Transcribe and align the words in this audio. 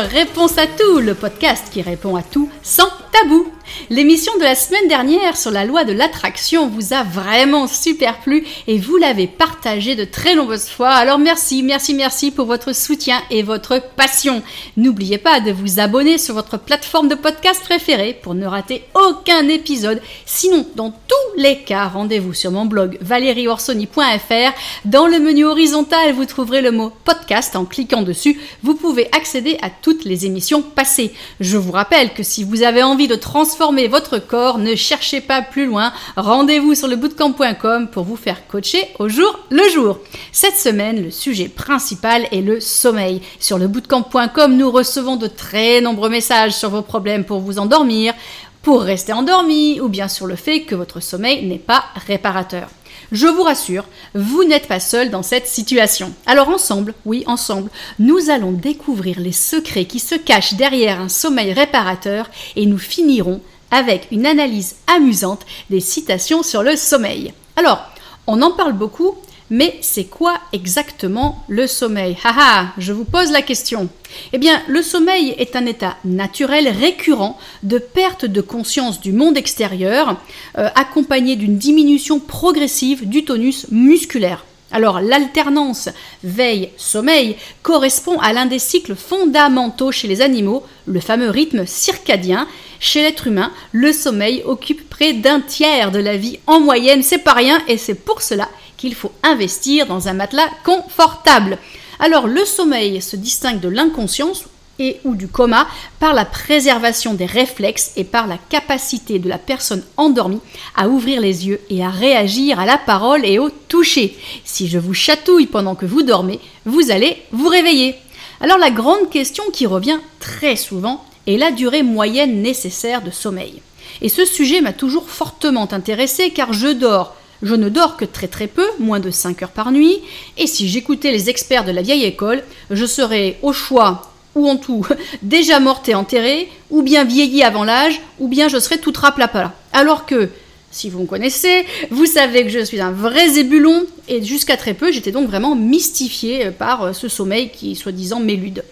Réponse 0.00 0.58
à 0.58 0.66
tout, 0.66 0.98
le 1.00 1.14
podcast 1.14 1.68
qui 1.72 1.80
répond 1.80 2.16
à 2.16 2.22
tout 2.22 2.50
sans 2.62 2.88
tabou. 3.12 3.50
L'émission 3.90 4.32
de 4.38 4.42
la 4.42 4.54
semaine 4.54 4.88
dernière 4.88 5.36
sur 5.36 5.50
la 5.50 5.64
loi 5.64 5.84
de 5.84 5.92
l'attraction 5.92 6.68
vous 6.68 6.92
a 6.92 7.04
vraiment 7.04 7.68
super 7.68 8.18
plu 8.18 8.44
et 8.66 8.78
vous 8.78 8.96
l'avez 8.96 9.26
partagée 9.26 9.94
de 9.94 10.04
très 10.04 10.34
nombreuses 10.34 10.68
fois. 10.68 10.90
Alors 10.90 11.18
merci, 11.18 11.62
merci, 11.62 11.94
merci 11.94 12.30
pour 12.30 12.46
votre 12.46 12.74
soutien 12.74 13.22
et 13.30 13.42
votre 13.42 13.80
passion. 13.94 14.42
N'oubliez 14.76 15.18
pas 15.18 15.40
de 15.40 15.52
vous 15.52 15.78
abonner 15.78 16.18
sur 16.18 16.34
votre 16.34 16.58
plateforme 16.58 17.08
de 17.08 17.14
podcast 17.14 17.60
préférée 17.62 18.18
pour 18.20 18.34
ne 18.34 18.46
rater 18.46 18.82
aucun 18.94 19.46
épisode. 19.48 20.02
Sinon, 20.24 20.66
dans 20.74 20.90
tous 20.90 21.40
les 21.40 21.62
cas, 21.62 21.86
rendez-vous 21.86 22.34
sur 22.34 22.50
mon 22.50 22.64
blog 22.64 22.98
valérieorsoni.fr. 23.00 24.52
Dans 24.84 25.06
le 25.06 25.20
menu 25.20 25.44
horizontal, 25.44 26.12
vous 26.12 26.24
trouverez 26.24 26.62
le 26.62 26.72
mot 26.72 26.92
podcast. 27.04 27.54
En 27.54 27.64
cliquant 27.64 28.02
dessus, 28.02 28.40
vous 28.62 28.74
pouvez 28.74 29.08
accéder 29.14 29.58
à 29.62 29.70
toutes 29.70 30.04
les 30.04 30.26
émissions 30.26 30.62
passées. 30.62 31.12
Je 31.38 31.56
vous 31.56 31.72
rappelle 31.72 32.12
que 32.14 32.22
si 32.22 32.42
vous 32.42 32.62
avez 32.62 32.82
envie 32.82 33.08
de 33.08 33.14
transformer 33.14 33.65
votre 33.88 34.18
corps, 34.18 34.58
ne 34.58 34.74
cherchez 34.76 35.20
pas 35.20 35.42
plus 35.42 35.66
loin. 35.66 35.92
Rendez-vous 36.16 36.74
sur 36.74 36.86
le 36.86 36.96
bootcamp.com 36.96 37.88
pour 37.88 38.04
vous 38.04 38.16
faire 38.16 38.46
coacher 38.46 38.88
au 38.98 39.08
jour 39.08 39.40
le 39.50 39.68
jour. 39.70 39.98
Cette 40.30 40.56
semaine, 40.56 41.02
le 41.02 41.10
sujet 41.10 41.48
principal 41.48 42.28
est 42.30 42.42
le 42.42 42.60
sommeil. 42.60 43.22
Sur 43.40 43.58
le 43.58 43.66
bootcamp.com, 43.66 44.56
nous 44.56 44.70
recevons 44.70 45.16
de 45.16 45.26
très 45.26 45.80
nombreux 45.80 46.08
messages 46.08 46.52
sur 46.52 46.70
vos 46.70 46.82
problèmes 46.82 47.24
pour 47.24 47.40
vous 47.40 47.58
endormir, 47.58 48.14
pour 48.62 48.82
rester 48.82 49.12
endormi 49.12 49.80
ou 49.80 49.88
bien 49.88 50.08
sur 50.08 50.26
le 50.26 50.36
fait 50.36 50.62
que 50.62 50.74
votre 50.74 51.00
sommeil 51.00 51.44
n'est 51.46 51.58
pas 51.58 51.84
réparateur. 52.06 52.68
Je 53.12 53.26
vous 53.26 53.42
rassure, 53.42 53.84
vous 54.14 54.44
n'êtes 54.44 54.66
pas 54.66 54.80
seul 54.80 55.10
dans 55.10 55.22
cette 55.22 55.46
situation. 55.46 56.12
Alors 56.26 56.48
ensemble, 56.48 56.94
oui 57.04 57.22
ensemble, 57.26 57.70
nous 57.98 58.30
allons 58.30 58.52
découvrir 58.52 59.20
les 59.20 59.32
secrets 59.32 59.84
qui 59.84 60.00
se 60.00 60.16
cachent 60.16 60.54
derrière 60.54 61.00
un 61.00 61.08
sommeil 61.08 61.52
réparateur 61.52 62.28
et 62.56 62.66
nous 62.66 62.78
finirons 62.78 63.40
avec 63.70 64.08
une 64.10 64.26
analyse 64.26 64.76
amusante 64.86 65.46
des 65.70 65.80
citations 65.80 66.42
sur 66.42 66.62
le 66.62 66.76
sommeil. 66.76 67.32
Alors, 67.56 67.84
on 68.26 68.42
en 68.42 68.50
parle 68.50 68.72
beaucoup, 68.72 69.16
mais 69.50 69.78
c'est 69.80 70.04
quoi 70.04 70.40
exactement 70.52 71.44
le 71.48 71.66
sommeil? 71.66 72.16
Haha, 72.24 72.72
je 72.78 72.92
vous 72.92 73.04
pose 73.04 73.30
la 73.30 73.42
question. 73.42 73.88
Eh 74.32 74.38
bien, 74.38 74.60
le 74.66 74.82
sommeil 74.82 75.34
est 75.38 75.54
un 75.54 75.66
état 75.66 75.96
naturel 76.04 76.68
récurrent 76.68 77.38
de 77.62 77.78
perte 77.78 78.24
de 78.24 78.40
conscience 78.40 79.00
du 79.00 79.12
monde 79.12 79.36
extérieur, 79.36 80.20
euh, 80.58 80.68
accompagné 80.74 81.36
d'une 81.36 81.58
diminution 81.58 82.18
progressive 82.18 83.08
du 83.08 83.24
tonus 83.24 83.66
musculaire. 83.70 84.44
Alors 84.72 85.00
l'alternance 85.00 85.88
veille-sommeil 86.24 87.36
correspond 87.62 88.18
à 88.18 88.32
l'un 88.32 88.46
des 88.46 88.58
cycles 88.58 88.96
fondamentaux 88.96 89.92
chez 89.92 90.08
les 90.08 90.22
animaux, 90.22 90.64
le 90.86 91.00
fameux 91.00 91.30
rythme 91.30 91.66
circadien. 91.66 92.48
Chez 92.80 93.02
l'être 93.02 93.26
humain, 93.28 93.52
le 93.72 93.92
sommeil 93.92 94.42
occupe 94.44 94.90
près 94.90 95.12
d'un 95.12 95.40
tiers 95.40 95.92
de 95.92 95.98
la 95.98 96.16
vie 96.16 96.40
en 96.46 96.60
moyenne, 96.60 97.02
c'est 97.02 97.18
pas 97.18 97.32
rien 97.32 97.62
et 97.68 97.78
c'est 97.78 97.94
pour 97.94 98.22
cela 98.22 98.48
qu'il 98.76 98.94
faut 98.94 99.12
investir 99.22 99.86
dans 99.86 100.08
un 100.08 100.12
matelas 100.12 100.50
confortable. 100.64 101.58
Alors 101.98 102.26
le 102.26 102.44
sommeil 102.44 103.00
se 103.00 103.16
distingue 103.16 103.60
de 103.60 103.68
l'inconscience 103.68 104.44
et 104.78 105.00
ou 105.04 105.14
du 105.14 105.28
coma 105.28 105.66
par 105.98 106.14
la 106.14 106.24
préservation 106.24 107.14
des 107.14 107.26
réflexes 107.26 107.92
et 107.96 108.04
par 108.04 108.26
la 108.26 108.38
capacité 108.38 109.18
de 109.18 109.28
la 109.28 109.38
personne 109.38 109.82
endormie 109.96 110.40
à 110.76 110.88
ouvrir 110.88 111.20
les 111.20 111.46
yeux 111.46 111.60
et 111.70 111.84
à 111.84 111.90
réagir 111.90 112.60
à 112.60 112.66
la 112.66 112.78
parole 112.78 113.24
et 113.24 113.38
au 113.38 113.50
toucher. 113.50 114.16
Si 114.44 114.68
je 114.68 114.78
vous 114.78 114.94
chatouille 114.94 115.46
pendant 115.46 115.74
que 115.74 115.86
vous 115.86 116.02
dormez, 116.02 116.40
vous 116.64 116.90
allez 116.90 117.22
vous 117.32 117.48
réveiller. 117.48 117.94
Alors 118.40 118.58
la 118.58 118.70
grande 118.70 119.10
question 119.10 119.44
qui 119.52 119.66
revient 119.66 119.98
très 120.20 120.56
souvent 120.56 121.04
est 121.26 121.38
la 121.38 121.50
durée 121.50 121.82
moyenne 121.82 122.42
nécessaire 122.42 123.02
de 123.02 123.10
sommeil. 123.10 123.62
Et 124.02 124.08
ce 124.08 124.24
sujet 124.24 124.60
m'a 124.60 124.72
toujours 124.72 125.08
fortement 125.08 125.72
intéressé 125.72 126.30
car 126.30 126.52
je 126.52 126.68
dors 126.68 127.14
je 127.42 127.54
ne 127.54 127.68
dors 127.68 127.96
que 127.96 128.04
très 128.04 128.28
très 128.28 128.46
peu, 128.46 128.66
moins 128.78 129.00
de 129.00 129.10
5 129.10 129.42
heures 129.42 129.50
par 129.50 129.70
nuit, 129.70 129.98
et 130.38 130.46
si 130.46 130.68
j'écoutais 130.68 131.12
les 131.12 131.28
experts 131.28 131.64
de 131.64 131.70
la 131.70 131.82
vieille 131.82 132.04
école, 132.04 132.42
je 132.70 132.86
serais 132.86 133.38
au 133.42 133.52
choix 133.52 134.15
ou 134.36 134.48
en 134.48 134.56
tout 134.56 134.86
déjà 135.22 135.58
morte 135.58 135.88
et 135.88 135.96
enterrée, 135.96 136.48
ou 136.70 136.82
bien 136.82 137.02
vieillie 137.02 137.42
avant 137.42 137.64
l'âge, 137.64 138.00
ou 138.20 138.28
bien 138.28 138.46
je 138.48 138.60
serais 138.60 138.78
toute 138.78 138.98
raplapala. 138.98 139.52
Alors 139.72 140.06
que, 140.06 140.28
si 140.70 140.90
vous 140.90 141.00
me 141.00 141.06
connaissez, 141.06 141.64
vous 141.90 142.06
savez 142.06 142.44
que 142.44 142.50
je 142.50 142.64
suis 142.64 142.80
un 142.80 142.92
vrai 142.92 143.28
zébulon, 143.30 143.84
et 144.08 144.22
jusqu'à 144.22 144.56
très 144.56 144.74
peu, 144.74 144.92
j'étais 144.92 145.10
donc 145.10 145.26
vraiment 145.26 145.56
mystifiée 145.56 146.52
par 146.52 146.82
euh, 146.82 146.92
ce 146.92 147.08
sommeil 147.08 147.50
qui, 147.50 147.74
soi-disant, 147.74 148.20
m'élude. 148.20 148.62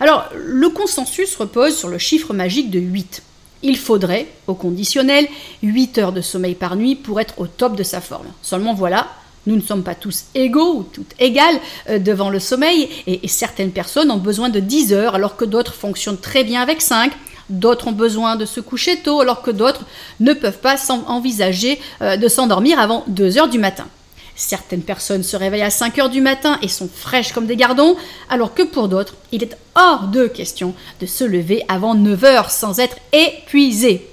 Alors, 0.00 0.28
le 0.34 0.68
consensus 0.68 1.34
repose 1.36 1.76
sur 1.76 1.88
le 1.88 1.98
chiffre 1.98 2.34
magique 2.34 2.70
de 2.70 2.80
8. 2.80 3.22
Il 3.62 3.76
faudrait, 3.76 4.26
au 4.48 4.54
conditionnel, 4.54 5.28
8 5.62 5.98
heures 5.98 6.12
de 6.12 6.20
sommeil 6.20 6.56
par 6.56 6.74
nuit 6.74 6.96
pour 6.96 7.20
être 7.20 7.34
au 7.38 7.46
top 7.46 7.76
de 7.76 7.84
sa 7.84 8.00
forme. 8.00 8.26
Seulement 8.42 8.74
voilà, 8.74 9.08
nous 9.46 9.56
ne 9.56 9.60
sommes 9.60 9.82
pas 9.82 9.94
tous 9.94 10.24
égaux 10.34 10.74
ou 10.76 10.82
toutes 10.84 11.14
égales 11.18 11.58
euh, 11.88 11.98
devant 11.98 12.30
le 12.30 12.38
sommeil 12.38 12.88
et, 13.06 13.26
certaines 13.28 13.72
personnes 13.72 14.10
ont 14.10 14.18
besoin 14.18 14.48
de 14.48 14.60
10 14.60 14.92
heures 14.92 15.14
alors 15.14 15.36
que 15.36 15.44
d'autres 15.44 15.74
fonctionnent 15.74 16.18
très 16.18 16.44
bien 16.44 16.60
avec 16.60 16.80
5. 16.80 17.12
D'autres 17.50 17.88
ont 17.88 17.92
besoin 17.92 18.36
de 18.36 18.44
se 18.44 18.60
coucher 18.60 18.98
tôt 18.98 19.20
alors 19.20 19.42
que 19.42 19.50
d'autres 19.50 19.84
ne 20.20 20.32
peuvent 20.32 20.58
pas 20.58 20.76
envisager 21.06 21.80
euh, 22.02 22.16
de 22.16 22.28
s'endormir 22.28 22.78
avant 22.78 23.04
2 23.08 23.38
heures 23.38 23.48
du 23.48 23.58
matin. 23.58 23.86
Certaines 24.34 24.82
personnes 24.82 25.22
se 25.22 25.36
réveillent 25.36 25.62
à 25.62 25.70
5 25.70 25.98
heures 25.98 26.08
du 26.08 26.20
matin 26.20 26.58
et 26.62 26.68
sont 26.68 26.88
fraîches 26.92 27.32
comme 27.32 27.46
des 27.46 27.56
gardons, 27.56 27.96
alors 28.30 28.54
que 28.54 28.62
pour 28.62 28.88
d'autres, 28.88 29.14
il 29.30 29.42
est 29.42 29.56
hors 29.74 30.08
de 30.08 30.26
question 30.26 30.74
de 31.00 31.06
se 31.06 31.24
lever 31.24 31.64
avant 31.68 31.94
9 31.94 32.24
heures 32.24 32.50
sans 32.50 32.80
être 32.80 32.96
épuisé. 33.12 34.11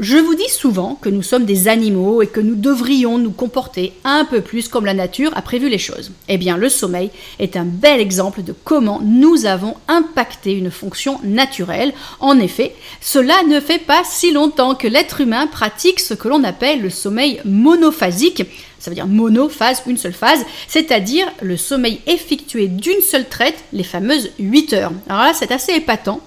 Je 0.00 0.16
vous 0.16 0.36
dis 0.36 0.48
souvent 0.48 0.94
que 0.94 1.08
nous 1.08 1.24
sommes 1.24 1.44
des 1.44 1.66
animaux 1.66 2.22
et 2.22 2.28
que 2.28 2.38
nous 2.38 2.54
devrions 2.54 3.18
nous 3.18 3.32
comporter 3.32 3.92
un 4.04 4.24
peu 4.24 4.42
plus 4.42 4.68
comme 4.68 4.84
la 4.84 4.94
nature 4.94 5.36
a 5.36 5.42
prévu 5.42 5.68
les 5.68 5.78
choses. 5.78 6.12
Eh 6.28 6.38
bien, 6.38 6.56
le 6.56 6.68
sommeil 6.68 7.10
est 7.40 7.56
un 7.56 7.64
bel 7.64 8.00
exemple 8.00 8.44
de 8.44 8.54
comment 8.62 9.00
nous 9.02 9.44
avons 9.44 9.74
impacté 9.88 10.52
une 10.52 10.70
fonction 10.70 11.18
naturelle. 11.24 11.92
En 12.20 12.38
effet, 12.38 12.76
cela 13.00 13.42
ne 13.48 13.58
fait 13.58 13.80
pas 13.80 14.02
si 14.04 14.30
longtemps 14.30 14.76
que 14.76 14.86
l'être 14.86 15.20
humain 15.20 15.48
pratique 15.48 15.98
ce 15.98 16.14
que 16.14 16.28
l'on 16.28 16.44
appelle 16.44 16.80
le 16.80 16.90
sommeil 16.90 17.40
monophasique. 17.44 18.44
Ça 18.78 18.92
veut 18.92 18.94
dire 18.94 19.08
monophase, 19.08 19.82
une 19.88 19.96
seule 19.96 20.12
phase, 20.12 20.44
c'est-à-dire 20.68 21.26
le 21.42 21.56
sommeil 21.56 22.00
effectué 22.06 22.68
d'une 22.68 23.00
seule 23.00 23.28
traite, 23.28 23.64
les 23.72 23.82
fameuses 23.82 24.30
8 24.38 24.72
heures. 24.74 24.92
Alors 25.08 25.24
là, 25.24 25.32
c'est 25.34 25.50
assez 25.50 25.72
épatant 25.72 26.20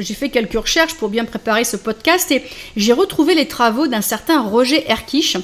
j'ai 0.00 0.14
fait 0.14 0.30
quelques 0.30 0.58
recherches 0.58 0.94
pour 0.94 1.08
bien 1.08 1.24
préparer 1.24 1.64
ce 1.64 1.76
podcast 1.76 2.30
et 2.30 2.42
j'ai 2.76 2.92
retrouvé 2.92 3.34
les 3.34 3.48
travaux 3.48 3.86
d'un 3.86 4.00
certain 4.00 4.42
Roger 4.42 4.84
Erkich. 4.90 5.36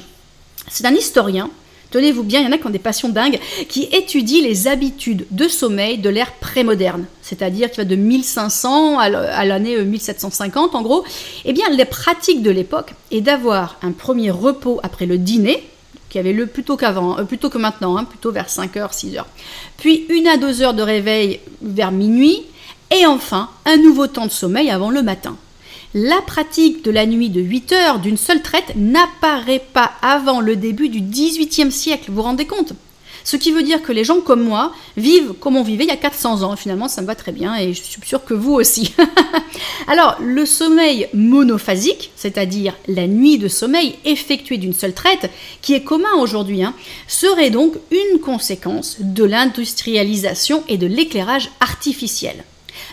C'est 0.69 0.85
un 0.85 0.93
historien, 0.93 1.49
tenez-vous 1.91 2.23
bien, 2.23 2.41
il 2.41 2.45
y 2.45 2.47
en 2.47 2.51
a 2.51 2.57
qui 2.57 2.67
ont 2.67 2.71
des 2.71 2.79
passions 2.79 3.09
dingues, 3.09 3.39
qui 3.69 3.83
étudie 3.83 4.41
les 4.41 4.67
habitudes 4.67 5.25
de 5.31 5.47
sommeil 5.47 5.97
de 5.97 6.09
l'ère 6.09 6.33
prémoderne, 6.33 7.05
c'est-à-dire 7.21 7.71
qui 7.71 7.77
va 7.77 7.85
de 7.85 7.95
1500 7.95 8.99
à 8.99 9.45
l'année 9.45 9.81
1750 9.81 10.75
en 10.75 10.81
gros. 10.81 11.03
Eh 11.45 11.53
bien, 11.53 11.69
les 11.69 11.85
pratiques 11.85 12.41
de 12.41 12.51
l'époque 12.51 12.91
est 13.11 13.21
d'avoir 13.21 13.77
un 13.81 13.91
premier 13.91 14.31
repos 14.31 14.79
après 14.83 15.05
le 15.05 15.17
dîner, 15.17 15.63
qui 16.09 16.19
avait 16.19 16.33
le 16.33 16.47
plutôt 16.47 16.77
qu'avant, 16.77 17.19
euh, 17.19 17.23
plutôt 17.23 17.49
que 17.49 17.57
maintenant, 17.57 17.97
hein, 17.97 18.05
plutôt 18.05 18.31
vers 18.31 18.47
5h, 18.47 18.93
6h. 18.93 19.23
Puis 19.77 20.05
une 20.09 20.27
à 20.27 20.37
deux 20.37 20.61
heures 20.61 20.73
de 20.73 20.81
réveil 20.81 21.39
vers 21.61 21.91
minuit, 21.91 22.43
et 22.91 23.05
enfin, 23.05 23.49
un 23.65 23.77
nouveau 23.77 24.07
temps 24.07 24.25
de 24.25 24.31
sommeil 24.31 24.69
avant 24.69 24.89
le 24.89 25.01
matin. 25.01 25.37
La 25.93 26.21
pratique 26.21 26.83
de 26.83 26.91
la 26.91 27.05
nuit 27.05 27.29
de 27.29 27.41
8 27.41 27.71
heures 27.71 27.99
d'une 27.99 28.17
seule 28.17 28.41
traite 28.41 28.73
n'apparaît 28.75 29.63
pas 29.73 29.91
avant 30.01 30.41
le 30.41 30.55
début 30.55 30.89
du 30.89 31.01
XVIIIe 31.01 31.71
siècle, 31.71 32.05
vous 32.09 32.15
vous 32.15 32.21
rendez 32.21 32.45
compte? 32.45 32.73
Ce 33.27 33.35
qui 33.35 33.51
veut 33.51 33.63
dire 33.63 33.81
que 33.81 33.91
les 33.91 34.05
gens 34.05 34.21
comme 34.21 34.43
moi 34.43 34.71
vivent 34.95 35.33
comme 35.33 35.57
on 35.57 35.63
vivait 35.63 35.83
il 35.83 35.89
y 35.89 35.91
a 35.91 35.97
400 35.97 36.43
ans. 36.43 36.55
Finalement, 36.55 36.87
ça 36.87 37.01
me 37.01 37.07
va 37.07 37.13
très 37.13 37.33
bien 37.33 37.57
et 37.57 37.73
je 37.73 37.81
suis 37.81 38.01
sûre 38.05 38.23
que 38.23 38.33
vous 38.33 38.53
aussi. 38.53 38.93
Alors, 39.87 40.15
le 40.21 40.45
sommeil 40.45 41.09
monophasique, 41.13 42.11
c'est-à-dire 42.15 42.73
la 42.87 43.05
nuit 43.05 43.37
de 43.37 43.49
sommeil 43.49 43.95
effectuée 44.05 44.57
d'une 44.57 44.71
seule 44.71 44.93
traite, 44.93 45.29
qui 45.61 45.73
est 45.73 45.83
commun 45.83 46.13
aujourd'hui, 46.19 46.63
hein, 46.63 46.73
serait 47.09 47.49
donc 47.49 47.75
une 47.91 48.19
conséquence 48.21 48.95
de 49.01 49.25
l'industrialisation 49.25 50.63
et 50.69 50.77
de 50.77 50.87
l'éclairage 50.87 51.49
artificiel. 51.59 52.45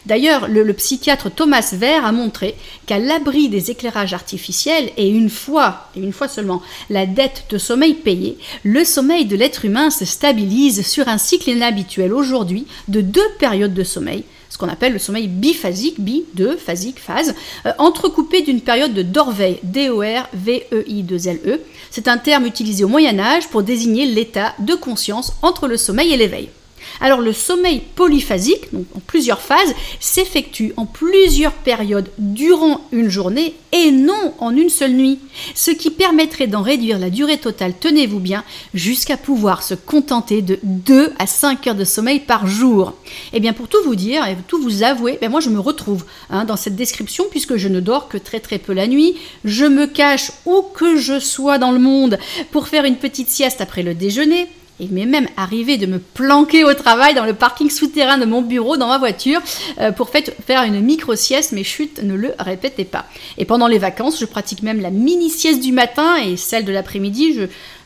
D'ailleurs, 0.07 0.49
le, 0.49 0.73
psychiatre 0.75 1.31
Thomas 1.31 1.73
Ver 1.73 2.05
a 2.05 2.13
montré 2.13 2.57
qu'à 2.87 2.99
l'abri 2.99 3.49
des 3.49 3.71
éclairages 3.71 4.13
artificiels, 4.13 4.91
et 4.97 5.09
une 5.09 5.31
fois, 5.31 5.89
et 5.97 6.01
une 6.01 6.13
fois 6.13 6.29
seulement, 6.29 6.63
la 6.91 7.07
dette 7.07 7.45
de 7.51 7.59
sommeil 7.59 7.95
payée, 7.95 8.37
le 8.65 8.85
sommeil 8.85 9.25
de 9.25 9.37
l'être 9.37 9.65
humain 9.65 9.91
se 9.91 10.05
stabilise 10.05 10.87
sur 10.87 11.09
un 11.09 11.19
cycle 11.19 11.51
inhabituel 11.51 12.13
aujourd'hui 12.13 12.67
de 12.89 13.01
deux 13.01 13.29
périodes 13.39 13.75
de 13.75 13.85
sommeil, 13.85 14.25
ce 14.51 14.59
qu'on 14.59 14.69
appelle 14.69 14.93
le 14.93 14.99
sommeil 14.99 15.27
biphasique, 15.27 16.01
bi, 16.01 16.25
deux, 16.35 16.57
phasique, 16.57 17.01
phase, 17.01 17.35
euh, 17.67 17.73
entrecoupé 17.79 18.43
d'une 18.43 18.61
période 18.61 18.95
de 18.95 19.03
dorveil, 19.03 19.59
D-O-R-V-E-I-2-L-E. 19.63 21.61
C'est 21.91 22.09
un 22.09 22.19
terme 22.19 22.47
utilisé 22.47 22.85
au 22.85 22.89
Moyen 22.89 23.19
Âge 23.19 23.49
pour 23.49 23.63
désigner 23.63 24.07
l'état 24.07 24.55
de 24.59 24.75
conscience 24.75 25.33
entre 25.43 25.67
le 25.67 25.77
sommeil 25.77 26.13
et 26.13 26.17
l'éveil. 26.17 26.51
Alors 27.01 27.21
le 27.21 27.33
sommeil 27.33 27.83
polyphasique, 27.95 28.73
donc 28.73 28.87
en 28.97 29.01
plusieurs 29.01 29.41
phases, 29.41 29.75
s'effectue 30.01 30.73
en 30.77 30.87
plusieurs 30.87 31.53
périodes 31.53 32.11
durant 32.19 32.81
une 32.93 33.09
journée 33.09 33.55
et 33.73 33.91
non 33.91 34.35
en 34.39 34.57
une 34.57 34.71
seule 34.71 34.93
nuit, 34.93 35.19
ce 35.55 35.71
qui 35.71 35.91
permettrait 35.91 36.47
d'en 36.47 36.63
réduire 36.63 36.99
la 36.99 37.11
durée 37.11 37.39
totale, 37.39 37.75
tenez-vous 37.79 38.21
bien, 38.21 38.45
jusqu'à 38.73 39.17
pouvoir 39.17 39.63
se 39.63 39.75
contenter 39.75 40.43
de 40.43 40.59
2 40.63 41.13
à 41.19 41.27
5 41.27 41.67
heures 41.67 41.75
de 41.75 41.85
sommeil 41.85 42.21
par 42.21 42.47
jour. 42.47 42.95
Et 43.33 43.39
eh 43.39 43.41
bien 43.41 43.53
pour 43.53 43.69
tout 43.69 43.83
vous 43.85 43.97
dire 43.97 44.27
et 44.27 44.37
tout 44.47 44.61
vous 44.61 44.83
avouer, 44.83 45.19
ben 45.21 45.31
moi 45.31 45.41
je 45.41 45.51
me 45.51 45.59
retrouve 45.59 46.05
hein, 46.31 46.45
dans 46.45 46.57
cette 46.57 46.77
description 46.77 47.25
puisque 47.31 47.57
je 47.57 47.69
ne 47.69 47.81
dors 47.81 48.09
que 48.09 48.19
très 48.19 48.41
très 48.41 48.59
peu 48.59 48.73
la 48.73 48.87
nuit, 48.87 49.17
je 49.45 49.65
me 49.65 49.87
cache 49.87 50.31
où 50.47 50.63
que 50.63 50.97
je 50.97 51.19
sois 51.19 51.59
dans 51.59 51.73
le 51.73 51.79
monde 51.81 52.19
pour 52.53 52.69
faire 52.69 52.85
une 52.85 52.97
petite 52.97 53.29
sieste 53.29 53.61
après 53.61 53.83
le 53.83 53.95
déjeuner, 53.95 54.47
il 54.81 54.91
m'est 54.91 55.07
même 55.07 55.29
arrivé 55.37 55.77
de 55.77 55.87
me 55.87 55.99
planquer 55.99 56.65
au 56.65 56.75
travail 56.75 57.15
dans 57.15 57.25
le 57.25 57.35
parking 57.35 57.71
souterrain 57.71 58.19
de 58.19 58.25
mon 58.25 58.43
bureau, 58.43 58.77
dans 58.77 58.89
ma 58.89 58.99
voiture, 58.99 59.41
euh, 59.79 59.93
pour 59.93 60.11
faire 60.11 60.65
une 60.65 60.81
micro-sieste, 60.81 61.53
mais 61.53 61.63
chut, 61.63 62.03
ne 62.03 62.15
le 62.15 62.35
répétez 62.39 62.85
pas. 62.85 63.07
Et 63.39 63.45
pendant 63.45 63.69
les 63.69 63.79
vacances, 63.79 64.19
je 64.19 64.25
pratique 64.25 64.63
même 64.63 64.81
la 64.81 64.91
mini-sieste 64.91 65.61
du 65.61 65.71
matin 65.71 66.17
et 66.17 66.37
celle 66.37 66.65
de 66.65 66.73
l'après-midi. 66.73 67.35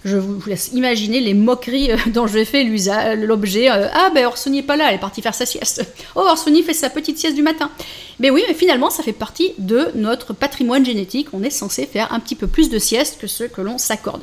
Je, 0.04 0.16
vous 0.16 0.40
laisse 0.46 0.70
imaginer 0.72 1.20
les 1.20 1.34
moqueries 1.34 1.92
euh, 1.92 1.96
dont 2.06 2.26
je 2.26 2.42
fais 2.42 2.64
l'objet. 2.64 3.70
Euh, 3.70 3.88
ah 3.92 4.10
ben 4.14 4.24
Orsoni 4.24 4.58
n'est 4.58 4.62
pas 4.62 4.76
là, 4.76 4.86
elle 4.88 4.94
est 4.94 5.00
partie 5.00 5.20
faire 5.20 5.34
sa 5.34 5.44
sieste. 5.44 5.84
Oh 6.14 6.20
Orsoni 6.20 6.62
fait 6.62 6.72
sa 6.72 6.88
petite 6.88 7.18
sieste 7.18 7.36
du 7.36 7.42
matin. 7.42 7.70
Mais 8.18 8.30
oui, 8.30 8.42
mais 8.48 8.54
finalement 8.54 8.88
ça 8.88 9.02
fait 9.02 9.12
partie 9.12 9.52
de 9.58 9.88
notre 9.94 10.32
patrimoine 10.32 10.86
génétique. 10.86 11.28
On 11.34 11.42
est 11.42 11.50
censé 11.50 11.84
faire 11.84 12.12
un 12.14 12.20
petit 12.20 12.36
peu 12.36 12.46
plus 12.46 12.70
de 12.70 12.78
sieste 12.78 13.18
que 13.20 13.26
ce 13.26 13.44
que 13.44 13.60
l'on 13.60 13.76
s'accorde. 13.76 14.22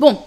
Bon, 0.00 0.18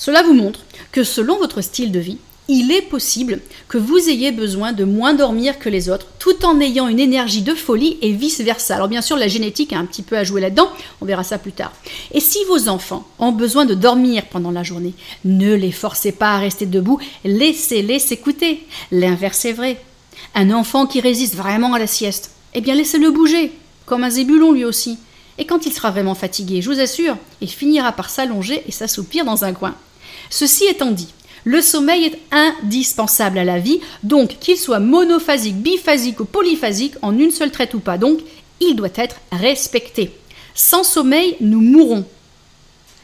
cela 0.00 0.22
vous 0.22 0.32
montre 0.32 0.60
que 0.92 1.04
selon 1.04 1.36
votre 1.36 1.60
style 1.60 1.92
de 1.92 2.00
vie, 2.00 2.16
il 2.48 2.72
est 2.72 2.80
possible 2.80 3.38
que 3.68 3.76
vous 3.76 4.08
ayez 4.08 4.32
besoin 4.32 4.72
de 4.72 4.82
moins 4.82 5.12
dormir 5.12 5.58
que 5.58 5.68
les 5.68 5.90
autres, 5.90 6.06
tout 6.18 6.46
en 6.46 6.58
ayant 6.58 6.88
une 6.88 6.98
énergie 6.98 7.42
de 7.42 7.54
folie 7.54 7.98
et 8.00 8.10
vice-versa. 8.10 8.76
Alors 8.76 8.88
bien 8.88 9.02
sûr, 9.02 9.18
la 9.18 9.28
génétique 9.28 9.74
a 9.74 9.78
un 9.78 9.84
petit 9.84 10.00
peu 10.00 10.16
à 10.16 10.24
jouer 10.24 10.40
là-dedans, 10.40 10.70
on 11.02 11.04
verra 11.04 11.22
ça 11.22 11.36
plus 11.36 11.52
tard. 11.52 11.72
Et 12.12 12.20
si 12.20 12.38
vos 12.48 12.70
enfants 12.70 13.06
ont 13.18 13.30
besoin 13.30 13.66
de 13.66 13.74
dormir 13.74 14.24
pendant 14.30 14.50
la 14.50 14.62
journée, 14.62 14.94
ne 15.26 15.54
les 15.54 15.70
forcez 15.70 16.12
pas 16.12 16.34
à 16.34 16.38
rester 16.38 16.64
debout, 16.64 16.98
laissez-les 17.24 17.98
s'écouter. 17.98 18.66
L'inverse 18.90 19.44
est 19.44 19.52
vrai. 19.52 19.80
Un 20.34 20.50
enfant 20.50 20.86
qui 20.86 21.02
résiste 21.02 21.36
vraiment 21.36 21.74
à 21.74 21.78
la 21.78 21.86
sieste, 21.86 22.30
eh 22.54 22.62
bien 22.62 22.74
laissez-le 22.74 23.10
bouger, 23.10 23.52
comme 23.84 24.02
un 24.02 24.10
zébulon 24.10 24.52
lui 24.52 24.64
aussi. 24.64 24.98
Et 25.36 25.44
quand 25.44 25.66
il 25.66 25.74
sera 25.74 25.90
vraiment 25.90 26.14
fatigué, 26.14 26.62
je 26.62 26.70
vous 26.70 26.80
assure, 26.80 27.18
il 27.42 27.50
finira 27.50 27.92
par 27.92 28.08
s'allonger 28.08 28.62
et 28.66 28.72
s'assoupir 28.72 29.26
dans 29.26 29.44
un 29.44 29.52
coin. 29.52 29.74
Ceci 30.30 30.64
étant 30.64 30.92
dit, 30.92 31.08
le 31.44 31.60
sommeil 31.60 32.04
est 32.04 32.18
indispensable 32.30 33.38
à 33.38 33.44
la 33.44 33.58
vie, 33.58 33.80
donc 34.02 34.38
qu'il 34.40 34.56
soit 34.56 34.78
monophasique, 34.78 35.56
biphasique 35.56 36.20
ou 36.20 36.24
polyphasique, 36.24 36.94
en 37.02 37.18
une 37.18 37.30
seule 37.30 37.50
traite 37.50 37.74
ou 37.74 37.80
pas, 37.80 37.98
donc 37.98 38.20
il 38.60 38.76
doit 38.76 38.88
être 38.94 39.16
respecté. 39.32 40.12
Sans 40.54 40.84
sommeil, 40.84 41.36
nous 41.40 41.60
mourrons. 41.60 42.04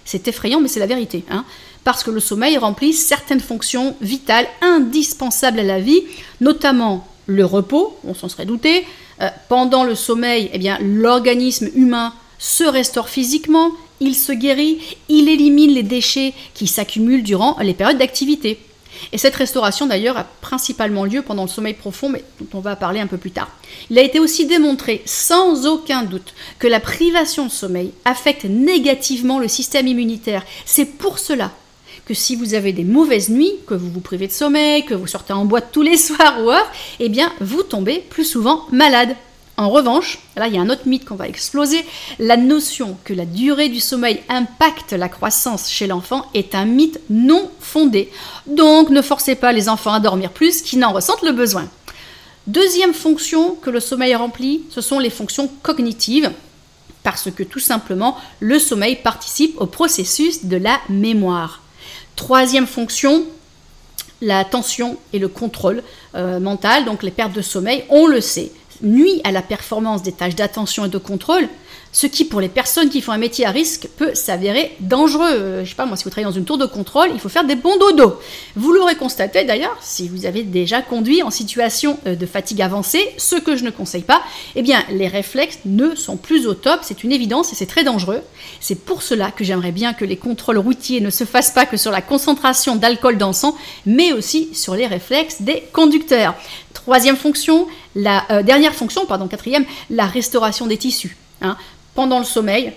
C'est 0.05 0.29
effrayant, 0.29 0.61
mais 0.61 0.69
c'est 0.69 0.81
la 0.81 0.87
vérité. 0.87 1.25
Hein 1.31 1.45
parce 1.87 2.03
que 2.03 2.11
le 2.11 2.19
sommeil 2.19 2.59
remplit 2.59 2.93
certaines 2.93 3.39
fonctions 3.39 3.95
vitales 4.01 4.49
indispensables 4.61 5.61
à 5.61 5.63
la 5.63 5.79
vie, 5.79 6.03
notamment 6.41 7.07
le 7.27 7.45
repos, 7.45 7.97
on 8.03 8.13
s'en 8.13 8.29
serait 8.29 8.45
douté. 8.45 8.85
Euh, 9.21 9.29
pendant 9.49 9.85
le 9.85 9.95
sommeil, 9.95 10.51
eh 10.53 10.59
l'organisme 10.83 11.69
humain 11.77 12.13
se 12.41 12.65
restaure 12.65 13.09
physiquement, 13.09 13.71
il 14.01 14.15
se 14.15 14.33
guérit, 14.33 14.79
il 15.09 15.29
élimine 15.29 15.73
les 15.73 15.83
déchets 15.83 16.35
qui 16.55 16.67
s'accumulent 16.67 17.23
durant 17.23 17.57
les 17.61 17.75
périodes 17.75 17.99
d'activité. 17.99 18.59
Et 19.13 19.19
cette 19.19 19.37
restauration 19.37 19.87
d'ailleurs 19.87 20.17
a 20.17 20.25
principalement 20.41 21.05
lieu 21.05 21.23
pendant 21.23 21.45
le 21.45 21.49
sommeil 21.49 21.75
profond, 21.75 22.09
mais 22.09 22.25
dont 22.41 22.59
on 22.59 22.61
va 22.61 22.77
parler 22.77 23.01
un 23.01 23.07
peu 23.07 23.19
plus 23.19 23.31
tard. 23.31 23.51
Il 23.91 23.99
a 23.99 24.03
été 24.03 24.19
aussi 24.19 24.47
démontré 24.47 25.03
sans 25.05 25.67
aucun 25.67 26.03
doute 26.03 26.35
que 26.59 26.67
la 26.67 26.81
privation 26.81 27.47
de 27.47 27.51
sommeil 27.51 27.93
affecte 28.05 28.45
négativement 28.45 29.39
le 29.39 29.49
système 29.49 29.87
immunitaire. 29.87 30.45
C'est 30.65 30.97
pour 30.97 31.19
cela 31.19 31.53
que 32.07 32.15
si 32.15 32.37
vous 32.37 32.55
avez 32.55 32.73
des 32.73 32.85
mauvaises 32.85 33.31
nuits, 33.31 33.55
que 33.67 33.75
vous 33.75 33.91
vous 33.91 34.01
privez 34.01 34.29
de 34.29 34.33
sommeil, 34.33 34.85
que 34.85 34.95
vous 34.95 35.09
sortez 35.09 35.33
en 35.33 35.45
boîte 35.45 35.73
tous 35.73 35.83
les 35.83 35.97
soirs 35.97 36.41
ou 36.41 36.51
autre, 36.51 36.73
eh 37.01 37.09
bien 37.09 37.33
vous 37.41 37.63
tombez 37.63 37.99
plus 37.99 38.25
souvent 38.25 38.67
malade. 38.71 39.17
En 39.59 39.71
revanche, 39.71 40.19
là 40.37 40.49
il 40.49 40.55
y 40.55 40.59
a 40.59 40.61
un 40.61 40.69
autre 40.69 40.87
mythe 40.87 41.07
qu'on 41.07 41.15
va 41.15 41.29
exploser, 41.29 41.85
la 42.19 42.37
notion 42.37 42.99
que 43.05 43.15
la 43.15 43.25
durée 43.25 43.71
du 43.71 43.81
sommeil 43.81 44.21
impacte 44.29 44.93
la 44.93 45.09
croissance 45.09 45.71
chez 45.71 45.87
l'enfant 45.87 46.27
est 46.35 46.55
un 46.55 46.67
mythe 46.67 47.01
non 47.09 47.51
fondé. 47.59 48.11
Donc 48.47 48.91
ne 48.91 49.01
forcez 49.01 49.35
pas 49.35 49.53
les 49.53 49.71
enfants 49.71 49.95
à 49.95 50.01
dormir 50.01 50.31
plus 50.31 50.61
qu'ils 50.61 50.79
n'en 50.79 50.93
ressentent 50.93 51.23
le 51.23 51.33
besoin. 51.33 51.69
Deuxième 52.47 52.95
fonction 52.95 53.55
que 53.55 53.71
le 53.71 53.81
sommeil 53.81 54.15
remplit, 54.15 54.63
ce 54.71 54.81
sont 54.81 54.99
les 54.99 55.11
fonctions 55.11 55.51
cognitives, 55.63 56.31
parce 57.03 57.31
que 57.31 57.43
tout 57.43 57.59
simplement 57.59 58.17
le 58.41 58.59
sommeil 58.59 58.97
participe 58.97 59.61
au 59.61 59.67
processus 59.67 60.45
de 60.45 60.57
la 60.57 60.79
mémoire. 60.89 61.63
Troisième 62.15 62.67
fonction, 62.67 63.25
la 64.21 64.45
tension 64.45 64.97
et 65.13 65.19
le 65.19 65.29
contrôle 65.29 65.83
euh, 66.15 66.41
mental, 66.41 66.85
donc 66.85 67.03
les 67.03 67.11
pertes 67.11 67.33
de 67.33 67.43
sommeil, 67.43 67.85
on 67.89 68.07
le 68.07 68.21
sait, 68.21 68.53
nuit 68.83 69.21
à 69.25 69.33
la 69.33 69.43
performance 69.43 70.03
des 70.03 70.13
tâches 70.13 70.35
d'attention 70.35 70.85
et 70.85 70.89
de 70.89 70.99
contrôle, 70.99 71.49
ce 71.93 72.07
qui 72.07 72.25
pour 72.25 72.41
les 72.41 72.49
personnes 72.49 72.89
qui 72.89 73.01
font 73.01 73.13
un 73.13 73.19
métier 73.19 73.47
à 73.47 73.51
risque 73.51 73.89
peut 73.97 74.15
s'avérer 74.15 74.77
dangereux. 74.81 75.33
Euh, 75.33 75.65
je 75.65 75.71
sais 75.71 75.77
pas 75.77 75.87
moi, 75.87 75.97
si 75.97 76.05
vous 76.05 76.11
travaillez 76.11 76.31
dans 76.31 76.39
une 76.39 76.45
tour 76.45 76.59
de 76.59 76.67
contrôle, 76.67 77.09
il 77.13 77.21
faut 77.21 77.29
faire 77.29 77.45
des 77.45 77.57
bons 77.57 77.77
dodo. 77.79 78.19
Vous 78.55 78.73
l'aurez 78.73 78.97
constaté 78.97 79.45
d'ailleurs, 79.45 79.77
si 79.81 80.09
vous 80.09 80.27
avez 80.27 80.43
déjà 80.43 80.83
conduit 80.83 81.23
en 81.23 81.31
situation 81.31 81.99
euh, 82.07 82.15
de 82.15 82.27
fatigue 82.27 82.63
avancée, 82.63 83.15
ce 83.17 83.37
que 83.37 83.57
je 83.57 83.65
ne 83.65 83.71
conseille 83.71 84.03
pas, 84.03 84.23
eh 84.55 84.63
bien 84.63 84.85
les 84.91 85.09
réflexes 85.09 85.59
ne 85.65 85.95
sont 85.95 86.17
plus 86.17 86.47
au 86.47 86.55
top, 86.55 86.81
c'est 86.83 87.05
une 87.05 87.13
évidence 87.13 87.53
et 87.53 87.57
c'est 87.57 87.67
très 87.67 87.85
dangereux. 87.85 88.21
C'est 88.61 88.85
pour 88.85 89.03
cela 89.03 89.31
que 89.31 89.45
j'aimerais 89.45 89.73
bien 89.73 89.95
que 89.95 90.05
les 90.05 90.17
contrôles 90.17 90.59
routiers 90.59 91.01
ne 91.01 91.11
se 91.11 91.25
fassent 91.25 91.51
pas 91.51 91.67
que 91.67 91.77
sur 91.77 91.91
la 91.91 92.03
concentration 92.03 92.77
d'alcool 92.77 93.19
dans 93.19 93.29
le 93.29 93.33
sang, 93.33 93.57
mais 93.87 94.13
aussi 94.13 94.51
sur 94.55 94.75
les 94.75 94.87
réflexes 94.87 95.43
des 95.43 95.63
conducteurs. 95.73 96.35
Troisième 96.75 97.17
fonction, 97.17 97.67
la 97.95 98.25
euh, 98.31 98.43
dernière 98.43 98.75
fonction, 98.75 99.07
pardon, 99.07 99.29
quatrième, 99.29 99.65
la 99.91 100.07
restauration 100.07 100.67
des 100.67 100.77
tissus. 100.77 101.17
Hein. 101.43 101.57
Pendant 101.97 102.19
le 102.19 102.27
sommeil, 102.27 102.75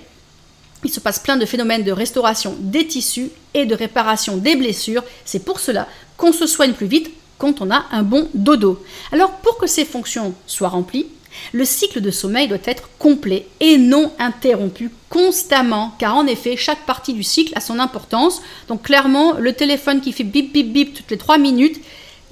il 0.86 0.90
se 0.90 1.02
passe 1.02 1.20
plein 1.20 1.36
de 1.36 1.46
phénomènes 1.46 1.84
de 1.84 1.92
restauration 1.92 2.56
des 2.58 2.88
tissus 2.88 3.30
et 3.54 3.66
de 3.66 3.76
réparation 3.76 4.38
des 4.38 4.56
blessures. 4.56 5.04
C'est 5.26 5.44
pour 5.44 5.60
cela 5.60 5.90
qu'on 6.16 6.32
se 6.32 6.48
soigne 6.48 6.72
plus 6.72 6.88
vite 6.88 7.12
quand 7.38 7.60
on 7.60 7.70
a 7.70 7.86
un 7.92 8.02
bon 8.02 8.30
dodo. 8.34 8.82
Alors 9.12 9.32
pour 9.32 9.58
que 9.58 9.68
ces 9.68 9.84
fonctions 9.84 10.34
soient 10.48 10.70
remplies, 10.70 11.08
le 11.52 11.66
cycle 11.66 12.00
de 12.00 12.12
sommeil 12.12 12.48
doit 12.48 12.58
être 12.64 12.90
complet 12.98 13.46
et 13.60 13.78
non 13.78 14.14
interrompu 14.20 14.90
constamment, 15.10 15.94
car 16.00 16.16
en 16.16 16.26
effet, 16.26 16.56
chaque 16.56 16.86
partie 16.86 17.14
du 17.14 17.24
cycle 17.24 17.54
a 17.58 17.62
son 17.62 17.78
importance. 17.78 18.42
Donc 18.70 18.84
clairement, 18.84 19.34
le 19.34 19.52
téléphone 19.52 20.00
qui 20.00 20.14
fait 20.14 20.24
bip 20.24 20.54
bip 20.54 20.72
bip 20.72 20.94
toutes 20.94 21.12
les 21.12 21.18
3 21.18 21.38
minutes, 21.38 21.82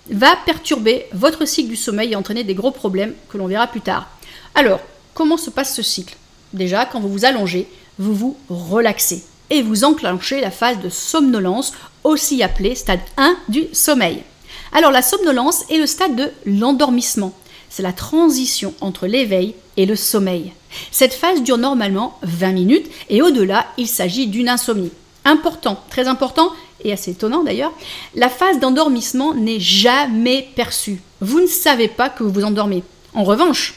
va 0.10 0.38
perturber 0.46 1.08
votre 1.12 1.46
cycle 1.46 1.68
du 1.68 1.76
sommeil 1.76 2.14
et 2.14 2.16
entraîner 2.16 2.46
des 2.46 2.56
gros 2.56 2.72
problèmes 2.72 3.14
que 3.28 3.38
l'on 3.38 3.48
verra 3.48 3.68
plus 3.68 3.82
tard. 3.82 4.10
Alors, 4.56 4.80
comment 5.14 5.36
se 5.36 5.50
passe 5.50 5.76
ce 5.76 5.82
cycle? 5.82 6.16
Déjà, 6.54 6.86
quand 6.86 7.00
vous 7.00 7.10
vous 7.10 7.26
allongez, 7.26 7.68
vous 8.00 8.14
vous 8.14 8.38
relaxez 8.50 9.24
et 9.50 9.62
vous 9.62 9.84
enclenchez 9.84 10.42
la 10.42 10.52
phase 10.52 10.80
de 10.80 10.90
somnolence, 10.90 11.74
aussi 12.04 12.44
appelée 12.44 12.76
stade 12.76 13.00
1 13.18 13.38
du 13.50 13.66
sommeil. 13.74 14.24
Alors 14.72 14.92
la 14.92 15.02
somnolence 15.02 15.64
est 15.70 15.78
le 15.78 15.88
stade 15.88 16.16
de 16.16 16.32
l'endormissement. 16.46 17.34
C'est 17.70 17.84
la 17.84 17.94
transition 17.94 18.74
entre 18.82 19.08
l'éveil 19.08 19.56
et 19.78 19.86
le 19.86 19.96
sommeil. 19.96 20.54
Cette 20.92 21.14
phase 21.14 21.44
dure 21.44 21.58
normalement 21.58 22.18
20 22.24 22.52
minutes 22.52 22.90
et 23.10 23.22
au-delà, 23.22 23.68
il 23.78 23.88
s'agit 23.88 24.28
d'une 24.28 24.50
insomnie. 24.50 24.92
Important, 25.26 25.82
très 25.90 26.08
important, 26.08 26.52
et 26.84 26.94
assez 26.94 27.12
étonnant 27.12 27.44
d'ailleurs, 27.44 27.74
la 28.16 28.30
phase 28.30 28.60
d'endormissement 28.60 29.34
n'est 29.34 29.60
jamais 29.60 30.48
perçue. 30.56 31.02
Vous 31.22 31.42
ne 31.42 31.48
savez 31.48 31.88
pas 31.88 32.10
que 32.10 32.24
vous 32.24 32.32
vous 32.32 32.44
endormez. 32.44 32.84
En 33.14 33.24
revanche, 33.24 33.76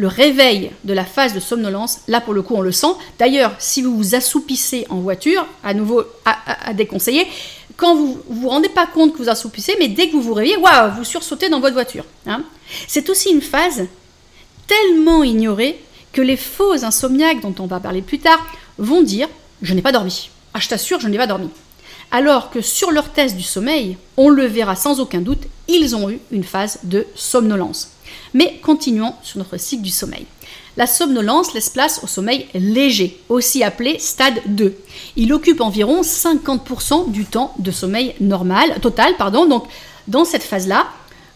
le 0.00 0.08
réveil 0.08 0.70
de 0.84 0.94
la 0.94 1.04
phase 1.04 1.34
de 1.34 1.40
somnolence, 1.40 1.98
là 2.08 2.22
pour 2.22 2.32
le 2.32 2.40
coup 2.40 2.54
on 2.54 2.62
le 2.62 2.72
sent. 2.72 2.94
D'ailleurs, 3.18 3.52
si 3.58 3.82
vous 3.82 3.94
vous 3.94 4.14
assoupissez 4.14 4.86
en 4.88 5.00
voiture, 5.00 5.46
à 5.62 5.74
nouveau 5.74 6.04
à, 6.24 6.72
déconseiller, 6.72 7.26
quand 7.76 7.94
vous 7.94 8.18
vous 8.26 8.48
rendez 8.48 8.70
pas 8.70 8.86
compte 8.86 9.12
que 9.12 9.18
vous 9.18 9.28
assoupissez, 9.28 9.76
mais 9.78 9.88
dès 9.88 10.08
que 10.08 10.12
vous 10.12 10.22
vous 10.22 10.32
réveillez, 10.32 10.56
waouh, 10.56 10.92
vous 10.96 11.04
sursautez 11.04 11.50
dans 11.50 11.60
votre 11.60 11.74
voiture. 11.74 12.06
Hein. 12.26 12.44
C'est 12.88 13.10
aussi 13.10 13.30
une 13.30 13.42
phase 13.42 13.88
tellement 14.66 15.22
ignorée 15.22 15.78
que 16.14 16.22
les 16.22 16.38
faux 16.38 16.82
insomniaques 16.82 17.42
dont 17.42 17.54
on 17.58 17.66
va 17.66 17.78
parler 17.78 18.00
plus 18.00 18.20
tard 18.20 18.42
vont 18.78 19.02
dire 19.02 19.28
je 19.60 19.74
n'ai 19.74 19.82
pas 19.82 19.92
dormi. 19.92 20.30
Ah, 20.54 20.60
je 20.60 20.68
t'assure, 20.68 20.98
je 20.98 21.08
n'ai 21.08 21.18
pas 21.18 21.26
dormi 21.26 21.50
alors 22.10 22.50
que 22.50 22.60
sur 22.60 22.90
leur 22.90 23.10
test 23.10 23.36
du 23.36 23.42
sommeil, 23.42 23.96
on 24.16 24.30
le 24.30 24.44
verra 24.44 24.74
sans 24.74 25.00
aucun 25.00 25.20
doute, 25.20 25.42
ils 25.68 25.94
ont 25.94 26.10
eu 26.10 26.18
une 26.32 26.44
phase 26.44 26.80
de 26.82 27.06
somnolence. 27.14 27.92
Mais 28.34 28.58
continuons 28.62 29.14
sur 29.22 29.38
notre 29.38 29.56
cycle 29.56 29.82
du 29.82 29.90
sommeil. 29.90 30.26
La 30.76 30.86
somnolence 30.86 31.52
laisse 31.52 31.68
place 31.68 32.00
au 32.02 32.06
sommeil 32.06 32.46
léger, 32.54 33.20
aussi 33.28 33.64
appelé 33.64 33.98
stade 33.98 34.40
2. 34.46 34.76
Il 35.16 35.32
occupe 35.32 35.60
environ 35.60 36.02
50% 36.02 37.10
du 37.10 37.24
temps 37.24 37.54
de 37.58 37.70
sommeil 37.70 38.14
normal, 38.20 38.78
total, 38.80 39.16
pardon. 39.16 39.46
Donc, 39.46 39.64
dans 40.06 40.24
cette 40.24 40.42
phase-là, 40.42 40.86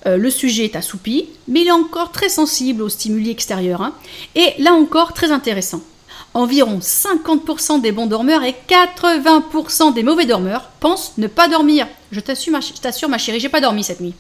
euh, 0.07 0.17
le 0.17 0.31
sujet 0.31 0.65
est 0.65 0.77
assoupi, 0.77 1.29
mais 1.49 1.63
il 1.63 1.69
est 1.69 1.73
encore 1.73 2.13
très 2.13 2.29
sensible 2.29 2.83
aux 2.83 2.89
stimuli 2.89 3.31
extérieurs. 3.31 3.83
Hein. 3.83 3.95
Et 4.35 4.53
là 4.59 4.75
encore, 4.75 5.13
très 5.13 5.31
intéressant. 5.33 5.81
Environ 6.35 6.81
50% 6.81 7.81
des 7.81 7.93
bons 7.93 8.07
dormeurs 8.07 8.43
et 8.43 8.55
80% 8.69 9.95
des 9.95 10.03
mauvais 10.03 10.27
dormeurs 10.27 10.71
pensent 10.81 11.13
ne 11.17 11.29
pas 11.29 11.49
dormir. 11.49 11.87
Je 12.11 12.21
t'assure, 12.21 13.09
ma 13.09 13.19
chérie, 13.19 13.41
j'ai 13.41 13.49
pas 13.49 13.61
dormi 13.61 13.85
cette 13.85 14.01
nuit. 14.01 14.15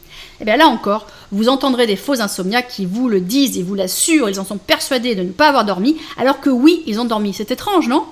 Et 0.45 0.47
eh 0.47 0.51
bien 0.51 0.57
là 0.59 0.69
encore, 0.69 1.07
vous 1.33 1.49
entendrez 1.49 1.87
des 1.87 1.97
faux 1.97 2.21
insomniaques 2.21 2.69
qui 2.69 2.85
vous 2.85 3.09
le 3.09 3.21
disent 3.23 3.57
et 3.57 3.63
vous 3.63 3.75
l'assurent, 3.75 4.29
ils 4.29 4.39
en 4.39 4.45
sont 4.45 4.59
persuadés 4.59 5.15
de 5.15 5.23
ne 5.23 5.33
pas 5.33 5.49
avoir 5.49 5.65
dormi, 5.65 5.97
alors 6.19 6.43
que 6.43 6.51
oui, 6.51 6.83
ils 6.85 7.01
ont 7.01 7.07
dormi. 7.07 7.33
C'est 7.33 7.51
étrange, 7.51 7.89
non? 7.89 8.05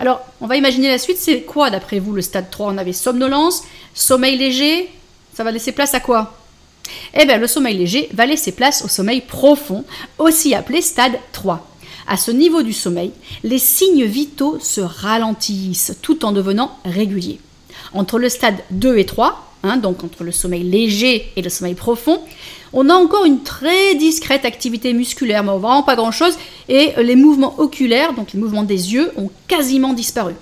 Alors, 0.00 0.22
on 0.40 0.48
va 0.48 0.56
imaginer 0.56 0.88
la 0.88 0.98
suite, 0.98 1.18
c'est 1.18 1.42
quoi 1.42 1.70
d'après 1.70 2.00
vous 2.00 2.14
le 2.14 2.20
stade 2.20 2.50
3 2.50 2.72
On 2.72 2.78
avait 2.78 2.92
somnolence, 2.92 3.62
sommeil 3.94 4.36
léger, 4.38 4.90
ça 5.34 5.44
va 5.44 5.52
laisser 5.52 5.70
place 5.70 5.94
à 5.94 6.00
quoi? 6.00 6.34
Eh 7.14 7.26
bien, 7.26 7.38
le 7.38 7.46
sommeil 7.46 7.78
léger 7.78 8.08
va 8.12 8.26
laisser 8.26 8.50
place 8.50 8.84
au 8.84 8.88
sommeil 8.88 9.20
profond, 9.20 9.84
aussi 10.18 10.56
appelé 10.56 10.82
stade 10.82 11.16
3. 11.30 11.64
À 12.08 12.16
ce 12.16 12.32
niveau 12.32 12.64
du 12.64 12.72
sommeil, 12.72 13.12
les 13.44 13.58
signes 13.58 14.04
vitaux 14.04 14.58
se 14.58 14.80
ralentissent 14.80 15.96
tout 16.02 16.24
en 16.24 16.32
devenant 16.32 16.76
réguliers. 16.84 17.38
Entre 17.92 18.18
le 18.18 18.28
stade 18.28 18.56
2 18.72 18.98
et 18.98 19.06
3, 19.06 19.51
Hein, 19.64 19.76
donc 19.76 20.02
entre 20.02 20.24
le 20.24 20.32
sommeil 20.32 20.64
léger 20.64 21.30
et 21.36 21.42
le 21.42 21.48
sommeil 21.48 21.74
profond, 21.74 22.20
on 22.72 22.88
a 22.88 22.94
encore 22.94 23.24
une 23.24 23.42
très 23.44 23.94
discrète 23.94 24.44
activité 24.44 24.92
musculaire, 24.92 25.44
mais 25.44 25.52
vraiment 25.52 25.84
pas 25.84 25.94
grand-chose, 25.94 26.36
et 26.68 26.92
les 27.00 27.14
mouvements 27.14 27.60
oculaires, 27.60 28.12
donc 28.12 28.32
les 28.32 28.40
mouvements 28.40 28.64
des 28.64 28.92
yeux, 28.92 29.12
ont 29.16 29.30
quasiment 29.46 29.92
disparu. 29.92 30.32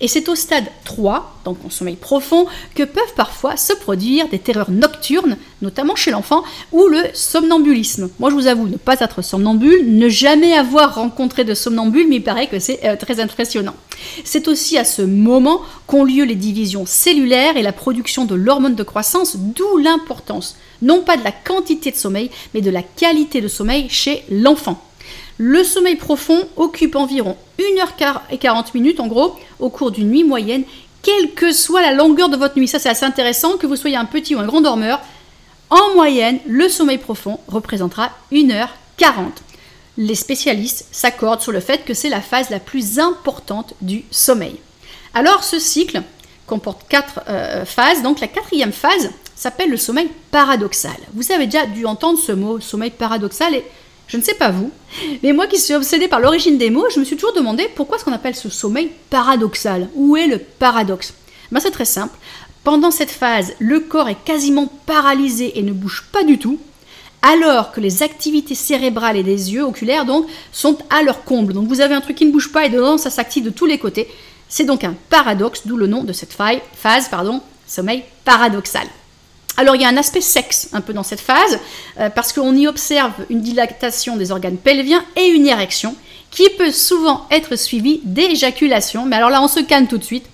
Et 0.00 0.08
c'est 0.08 0.28
au 0.28 0.34
stade 0.34 0.64
3, 0.84 1.40
donc 1.44 1.58
en 1.64 1.70
sommeil 1.70 1.96
profond, 1.96 2.46
que 2.74 2.84
peuvent 2.84 3.14
parfois 3.16 3.56
se 3.56 3.74
produire 3.74 4.28
des 4.28 4.38
terreurs 4.38 4.70
nocturnes, 4.70 5.36
notamment 5.60 5.94
chez 5.94 6.10
l'enfant, 6.10 6.42
ou 6.72 6.86
le 6.86 7.02
somnambulisme. 7.12 8.10
Moi, 8.18 8.30
je 8.30 8.34
vous 8.34 8.46
avoue 8.46 8.66
ne 8.66 8.78
pas 8.78 9.00
être 9.00 9.22
somnambule, 9.22 9.96
ne 9.98 10.08
jamais 10.08 10.54
avoir 10.54 10.94
rencontré 10.94 11.44
de 11.44 11.54
somnambule, 11.54 12.08
mais 12.08 12.16
il 12.16 12.24
paraît 12.24 12.46
que 12.46 12.58
c'est 12.58 12.80
euh, 12.84 12.96
très 12.96 13.20
impressionnant. 13.20 13.74
C'est 14.24 14.48
aussi 14.48 14.78
à 14.78 14.84
ce 14.84 15.02
moment 15.02 15.60
qu'ont 15.86 16.04
lieu 16.04 16.24
les 16.24 16.34
divisions 16.34 16.86
cellulaires 16.86 17.58
et 17.58 17.62
la 17.62 17.72
production 17.72 18.24
de 18.24 18.34
l'hormone 18.34 18.74
de 18.74 18.82
croissance, 18.82 19.36
d'où 19.36 19.76
l'importance, 19.76 20.56
non 20.80 21.02
pas 21.02 21.18
de 21.18 21.24
la 21.24 21.32
quantité 21.32 21.90
de 21.90 21.96
sommeil, 21.96 22.30
mais 22.54 22.62
de 22.62 22.70
la 22.70 22.82
qualité 22.82 23.42
de 23.42 23.48
sommeil 23.48 23.88
chez 23.90 24.24
l'enfant. 24.30 24.82
Le 25.42 25.64
sommeil 25.64 25.96
profond 25.96 26.46
occupe 26.58 26.96
environ 26.96 27.34
1h40 27.58 28.74
minutes 28.74 29.00
en 29.00 29.06
gros 29.06 29.38
au 29.58 29.70
cours 29.70 29.90
d'une 29.90 30.10
nuit 30.10 30.22
moyenne, 30.22 30.64
quelle 31.00 31.32
que 31.32 31.50
soit 31.50 31.80
la 31.80 31.94
longueur 31.94 32.28
de 32.28 32.36
votre 32.36 32.58
nuit. 32.58 32.68
Ça 32.68 32.78
c'est 32.78 32.90
assez 32.90 33.06
intéressant, 33.06 33.56
que 33.56 33.66
vous 33.66 33.76
soyez 33.76 33.96
un 33.96 34.04
petit 34.04 34.34
ou 34.34 34.38
un 34.38 34.46
grand 34.46 34.60
dormeur. 34.60 35.00
En 35.70 35.94
moyenne, 35.94 36.40
le 36.46 36.68
sommeil 36.68 36.98
profond 36.98 37.40
représentera 37.48 38.10
1h40. 38.30 39.30
Les 39.96 40.14
spécialistes 40.14 40.84
s'accordent 40.92 41.40
sur 41.40 41.52
le 41.52 41.60
fait 41.60 41.86
que 41.86 41.94
c'est 41.94 42.10
la 42.10 42.20
phase 42.20 42.50
la 42.50 42.60
plus 42.60 42.98
importante 42.98 43.72
du 43.80 44.04
sommeil. 44.10 44.56
Alors 45.14 45.42
ce 45.42 45.58
cycle 45.58 46.02
comporte 46.46 46.86
quatre 46.86 47.20
euh, 47.30 47.64
phases, 47.64 48.02
donc 48.02 48.20
la 48.20 48.28
quatrième 48.28 48.72
phase 48.72 49.10
s'appelle 49.34 49.70
le 49.70 49.78
sommeil 49.78 50.10
paradoxal. 50.30 50.98
Vous 51.14 51.32
avez 51.32 51.46
déjà 51.46 51.64
dû 51.64 51.86
entendre 51.86 52.18
ce 52.18 52.32
mot 52.32 52.60
sommeil 52.60 52.90
paradoxal 52.90 53.54
je 54.10 54.16
ne 54.16 54.22
sais 54.22 54.34
pas 54.34 54.50
vous, 54.50 54.72
mais 55.22 55.32
moi 55.32 55.46
qui 55.46 55.60
suis 55.60 55.74
obsédée 55.74 56.08
par 56.08 56.18
l'origine 56.18 56.58
des 56.58 56.70
mots, 56.70 56.90
je 56.92 56.98
me 56.98 57.04
suis 57.04 57.14
toujours 57.14 57.32
demandé 57.32 57.68
pourquoi 57.76 57.96
est-ce 57.96 58.04
qu'on 58.04 58.12
appelle 58.12 58.34
ce 58.34 58.48
sommeil 58.48 58.90
paradoxal 59.08 59.88
Où 59.94 60.16
est 60.16 60.26
le 60.26 60.38
paradoxe? 60.38 61.14
Ben, 61.52 61.60
C'est 61.60 61.70
très 61.70 61.84
simple. 61.84 62.18
Pendant 62.64 62.90
cette 62.90 63.12
phase, 63.12 63.54
le 63.60 63.78
corps 63.78 64.08
est 64.08 64.22
quasiment 64.24 64.66
paralysé 64.84 65.58
et 65.58 65.62
ne 65.62 65.72
bouge 65.72 66.08
pas 66.12 66.24
du 66.24 66.38
tout, 66.38 66.58
alors 67.22 67.70
que 67.70 67.80
les 67.80 68.02
activités 68.02 68.56
cérébrales 68.56 69.16
et 69.16 69.22
des 69.22 69.52
yeux 69.52 69.64
oculaires 69.64 70.06
donc 70.06 70.26
sont 70.50 70.76
à 70.90 71.04
leur 71.04 71.22
comble. 71.22 71.52
Donc 71.52 71.68
vous 71.68 71.80
avez 71.80 71.94
un 71.94 72.00
truc 72.00 72.16
qui 72.16 72.26
ne 72.26 72.32
bouge 72.32 72.50
pas 72.50 72.66
et 72.66 72.68
dedans 72.68 72.98
ça 72.98 73.10
s'active 73.10 73.44
de 73.44 73.50
tous 73.50 73.66
les 73.66 73.78
côtés. 73.78 74.08
C'est 74.48 74.64
donc 74.64 74.82
un 74.82 74.96
paradoxe, 75.08 75.62
d'où 75.66 75.76
le 75.76 75.86
nom 75.86 76.02
de 76.02 76.12
cette 76.12 76.32
phase, 76.32 77.08
pardon, 77.08 77.40
sommeil 77.68 78.02
paradoxal. 78.24 78.88
Alors 79.60 79.76
il 79.76 79.82
y 79.82 79.84
a 79.84 79.88
un 79.88 79.98
aspect 79.98 80.22
sexe 80.22 80.70
un 80.72 80.80
peu 80.80 80.94
dans 80.94 81.02
cette 81.02 81.20
phase, 81.20 81.58
euh, 81.98 82.08
parce 82.08 82.32
qu'on 82.32 82.56
y 82.56 82.66
observe 82.66 83.12
une 83.28 83.42
dilatation 83.42 84.16
des 84.16 84.32
organes 84.32 84.56
pelviens 84.56 85.04
et 85.16 85.26
une 85.26 85.46
érection, 85.46 85.94
qui 86.30 86.48
peut 86.56 86.70
souvent 86.70 87.26
être 87.30 87.56
suivie 87.56 88.00
d'éjaculation. 88.04 89.04
Mais 89.04 89.16
alors 89.16 89.28
là, 89.28 89.42
on 89.42 89.48
se 89.48 89.60
calme 89.60 89.86
tout 89.86 89.98
de 89.98 90.04
suite. 90.04 90.24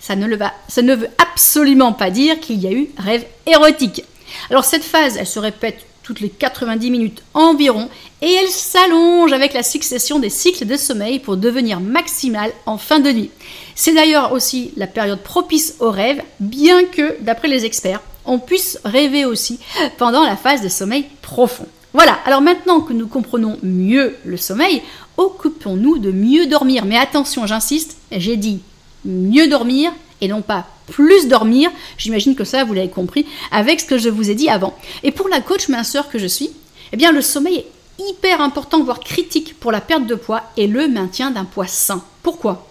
Ça 0.00 0.16
ne, 0.16 0.36
ça 0.68 0.82
ne 0.82 0.94
veut 0.94 1.08
absolument 1.16 1.94
pas 1.94 2.10
dire 2.10 2.38
qu'il 2.40 2.60
y 2.60 2.66
a 2.66 2.72
eu 2.72 2.90
rêve 2.98 3.24
érotique. 3.46 4.04
Alors 4.50 4.66
cette 4.66 4.84
phase, 4.84 5.16
elle 5.16 5.26
se 5.26 5.38
répète 5.38 5.86
toutes 6.02 6.20
les 6.20 6.28
90 6.28 6.90
minutes 6.90 7.22
environ, 7.32 7.88
et 8.20 8.34
elle 8.34 8.50
s'allonge 8.50 9.32
avec 9.32 9.54
la 9.54 9.62
succession 9.62 10.18
des 10.18 10.28
cycles 10.28 10.66
de 10.66 10.76
sommeil 10.76 11.20
pour 11.20 11.38
devenir 11.38 11.80
maximale 11.80 12.52
en 12.66 12.76
fin 12.76 13.00
de 13.00 13.10
nuit. 13.10 13.30
C'est 13.74 13.94
d'ailleurs 13.94 14.32
aussi 14.32 14.72
la 14.76 14.86
période 14.86 15.22
propice 15.22 15.76
au 15.80 15.90
rêve, 15.90 16.20
bien 16.38 16.84
que, 16.84 17.16
d'après 17.22 17.48
les 17.48 17.64
experts, 17.64 18.02
on 18.26 18.38
puisse 18.38 18.78
rêver 18.84 19.24
aussi 19.24 19.58
pendant 19.98 20.24
la 20.24 20.36
phase 20.36 20.62
de 20.62 20.68
sommeil 20.68 21.06
profond. 21.22 21.66
Voilà, 21.92 22.18
alors 22.24 22.40
maintenant 22.40 22.80
que 22.80 22.92
nous 22.92 23.06
comprenons 23.06 23.58
mieux 23.62 24.16
le 24.24 24.36
sommeil, 24.36 24.82
occupons-nous 25.16 25.98
de 25.98 26.10
mieux 26.10 26.46
dormir. 26.46 26.84
Mais 26.84 26.98
attention, 26.98 27.46
j'insiste, 27.46 27.96
j'ai 28.10 28.36
dit 28.36 28.60
mieux 29.04 29.46
dormir 29.46 29.92
et 30.20 30.28
non 30.28 30.42
pas 30.42 30.66
plus 30.86 31.28
dormir. 31.28 31.70
J'imagine 31.96 32.34
que 32.34 32.44
ça, 32.44 32.64
vous 32.64 32.74
l'avez 32.74 32.90
compris 32.90 33.26
avec 33.52 33.80
ce 33.80 33.86
que 33.86 33.98
je 33.98 34.08
vous 34.08 34.30
ai 34.30 34.34
dit 34.34 34.48
avant. 34.48 34.76
Et 35.02 35.12
pour 35.12 35.28
la 35.28 35.40
coach 35.40 35.68
minceur 35.68 36.08
que 36.08 36.18
je 36.18 36.26
suis, 36.26 36.50
eh 36.92 36.96
bien 36.96 37.12
le 37.12 37.22
sommeil 37.22 37.58
est 37.58 37.66
hyper 38.10 38.40
important, 38.40 38.82
voire 38.82 39.00
critique 39.00 39.58
pour 39.60 39.70
la 39.70 39.80
perte 39.80 40.06
de 40.06 40.14
poids 40.14 40.42
et 40.56 40.66
le 40.66 40.88
maintien 40.88 41.30
d'un 41.30 41.44
poids 41.44 41.66
sain. 41.66 42.02
Pourquoi? 42.22 42.66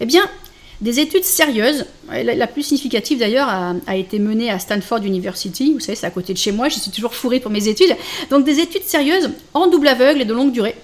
Eh 0.00 0.06
bien, 0.06 0.22
des 0.80 1.00
études 1.00 1.24
sérieuses, 1.24 1.86
la, 2.08 2.46
plus 2.46 2.62
significative 2.62 3.18
d'ailleurs 3.18 3.48
a, 3.48 3.96
été 3.96 4.18
menée 4.18 4.50
à 4.50 4.58
Stanford 4.58 5.00
University, 5.04 5.72
vous 5.72 5.80
savez 5.80 5.96
c'est 5.96 6.06
à 6.06 6.10
côté 6.10 6.32
de 6.32 6.38
chez 6.38 6.52
moi, 6.52 6.68
je 6.68 6.78
suis 6.78 6.90
toujours 6.90 7.14
fourrée 7.14 7.40
pour 7.40 7.50
mes 7.50 7.66
études, 7.66 7.94
donc 8.30 8.44
des 8.44 8.60
études 8.60 8.84
sérieuses 8.84 9.30
en 9.54 9.66
double 9.66 9.88
aveugle 9.88 10.20
et 10.20 10.24
de 10.24 10.34
longue 10.34 10.52
durée 10.52 10.76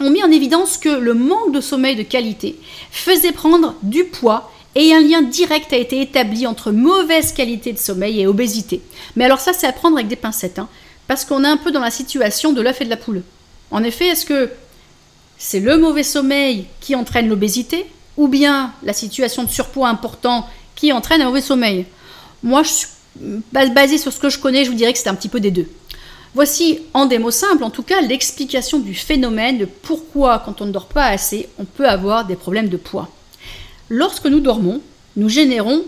ont 0.00 0.10
mis 0.10 0.22
en 0.22 0.30
évidence 0.30 0.76
que 0.76 0.88
le 0.88 1.14
manque 1.14 1.52
de 1.52 1.60
sommeil 1.60 1.96
de 1.96 2.02
qualité 2.02 2.58
faisait 2.90 3.32
prendre 3.32 3.74
du 3.82 4.04
poids 4.04 4.50
et 4.74 4.92
un 4.92 5.00
lien 5.00 5.22
direct 5.22 5.72
a 5.72 5.76
été 5.76 6.00
établi 6.00 6.46
entre 6.46 6.70
mauvaise 6.72 7.32
qualité 7.32 7.72
de 7.72 7.78
sommeil 7.78 8.20
et 8.20 8.26
obésité. 8.26 8.80
Mais 9.16 9.24
alors 9.24 9.40
ça 9.40 9.52
c'est 9.52 9.66
à 9.66 9.72
prendre 9.72 9.96
avec 9.96 10.08
des 10.08 10.16
pincettes, 10.16 10.58
hein, 10.58 10.68
parce 11.06 11.24
qu'on 11.24 11.44
est 11.44 11.48
un 11.48 11.56
peu 11.56 11.72
dans 11.72 11.80
la 11.80 11.90
situation 11.90 12.52
de 12.52 12.60
l'œuf 12.60 12.80
et 12.80 12.84
de 12.84 12.90
la 12.90 12.96
poule. 12.96 13.22
En 13.70 13.82
effet, 13.82 14.06
est-ce 14.08 14.26
que 14.26 14.50
c'est 15.38 15.60
le 15.60 15.78
mauvais 15.78 16.02
sommeil 16.02 16.66
qui 16.80 16.94
entraîne 16.94 17.28
l'obésité 17.28 17.86
ou 18.16 18.28
bien 18.28 18.72
la 18.82 18.92
situation 18.92 19.44
de 19.44 19.50
surpoids 19.50 19.88
important 19.88 20.46
qui 20.74 20.92
entraîne 20.92 21.22
un 21.22 21.26
mauvais 21.26 21.40
sommeil. 21.40 21.86
Moi, 22.42 22.62
je 22.62 22.86
basé 23.72 23.98
sur 23.98 24.12
ce 24.12 24.18
que 24.18 24.30
je 24.30 24.38
connais, 24.38 24.64
je 24.64 24.70
vous 24.70 24.76
dirais 24.76 24.92
que 24.92 24.98
c'est 24.98 25.08
un 25.08 25.14
petit 25.14 25.28
peu 25.28 25.40
des 25.40 25.50
deux. 25.50 25.68
Voici, 26.34 26.78
en 26.94 27.04
des 27.04 27.18
mots 27.18 27.30
simples, 27.30 27.62
en 27.62 27.70
tout 27.70 27.82
cas, 27.82 28.00
l'explication 28.00 28.78
du 28.78 28.94
phénomène 28.94 29.58
de 29.58 29.66
pourquoi, 29.66 30.38
quand 30.38 30.62
on 30.62 30.66
ne 30.66 30.72
dort 30.72 30.86
pas 30.86 31.06
assez, 31.06 31.48
on 31.58 31.66
peut 31.66 31.86
avoir 31.86 32.24
des 32.24 32.36
problèmes 32.36 32.68
de 32.68 32.78
poids. 32.78 33.10
Lorsque 33.90 34.26
nous 34.26 34.40
dormons, 34.40 34.80
nous 35.16 35.28
générons 35.28 35.84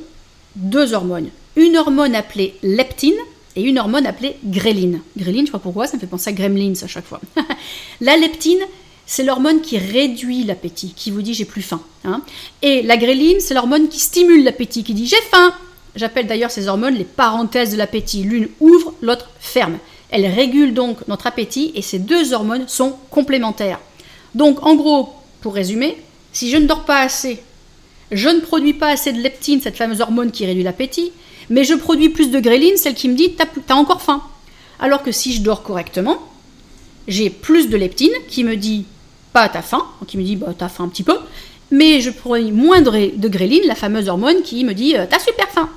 deux 0.54 0.92
hormones. 0.92 1.30
Une 1.56 1.78
hormone 1.78 2.14
appelée 2.14 2.56
leptine 2.62 3.14
et 3.56 3.62
une 3.62 3.78
hormone 3.78 4.06
appelée 4.06 4.36
gréline. 4.44 5.00
Gréline, 5.16 5.38
je 5.38 5.42
ne 5.42 5.46
sais 5.46 5.52
pas 5.52 5.58
pourquoi, 5.58 5.86
ça 5.86 5.96
me 5.96 6.00
fait 6.00 6.06
penser 6.06 6.28
à 6.28 6.32
gremlins 6.34 6.74
à 6.82 6.86
chaque 6.86 7.06
fois. 7.06 7.20
la 8.02 8.16
leptine, 8.18 8.60
c'est 9.06 9.24
l'hormone 9.24 9.60
qui 9.60 9.78
réduit 9.78 10.44
l'appétit, 10.44 10.94
qui 10.96 11.10
vous 11.10 11.22
dit 11.22 11.34
j'ai 11.34 11.44
plus 11.44 11.62
faim. 11.62 11.80
Hein. 12.04 12.22
Et 12.62 12.82
la 12.82 12.96
gréline, 12.96 13.40
c'est 13.40 13.54
l'hormone 13.54 13.88
qui 13.88 14.00
stimule 14.00 14.44
l'appétit, 14.44 14.84
qui 14.84 14.94
dit 14.94 15.06
j'ai 15.06 15.20
faim. 15.30 15.54
J'appelle 15.96 16.26
d'ailleurs 16.26 16.50
ces 16.50 16.68
hormones 16.68 16.94
les 16.94 17.04
parenthèses 17.04 17.72
de 17.72 17.76
l'appétit. 17.76 18.22
L'une 18.22 18.48
ouvre, 18.60 18.94
l'autre 19.00 19.30
ferme. 19.38 19.78
Elles 20.10 20.26
régulent 20.26 20.74
donc 20.74 21.06
notre 21.08 21.26
appétit 21.26 21.72
et 21.74 21.82
ces 21.82 21.98
deux 21.98 22.32
hormones 22.32 22.68
sont 22.68 22.96
complémentaires. 23.10 23.80
Donc 24.34 24.64
en 24.66 24.74
gros, 24.74 25.10
pour 25.40 25.54
résumer, 25.54 25.96
si 26.32 26.50
je 26.50 26.56
ne 26.56 26.66
dors 26.66 26.84
pas 26.84 27.00
assez, 27.00 27.40
je 28.10 28.28
ne 28.28 28.40
produis 28.40 28.74
pas 28.74 28.88
assez 28.88 29.12
de 29.12 29.20
leptine, 29.20 29.60
cette 29.60 29.76
fameuse 29.76 30.00
hormone 30.00 30.30
qui 30.30 30.46
réduit 30.46 30.62
l'appétit, 30.62 31.12
mais 31.50 31.64
je 31.64 31.74
produis 31.74 32.08
plus 32.08 32.30
de 32.30 32.40
gréline, 32.40 32.76
celle 32.76 32.94
qui 32.94 33.08
me 33.08 33.14
dit 33.14 33.34
t'as, 33.34 33.46
as 33.68 33.76
encore 33.76 34.02
faim. 34.02 34.22
Alors 34.80 35.02
que 35.02 35.12
si 35.12 35.32
je 35.32 35.42
dors 35.42 35.62
correctement, 35.62 36.18
j'ai 37.06 37.30
plus 37.30 37.68
de 37.68 37.76
leptine 37.76 38.12
qui 38.28 38.44
me 38.44 38.56
dit 38.56 38.86
pas 39.34 39.48
ta 39.50 39.60
faim, 39.60 39.84
qui 40.06 40.16
me 40.16 40.22
dit 40.22 40.36
bah 40.36 40.54
t'as 40.56 40.68
faim 40.68 40.84
un 40.84 40.88
petit 40.88 41.02
peu, 41.02 41.18
mais 41.70 42.00
je 42.00 42.10
prends 42.10 42.40
moins 42.40 42.80
de, 42.80 43.16
de 43.16 43.28
gréline, 43.28 43.66
la 43.66 43.74
fameuse 43.74 44.08
hormone 44.08 44.42
qui 44.42 44.64
me 44.64 44.72
dit 44.72 44.96
euh, 44.96 45.04
t'as 45.10 45.18
super 45.18 45.48
faim. 45.48 45.68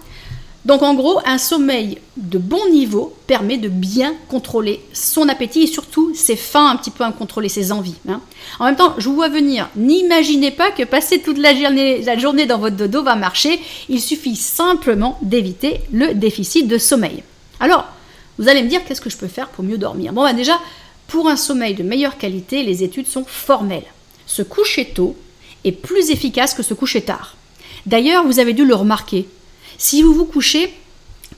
Donc 0.63 0.83
en 0.83 0.93
gros, 0.93 1.19
un 1.25 1.37
sommeil 1.37 1.97
de 2.17 2.37
bon 2.37 2.69
niveau 2.69 3.15
permet 3.25 3.57
de 3.57 3.69
bien 3.69 4.13
contrôler 4.27 4.81
son 4.91 5.29
appétit 5.29 5.63
et 5.63 5.67
surtout 5.67 6.13
ses 6.13 6.35
fins 6.35 6.69
un 6.69 6.75
petit 6.75 6.91
peu 6.91 7.05
à 7.05 7.11
contrôler 7.11 7.47
ses 7.47 7.71
envies. 7.71 7.95
Hein. 8.09 8.19
En 8.59 8.65
même 8.65 8.75
temps, 8.75 8.93
je 8.97 9.07
vous 9.07 9.15
vois 9.15 9.29
venir, 9.29 9.69
n'imaginez 9.75 10.51
pas 10.51 10.71
que 10.71 10.83
passer 10.83 11.21
toute 11.21 11.37
la 11.37 11.55
journée, 11.55 12.01
la 12.03 12.17
journée 12.17 12.45
dans 12.45 12.59
votre 12.59 12.75
dodo 12.75 13.01
va 13.01 13.15
marcher, 13.15 13.59
il 13.89 14.01
suffit 14.01 14.35
simplement 14.35 15.17
d'éviter 15.21 15.79
le 15.91 16.13
déficit 16.13 16.67
de 16.67 16.77
sommeil. 16.77 17.23
Alors, 17.61 17.85
vous 18.37 18.49
allez 18.49 18.61
me 18.61 18.67
dire 18.67 18.81
qu'est-ce 18.85 19.01
que 19.01 19.09
je 19.09 19.17
peux 19.17 19.27
faire 19.27 19.47
pour 19.47 19.63
mieux 19.63 19.77
dormir? 19.77 20.13
Bon, 20.13 20.21
bah 20.21 20.33
déjà, 20.33 20.59
pour 21.07 21.27
un 21.27 21.37
sommeil 21.37 21.73
de 21.73 21.83
meilleure 21.83 22.17
qualité, 22.17 22.63
les 22.63 22.83
études 22.83 23.07
sont 23.07 23.25
formelles. 23.25 23.85
Se 24.25 24.41
coucher 24.41 24.85
tôt 24.85 25.15
est 25.63 25.71
plus 25.71 26.09
efficace 26.11 26.53
que 26.53 26.63
se 26.63 26.73
coucher 26.73 27.01
tard. 27.01 27.35
D'ailleurs, 27.85 28.25
vous 28.25 28.39
avez 28.39 28.53
dû 28.53 28.65
le 28.65 28.75
remarquer. 28.75 29.27
Si 29.77 30.01
vous 30.01 30.13
vous 30.13 30.25
couchez 30.25 30.73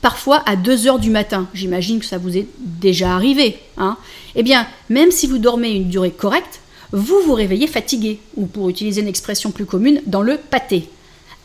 parfois 0.02 0.42
à 0.46 0.56
2 0.56 0.86
heures 0.86 0.98
du 0.98 1.10
matin, 1.10 1.48
j'imagine 1.54 2.00
que 2.00 2.06
ça 2.06 2.18
vous 2.18 2.36
est 2.36 2.46
déjà 2.58 3.14
arrivé, 3.14 3.58
hein, 3.76 3.96
eh 4.34 4.42
bien, 4.42 4.66
même 4.88 5.10
si 5.10 5.26
vous 5.26 5.38
dormez 5.38 5.70
une 5.70 5.88
durée 5.88 6.10
correcte, 6.10 6.60
vous 6.92 7.20
vous 7.24 7.34
réveillez 7.34 7.66
fatigué, 7.66 8.18
ou 8.36 8.46
pour 8.46 8.68
utiliser 8.68 9.02
une 9.02 9.08
expression 9.08 9.52
plus 9.52 9.66
commune, 9.66 10.02
dans 10.06 10.22
le 10.22 10.38
pâté. 10.38 10.88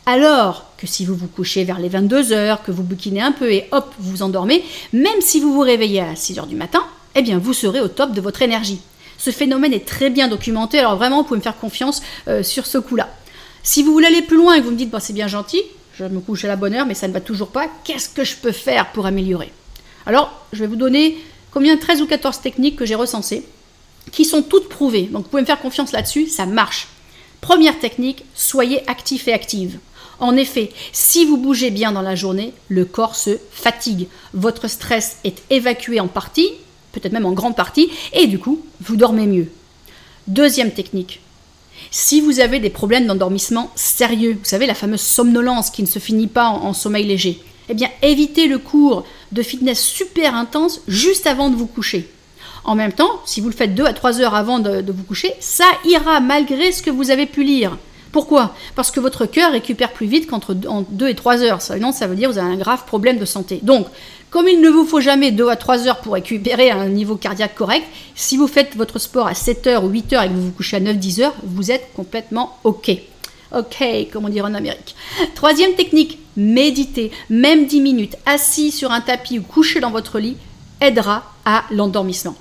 Alors 0.06 0.72
que 0.78 0.86
si 0.86 1.04
vous 1.04 1.14
vous 1.14 1.28
couchez 1.28 1.64
vers 1.64 1.78
les 1.78 1.88
22 1.88 2.32
heures, 2.32 2.62
que 2.62 2.72
vous 2.72 2.82
bouquinez 2.82 3.20
un 3.20 3.32
peu 3.32 3.52
et 3.52 3.66
hop, 3.72 3.92
vous 3.98 4.10
vous 4.10 4.22
endormez, 4.22 4.64
même 4.92 5.20
si 5.20 5.40
vous 5.40 5.52
vous 5.52 5.60
réveillez 5.60 6.00
à 6.00 6.16
6 6.16 6.38
heures 6.38 6.46
du 6.46 6.56
matin, 6.56 6.82
eh 7.16 7.22
bien, 7.22 7.38
vous 7.38 7.52
serez 7.52 7.80
au 7.80 7.88
top 7.88 8.12
de 8.12 8.20
votre 8.20 8.42
énergie. 8.42 8.80
Ce 9.18 9.30
phénomène 9.30 9.72
est 9.72 9.86
très 9.86 10.10
bien 10.10 10.28
documenté, 10.28 10.78
alors 10.78 10.96
vraiment, 10.96 11.22
vous 11.22 11.24
pouvez 11.24 11.38
me 11.38 11.42
faire 11.42 11.58
confiance 11.58 12.02
euh, 12.28 12.42
sur 12.42 12.66
ce 12.66 12.78
coup-là. 12.78 13.08
Si 13.62 13.82
vous 13.82 13.92
voulez 13.92 14.06
aller 14.06 14.22
plus 14.22 14.36
loin 14.36 14.54
et 14.54 14.60
que 14.60 14.64
vous 14.64 14.70
me 14.70 14.76
dites, 14.76 14.94
c'est 15.00 15.12
bien 15.12 15.26
gentil, 15.26 15.62
je 15.98 16.04
me 16.04 16.20
couche 16.20 16.44
à 16.44 16.48
la 16.48 16.56
bonne 16.56 16.74
heure, 16.74 16.86
mais 16.86 16.94
ça 16.94 17.08
ne 17.08 17.12
va 17.12 17.20
toujours 17.20 17.48
pas, 17.48 17.66
qu'est-ce 17.84 18.10
que 18.10 18.22
je 18.22 18.36
peux 18.36 18.52
faire 18.52 18.92
pour 18.92 19.06
améliorer? 19.06 19.50
Alors, 20.04 20.32
je 20.52 20.60
vais 20.60 20.66
vous 20.66 20.76
donner 20.76 21.16
combien 21.50 21.76
13 21.76 22.02
ou 22.02 22.06
14 22.06 22.40
techniques 22.40 22.76
que 22.76 22.84
j'ai 22.84 22.94
recensées, 22.94 23.46
qui 24.12 24.24
sont 24.24 24.42
toutes 24.42 24.68
prouvées. 24.68 25.04
Donc, 25.04 25.24
vous 25.24 25.30
pouvez 25.30 25.42
me 25.42 25.46
faire 25.46 25.58
confiance 25.58 25.92
là-dessus, 25.92 26.28
ça 26.28 26.44
marche. 26.44 26.88
Première 27.40 27.78
technique, 27.78 28.24
soyez 28.34 28.88
actif 28.88 29.26
et 29.26 29.32
active. 29.32 29.78
En 30.18 30.36
effet, 30.36 30.70
si 30.92 31.24
vous 31.24 31.36
bougez 31.36 31.70
bien 31.70 31.92
dans 31.92 32.02
la 32.02 32.14
journée, 32.14 32.52
le 32.68 32.84
corps 32.84 33.16
se 33.16 33.38
fatigue. 33.50 34.08
Votre 34.32 34.68
stress 34.68 35.18
est 35.24 35.42
évacué 35.50 36.00
en 36.00 36.08
partie, 36.08 36.52
peut-être 37.00 37.12
même 37.12 37.26
en 37.26 37.32
grande 37.32 37.56
partie, 37.56 37.90
et 38.12 38.26
du 38.26 38.38
coup, 38.38 38.60
vous 38.80 38.96
dormez 38.96 39.26
mieux. 39.26 39.48
Deuxième 40.26 40.72
technique, 40.72 41.20
si 41.90 42.20
vous 42.20 42.40
avez 42.40 42.58
des 42.58 42.70
problèmes 42.70 43.06
d'endormissement 43.06 43.70
sérieux, 43.74 44.32
vous 44.38 44.44
savez, 44.44 44.66
la 44.66 44.74
fameuse 44.74 45.00
somnolence 45.00 45.70
qui 45.70 45.82
ne 45.82 45.86
se 45.86 45.98
finit 45.98 46.26
pas 46.26 46.48
en, 46.48 46.72
sommeil 46.72 47.04
léger, 47.04 47.40
eh 47.68 47.74
bien 47.74 47.88
évitez 48.02 48.48
le 48.48 48.58
cours 48.58 49.04
de 49.32 49.42
fitness 49.42 49.80
super 49.80 50.34
intense 50.34 50.80
juste 50.88 51.26
avant 51.26 51.50
de 51.50 51.56
vous 51.56 51.66
coucher. 51.66 52.08
En 52.64 52.74
même 52.74 52.92
temps, 52.92 53.20
si 53.24 53.40
vous 53.40 53.48
le 53.48 53.54
faites 53.54 53.74
2 53.74 53.84
à 53.84 53.92
3 53.92 54.20
heures 54.20 54.34
avant 54.34 54.58
de, 54.58 54.80
de 54.80 54.92
vous 54.92 55.04
coucher, 55.04 55.32
ça 55.38 55.66
ira 55.84 56.20
malgré 56.20 56.72
ce 56.72 56.82
que 56.82 56.90
vous 56.90 57.10
avez 57.10 57.26
pu 57.26 57.44
lire. 57.44 57.78
Pourquoi? 58.12 58.54
Parce 58.74 58.90
que 58.90 59.00
votre 59.00 59.26
cœur 59.26 59.52
récupère 59.52 59.92
plus 59.92 60.06
vite 60.06 60.28
qu'entre 60.28 60.54
2 60.54 61.08
et 61.08 61.14
3 61.14 61.42
heures. 61.42 61.60
Sinon, 61.60 61.92
ça 61.92 62.06
veut 62.06 62.16
dire 62.16 62.28
que 62.28 62.34
vous 62.34 62.38
avez 62.38 62.52
un 62.52 62.56
grave 62.56 62.84
problème 62.86 63.18
de 63.18 63.24
santé. 63.24 63.60
Donc, 63.62 63.86
comme 64.30 64.48
il 64.48 64.60
ne 64.60 64.68
vous 64.68 64.84
faut 64.84 65.00
jamais 65.00 65.30
2 65.30 65.48
à 65.48 65.56
3 65.56 65.86
heures 65.86 66.00
pour 66.00 66.14
récupérer 66.14 66.70
un 66.70 66.88
niveau 66.88 67.16
cardiaque 67.16 67.54
correct, 67.54 67.84
si 68.14 68.36
vous 68.36 68.48
faites 68.48 68.76
votre 68.76 68.98
sport 68.98 69.26
à 69.26 69.34
7 69.34 69.66
heures 69.66 69.84
ou 69.84 69.88
8 69.88 70.12
heures 70.12 70.22
et 70.22 70.28
que 70.28 70.34
vous 70.34 70.46
vous 70.46 70.52
couchez 70.52 70.76
à 70.76 70.80
9-10 70.80 71.22
heures, 71.22 71.34
vous 71.42 71.70
êtes 71.70 71.92
complètement 71.94 72.58
OK. 72.64 72.90
OK, 73.54 73.84
comme 74.12 74.24
on 74.24 74.28
dit 74.28 74.40
en 74.40 74.54
Amérique. 74.54 74.96
Troisième 75.34 75.74
technique, 75.74 76.18
méditer, 76.36 77.12
même 77.30 77.66
10 77.66 77.80
minutes, 77.80 78.16
assis 78.26 78.72
sur 78.72 78.90
un 78.90 79.00
tapis 79.00 79.38
ou 79.38 79.42
couché 79.42 79.80
dans 79.80 79.90
votre 79.90 80.18
lit, 80.18 80.36
aidera 80.80 81.32
à 81.44 81.64
l'endormissement. 81.70 82.34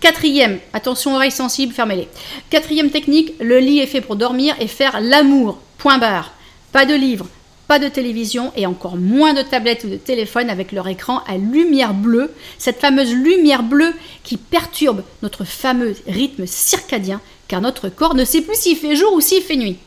Quatrième, 0.00 0.58
attention 0.72 1.14
oreilles 1.14 1.30
sensibles, 1.30 1.72
fermez-les. 1.72 2.08
Quatrième 2.50 2.90
technique, 2.90 3.32
le 3.40 3.58
lit 3.58 3.80
est 3.80 3.86
fait 3.86 4.02
pour 4.02 4.16
dormir 4.16 4.54
et 4.60 4.66
faire 4.66 5.00
l'amour. 5.00 5.58
Point 5.78 5.98
barre. 5.98 6.32
Pas 6.72 6.84
de 6.84 6.94
livres, 6.94 7.26
pas 7.66 7.78
de 7.78 7.88
télévision 7.88 8.52
et 8.56 8.66
encore 8.66 8.96
moins 8.96 9.32
de 9.32 9.42
tablettes 9.42 9.84
ou 9.84 9.88
de 9.88 9.96
téléphone 9.96 10.50
avec 10.50 10.72
leur 10.72 10.86
écran 10.88 11.22
à 11.26 11.38
lumière 11.38 11.94
bleue, 11.94 12.32
cette 12.58 12.80
fameuse 12.80 13.12
lumière 13.12 13.62
bleue 13.62 13.94
qui 14.22 14.36
perturbe 14.36 15.02
notre 15.22 15.44
fameux 15.44 15.96
rythme 16.06 16.46
circadien 16.46 17.20
car 17.48 17.60
notre 17.60 17.88
corps 17.88 18.14
ne 18.14 18.24
sait 18.24 18.42
plus 18.42 18.56
s'il 18.56 18.76
fait 18.76 18.96
jour 18.96 19.12
ou 19.14 19.20
s'il 19.20 19.42
fait 19.42 19.56
nuit. 19.56 19.78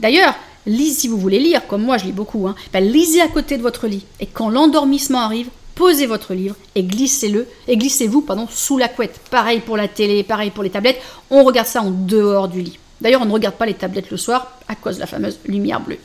D'ailleurs, 0.00 0.34
si 0.66 1.08
vous 1.08 1.18
voulez 1.18 1.38
lire, 1.38 1.66
comme 1.66 1.82
moi 1.82 1.96
je 1.96 2.04
lis 2.04 2.12
beaucoup, 2.12 2.46
hein, 2.46 2.54
ben, 2.72 2.84
lisez 2.84 3.22
à 3.22 3.28
côté 3.28 3.56
de 3.56 3.62
votre 3.62 3.86
lit 3.86 4.04
et 4.20 4.26
quand 4.26 4.50
l'endormissement 4.50 5.20
arrive, 5.20 5.48
posez 5.74 6.06
votre 6.06 6.34
livre 6.34 6.56
et 6.74 6.82
glissez-le 6.82 7.46
et 7.68 7.76
glissez-vous 7.76 8.22
pardon 8.22 8.46
sous 8.50 8.78
la 8.78 8.88
couette. 8.88 9.20
Pareil 9.30 9.60
pour 9.60 9.76
la 9.76 9.88
télé, 9.88 10.22
pareil 10.22 10.50
pour 10.50 10.62
les 10.62 10.70
tablettes, 10.70 11.00
on 11.30 11.44
regarde 11.44 11.66
ça 11.66 11.82
en 11.82 11.90
dehors 11.90 12.48
du 12.48 12.62
lit. 12.62 12.78
D'ailleurs, 13.00 13.22
on 13.22 13.26
ne 13.26 13.32
regarde 13.32 13.54
pas 13.54 13.66
les 13.66 13.74
tablettes 13.74 14.10
le 14.10 14.16
soir 14.16 14.58
à 14.68 14.74
cause 14.74 14.96
de 14.96 15.00
la 15.00 15.06
fameuse 15.06 15.38
lumière 15.46 15.80
bleue. 15.80 15.98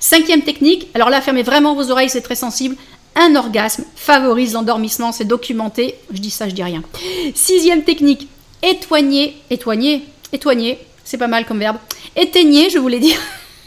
Cinquième 0.00 0.42
technique, 0.42 0.88
alors 0.94 1.10
là, 1.10 1.20
fermez 1.20 1.42
vraiment 1.42 1.74
vos 1.74 1.90
oreilles, 1.90 2.08
c'est 2.08 2.22
très 2.22 2.34
sensible. 2.34 2.76
Un 3.14 3.36
orgasme 3.36 3.84
favorise 3.94 4.54
l'endormissement, 4.54 5.12
c'est 5.12 5.24
documenté. 5.24 5.96
Je 6.12 6.20
dis 6.20 6.30
ça, 6.30 6.48
je 6.48 6.54
dis 6.54 6.62
rien. 6.62 6.82
Sixième 7.34 7.84
technique, 7.84 8.28
étoigner, 8.62 9.36
étoigner, 9.50 10.04
étoigner, 10.32 10.78
c'est 11.04 11.18
pas 11.18 11.28
mal 11.28 11.46
comme 11.46 11.58
verbe. 11.58 11.76
Éteignez, 12.16 12.70
je 12.70 12.78
voulais 12.78 13.00
dire. 13.00 13.18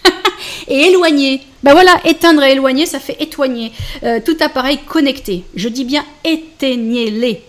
et 0.67 0.87
éloigner. 0.87 1.41
Ben 1.63 1.71
voilà, 1.71 1.99
éteindre 2.05 2.43
et 2.43 2.51
éloigner, 2.51 2.85
ça 2.85 2.99
fait 2.99 3.21
étoigner. 3.21 3.71
Euh, 4.03 4.19
tout 4.23 4.37
appareil 4.41 4.79
connecté. 4.85 5.45
Je 5.55 5.69
dis 5.69 5.85
bien 5.85 6.05
éteignez-les. 6.23 7.43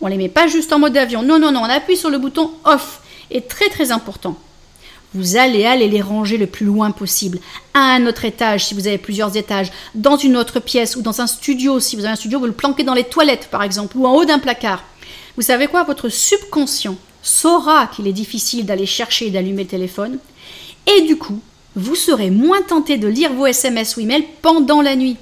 On 0.00 0.08
les 0.08 0.16
met 0.16 0.28
pas 0.28 0.46
juste 0.48 0.72
en 0.72 0.78
mode 0.78 0.96
avion. 0.96 1.22
Non, 1.22 1.38
non, 1.38 1.52
non, 1.52 1.60
on 1.60 1.64
appuie 1.64 1.96
sur 1.96 2.10
le 2.10 2.18
bouton 2.18 2.50
off. 2.64 3.00
Et 3.30 3.42
très 3.42 3.68
très 3.68 3.92
important, 3.92 4.36
vous 5.14 5.36
allez 5.36 5.64
aller 5.64 5.88
les 5.88 6.00
ranger 6.00 6.36
le 6.36 6.46
plus 6.46 6.66
loin 6.66 6.90
possible, 6.90 7.38
à 7.74 7.94
un 7.94 8.06
autre 8.06 8.24
étage 8.24 8.64
si 8.64 8.74
vous 8.74 8.88
avez 8.88 8.98
plusieurs 8.98 9.36
étages, 9.36 9.70
dans 9.94 10.16
une 10.16 10.36
autre 10.36 10.58
pièce 10.58 10.96
ou 10.96 11.02
dans 11.02 11.20
un 11.20 11.28
studio 11.28 11.78
si 11.78 11.94
vous 11.94 12.02
avez 12.02 12.12
un 12.12 12.16
studio, 12.16 12.40
vous 12.40 12.46
le 12.46 12.52
planquez 12.52 12.82
dans 12.82 12.94
les 12.94 13.04
toilettes 13.04 13.48
par 13.50 13.62
exemple, 13.62 13.96
ou 13.96 14.06
en 14.06 14.14
haut 14.14 14.24
d'un 14.24 14.40
placard. 14.40 14.82
Vous 15.36 15.42
savez 15.42 15.68
quoi? 15.68 15.84
Votre 15.84 16.08
subconscient 16.08 16.96
saura 17.22 17.86
qu'il 17.86 18.08
est 18.08 18.12
difficile 18.12 18.66
d'aller 18.66 18.86
chercher 18.86 19.28
et 19.28 19.30
d'allumer 19.30 19.62
le 19.62 19.68
téléphone, 19.68 20.18
et 20.86 21.02
du 21.02 21.16
coup, 21.16 21.40
vous 21.76 21.94
serez 21.94 22.30
moins 22.30 22.62
tenté 22.62 22.98
de 22.98 23.08
lire 23.08 23.32
vos 23.32 23.46
SMS 23.46 23.96
ou 23.96 24.00
emails 24.00 24.26
pendant 24.42 24.82
la 24.82 24.96
nuit. 24.96 25.16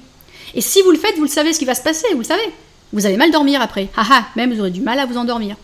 Et 0.55 0.61
si 0.61 0.81
vous 0.81 0.91
le 0.91 0.97
faites, 0.97 1.15
vous 1.17 1.23
le 1.23 1.29
savez 1.29 1.53
ce 1.53 1.59
qui 1.59 1.65
va 1.65 1.75
se 1.75 1.83
passer, 1.83 2.07
vous 2.13 2.19
le 2.19 2.23
savez. 2.23 2.51
Vous 2.91 3.05
allez 3.05 3.17
mal 3.17 3.31
dormir 3.31 3.61
après. 3.61 3.87
Haha, 3.95 4.25
même 4.35 4.53
vous 4.53 4.59
aurez 4.59 4.71
du 4.71 4.81
mal 4.81 4.99
à 4.99 5.05
vous 5.05 5.17
endormir. 5.17 5.55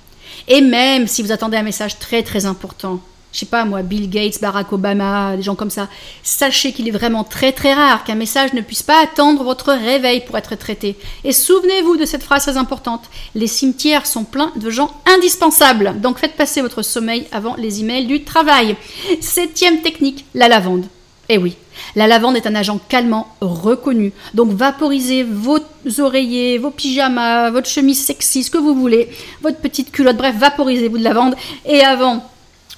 Et 0.47 0.61
même 0.61 1.07
si 1.07 1.23
vous 1.23 1.31
attendez 1.31 1.57
un 1.57 1.63
message 1.63 1.97
très 1.97 2.21
très 2.21 2.45
important, 2.45 3.01
je 3.35 3.41
sais 3.41 3.45
pas 3.45 3.65
moi, 3.65 3.81
Bill 3.81 4.09
Gates, 4.09 4.39
Barack 4.39 4.71
Obama, 4.71 5.35
des 5.35 5.43
gens 5.43 5.55
comme 5.55 5.69
ça, 5.69 5.89
sachez 6.23 6.71
qu'il 6.71 6.87
est 6.87 6.91
vraiment 6.91 7.25
très 7.25 7.51
très 7.51 7.73
rare 7.73 8.05
qu'un 8.05 8.15
message 8.15 8.53
ne 8.53 8.61
puisse 8.61 8.81
pas 8.81 9.03
attendre 9.03 9.43
votre 9.43 9.73
réveil 9.73 10.21
pour 10.21 10.37
être 10.37 10.55
traité. 10.55 10.95
Et 11.25 11.33
souvenez-vous 11.33 11.97
de 11.97 12.05
cette 12.05 12.23
phrase 12.23 12.43
très 12.43 12.55
importante, 12.55 13.09
les 13.35 13.47
cimetières 13.47 14.05
sont 14.05 14.23
pleins 14.23 14.53
de 14.55 14.69
gens 14.69 14.89
indispensables, 15.05 15.99
donc 15.99 16.17
faites 16.17 16.37
passer 16.37 16.61
votre 16.61 16.81
sommeil 16.81 17.27
avant 17.33 17.55
les 17.57 17.81
emails 17.81 18.05
du 18.05 18.23
travail. 18.23 18.77
Septième 19.19 19.81
technique, 19.81 20.23
la 20.33 20.47
lavande. 20.47 20.85
Eh 21.27 21.37
oui, 21.37 21.57
la 21.97 22.07
lavande 22.07 22.37
est 22.37 22.47
un 22.47 22.55
agent 22.55 22.79
calmant 22.87 23.27
reconnu. 23.41 24.13
Donc 24.33 24.51
vaporisez 24.53 25.23
vos 25.23 25.57
oreillers, 25.99 26.57
vos 26.57 26.71
pyjamas, 26.71 27.49
votre 27.49 27.67
chemise 27.67 28.01
sexy, 28.01 28.43
ce 28.43 28.51
que 28.51 28.57
vous 28.57 28.75
voulez, 28.75 29.09
votre 29.41 29.57
petite 29.57 29.91
culotte, 29.91 30.15
bref, 30.15 30.37
vaporisez-vous 30.37 30.99
de 30.99 31.03
lavande. 31.03 31.35
Et 31.65 31.81
avant 31.81 32.23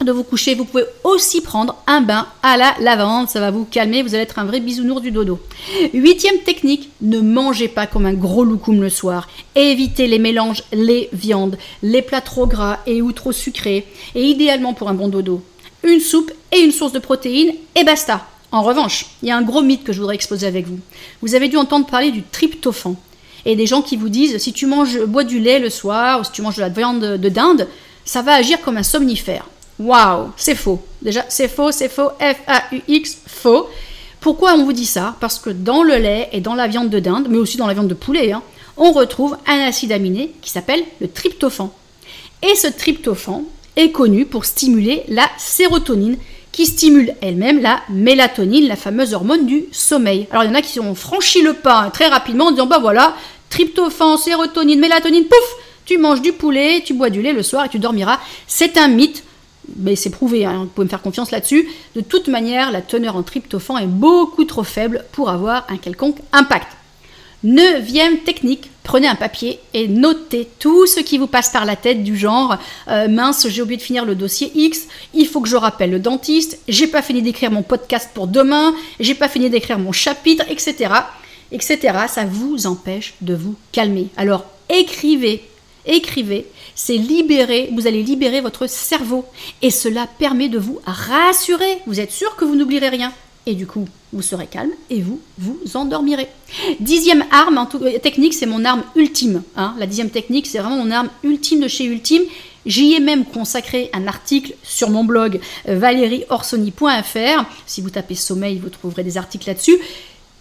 de 0.03 0.11
vous 0.11 0.23
coucher, 0.23 0.53
vous 0.53 0.65
pouvez 0.65 0.85
aussi 1.03 1.41
prendre 1.41 1.75
un 1.87 2.01
bain 2.01 2.27
à 2.43 2.55
la 2.55 2.75
lavande, 2.79 3.29
ça 3.29 3.39
va 3.39 3.49
vous 3.49 3.65
calmer, 3.65 4.03
vous 4.03 4.13
allez 4.13 4.23
être 4.23 4.39
un 4.39 4.45
vrai 4.45 4.59
bisounours 4.59 5.01
du 5.01 5.11
dodo. 5.11 5.39
Huitième 5.93 6.39
technique, 6.39 6.89
ne 7.01 7.19
mangez 7.19 7.67
pas 7.67 7.87
comme 7.87 8.05
un 8.05 8.13
gros 8.13 8.43
loukoum 8.43 8.81
le 8.81 8.89
soir. 8.89 9.27
Évitez 9.55 10.07
les 10.07 10.19
mélanges 10.19 10.63
les 10.71 11.09
viandes, 11.13 11.57
les 11.81 12.01
plats 12.01 12.21
trop 12.21 12.45
gras 12.45 12.79
et 12.85 13.01
ou 13.01 13.11
trop 13.11 13.31
sucrés, 13.31 13.87
et 14.13 14.23
idéalement 14.23 14.73
pour 14.73 14.89
un 14.89 14.93
bon 14.93 15.07
dodo, 15.07 15.41
une 15.83 15.99
soupe 15.99 16.31
et 16.51 16.59
une 16.59 16.71
source 16.71 16.93
de 16.93 16.99
protéines 16.99 17.53
et 17.75 17.83
basta. 17.83 18.27
En 18.51 18.61
revanche, 18.61 19.07
il 19.23 19.29
y 19.29 19.31
a 19.31 19.37
un 19.37 19.41
gros 19.41 19.61
mythe 19.61 19.83
que 19.83 19.93
je 19.93 19.99
voudrais 19.99 20.15
exposer 20.15 20.47
avec 20.47 20.67
vous. 20.67 20.79
Vous 21.21 21.35
avez 21.35 21.49
dû 21.49 21.57
entendre 21.57 21.85
parler 21.85 22.11
du 22.11 22.23
tryptophan. 22.23 22.95
Et 23.45 23.55
des 23.55 23.67
gens 23.67 23.81
qui 23.81 23.97
vous 23.97 24.09
disent 24.09 24.37
si 24.39 24.51
tu 24.51 24.65
manges, 24.65 24.99
bois 25.05 25.23
du 25.23 25.39
lait 25.39 25.59
le 25.59 25.69
soir 25.69 26.19
ou 26.19 26.23
si 26.23 26.31
tu 26.31 26.41
manges 26.41 26.57
de 26.57 26.61
la 26.61 26.69
viande 26.69 27.01
de 27.01 27.29
dinde, 27.29 27.67
ça 28.03 28.21
va 28.21 28.33
agir 28.33 28.61
comme 28.61 28.77
un 28.77 28.83
somnifère. 28.83 29.47
Waouh, 29.79 30.31
c'est 30.35 30.55
faux. 30.55 30.81
Déjà, 31.01 31.25
c'est 31.29 31.47
faux, 31.47 31.71
c'est 31.71 31.89
faux, 31.89 32.09
F-A-U-X, 32.19 33.17
faux. 33.27 33.69
Pourquoi 34.19 34.53
on 34.55 34.65
vous 34.65 34.73
dit 34.73 34.85
ça? 34.85 35.15
Parce 35.19 35.37
que 35.37 35.51
dans 35.51 35.83
le 35.83 35.95
lait 35.95 36.29
et 36.31 36.41
dans 36.41 36.55
la 36.55 36.67
viande 36.67 36.89
de 36.89 36.99
dinde, 36.99 37.27
mais 37.29 37.37
aussi 37.37 37.57
dans 37.57 37.67
la 37.67 37.73
viande 37.73 37.87
de 37.87 37.93
poulet, 37.93 38.31
hein, 38.31 38.41
on 38.75 38.91
retrouve 38.91 39.37
un 39.47 39.59
acide 39.59 39.91
aminé 39.91 40.33
qui 40.41 40.49
s'appelle 40.49 40.83
le 40.99 41.07
tryptophan. 41.07 41.71
Et 42.41 42.55
ce 42.55 42.67
tryptophan 42.67 43.43
est 43.75 43.91
connu 43.91 44.25
pour 44.25 44.45
stimuler 44.45 45.03
la 45.07 45.29
sérotonine, 45.37 46.17
qui 46.51 46.65
stimule 46.65 47.13
elle-même 47.21 47.61
la 47.61 47.81
mélatonine, 47.89 48.67
la 48.67 48.75
fameuse 48.75 49.13
hormone 49.13 49.45
du 49.45 49.65
sommeil. 49.71 50.27
Alors 50.31 50.43
il 50.43 50.47
y 50.47 50.49
en 50.49 50.55
a 50.55 50.63
qui 50.63 50.79
ont 50.79 50.95
franchi 50.95 51.43
le 51.43 51.53
pas 51.53 51.91
très 51.93 52.07
rapidement 52.07 52.47
en 52.47 52.51
disant 52.51 52.65
bah 52.65 52.79
voilà, 52.79 53.15
tryptophane, 53.51 54.17
sérotonine, 54.17 54.79
mélatonine, 54.79 55.25
pouf, 55.25 55.55
tu 55.85 55.99
manges 55.99 56.21
du 56.21 56.33
poulet, 56.33 56.81
tu 56.83 56.95
bois 56.95 57.11
du 57.11 57.21
lait 57.21 57.33
le 57.33 57.43
soir 57.43 57.65
et 57.65 57.69
tu 57.69 57.77
dormiras. 57.77 58.19
C'est 58.47 58.77
un 58.77 58.87
mythe, 58.87 59.23
mais 59.75 59.95
c'est 59.95 60.09
prouvé, 60.09 60.45
hein, 60.45 60.59
vous 60.59 60.65
pouvez 60.67 60.85
me 60.85 60.89
faire 60.89 61.01
confiance 61.01 61.31
là-dessus. 61.31 61.67
De 61.95 62.01
toute 62.01 62.27
manière, 62.27 62.71
la 62.71 62.81
teneur 62.81 63.15
en 63.15 63.23
tryptophane 63.23 63.83
est 63.83 63.87
beaucoup 63.87 64.45
trop 64.45 64.63
faible 64.63 65.05
pour 65.11 65.29
avoir 65.29 65.65
un 65.69 65.77
quelconque 65.77 66.17
impact. 66.31 66.67
Neuvième 67.43 68.17
technique, 68.19 68.71
prenez 68.83 69.07
un 69.07 69.15
papier 69.15 69.59
et 69.75 69.87
notez 69.87 70.47
tout 70.57 70.87
ce 70.87 70.99
qui 71.01 71.19
vous 71.19 71.27
passe 71.27 71.49
par 71.49 71.65
la 71.65 71.75
tête 71.75 72.03
du 72.03 72.17
genre 72.17 72.57
euh, 72.87 73.07
mince, 73.07 73.47
j'ai 73.47 73.61
oublié 73.61 73.77
de 73.77 73.83
finir 73.83 74.05
le 74.05 74.15
dossier 74.15 74.51
X, 74.55 74.87
il 75.13 75.27
faut 75.27 75.39
que 75.41 75.47
je 75.47 75.55
rappelle 75.55 75.91
le 75.91 75.99
dentiste, 75.99 76.59
j'ai 76.67 76.87
pas 76.87 77.03
fini 77.03 77.21
d'écrire 77.21 77.51
mon 77.51 77.61
podcast 77.61 78.09
pour 78.13 78.25
demain, 78.25 78.73
j'ai 78.99 79.13
pas 79.13 79.29
fini 79.29 79.51
d'écrire 79.51 79.77
mon 79.77 79.91
chapitre, 79.91 80.45
etc. 80.49 80.91
etc. 81.51 81.77
Ça 82.07 82.25
vous 82.25 82.65
empêche 82.65 83.13
de 83.21 83.35
vous 83.35 83.55
calmer. 83.71 84.07
Alors 84.17 84.45
écrivez, 84.67 85.43
écrivez, 85.87 86.45
c'est 86.75 86.97
libérer, 86.97 87.69
vous 87.73 87.87
allez 87.87 88.03
libérer 88.03 88.41
votre 88.41 88.67
cerveau 88.67 89.25
et 89.61 89.71
cela 89.71 90.07
permet 90.19 90.49
de 90.49 90.59
vous 90.59 90.79
rassurer. 90.85 91.79
Vous 91.87 91.99
êtes 91.99 92.11
sûr 92.11 92.35
que 92.35 92.45
vous 92.45 92.55
n'oublierez 92.55 92.89
rien 92.89 93.13
et 93.47 93.55
du 93.55 93.65
coup, 93.65 93.85
vous 94.11 94.21
serez 94.21 94.45
calme 94.45 94.71
et 94.89 95.01
vous 95.01 95.21
vous 95.37 95.57
endormirez. 95.75 96.27
Dixième 96.81 97.23
arme, 97.31 97.57
en 97.57 97.65
tout, 97.65 97.77
euh, 97.77 97.97
technique, 97.97 98.33
c'est 98.33 98.45
mon 98.45 98.65
arme 98.65 98.83
ultime. 98.95 99.41
Hein. 99.55 99.73
La 99.79 99.87
dixième 99.87 100.09
technique, 100.09 100.47
c'est 100.47 100.59
vraiment 100.59 100.83
mon 100.83 100.91
arme 100.91 101.09
ultime 101.23 101.61
de 101.61 101.69
chez 101.69 101.85
Ultime. 101.85 102.23
J'y 102.65 102.93
ai 102.93 102.99
même 102.99 103.23
consacré 103.23 103.89
un 103.93 104.05
article 104.05 104.53
sur 104.63 104.89
mon 104.89 105.05
blog 105.05 105.39
euh, 105.69 105.79
valérieorsoni.fr. 105.79 107.45
Si 107.65 107.81
vous 107.81 107.89
tapez 107.89 108.15
sommeil, 108.15 108.59
vous 108.59 108.69
trouverez 108.69 109.03
des 109.05 109.17
articles 109.17 109.47
là-dessus. 109.47 109.77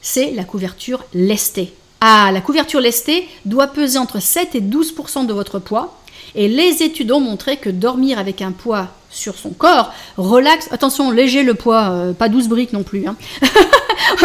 C'est 0.03 0.33
la 0.33 0.43
couverture 0.43 1.05
lestée. 1.15 1.73
Ah, 2.01 2.31
la 2.33 2.41
couverture 2.41 2.81
lestée 2.81 3.29
doit 3.45 3.69
peser 3.69 3.99
entre 3.99 4.21
7 4.21 4.55
et 4.55 4.61
12% 4.61 5.27
de 5.27 5.33
votre 5.33 5.59
poids. 5.59 5.99
Et 6.35 6.49
les 6.49 6.83
études 6.83 7.11
ont 7.13 7.21
montré 7.21 7.57
que 7.57 7.71
dormir 7.71 8.19
avec 8.19 8.43
un 8.43 8.53
poids 8.53 8.89
sur 9.11 9.37
son 9.37 9.51
corps 9.51 9.93
relaxe. 10.19 10.69
Attention, 10.71 11.11
léger 11.11 11.43
le 11.43 11.55
poids, 11.55 11.89
euh, 11.91 12.13
pas 12.13 12.29
12 12.29 12.49
briques 12.49 12.75
non 12.75 12.83
plus. 12.83 13.07
Hein. 13.07 13.17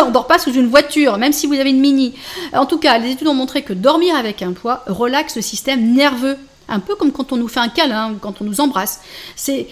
on 0.05 0.11
dort 0.11 0.27
pas 0.27 0.37
sous 0.37 0.51
une 0.51 0.67
voiture, 0.67 1.17
même 1.17 1.31
si 1.31 1.47
vous 1.47 1.53
avez 1.53 1.69
une 1.69 1.79
mini. 1.79 2.13
En 2.53 2.65
tout 2.65 2.77
cas, 2.77 2.97
les 2.97 3.11
études 3.11 3.27
ont 3.27 3.33
montré 3.33 3.61
que 3.61 3.73
dormir 3.73 4.15
avec 4.15 4.41
un 4.41 4.51
poids 4.51 4.83
relaxe 4.87 5.37
le 5.37 5.41
système 5.41 5.93
nerveux. 5.93 6.37
Un 6.67 6.79
peu 6.79 6.95
comme 6.95 7.11
quand 7.11 7.31
on 7.31 7.37
nous 7.37 7.47
fait 7.47 7.59
un 7.59 7.69
câlin, 7.69 8.15
quand 8.19 8.41
on 8.41 8.43
nous 8.43 8.59
embrasse. 8.59 9.01
Cette 9.35 9.67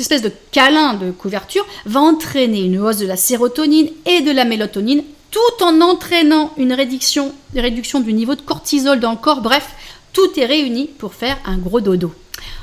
espèce 0.00 0.22
de 0.22 0.32
câlin 0.50 0.94
de 0.94 1.10
couverture 1.10 1.66
va 1.86 2.00
entraîner 2.00 2.62
une 2.62 2.78
hausse 2.78 2.98
de 2.98 3.06
la 3.06 3.16
sérotonine 3.16 3.88
et 4.04 4.20
de 4.20 4.30
la 4.30 4.44
mélatonine 4.44 5.02
tout 5.34 5.64
en 5.64 5.80
entraînant 5.80 6.52
une 6.56 6.72
réduction, 6.72 7.34
du 7.52 8.12
niveau 8.12 8.36
de 8.36 8.40
cortisol 8.40 9.00
dans 9.00 9.10
le 9.10 9.16
corps. 9.16 9.40
Bref, 9.40 9.68
tout 10.12 10.38
est 10.38 10.46
réuni 10.46 10.86
pour 10.86 11.14
faire 11.14 11.36
un 11.44 11.58
gros 11.58 11.80
dodo. 11.80 12.14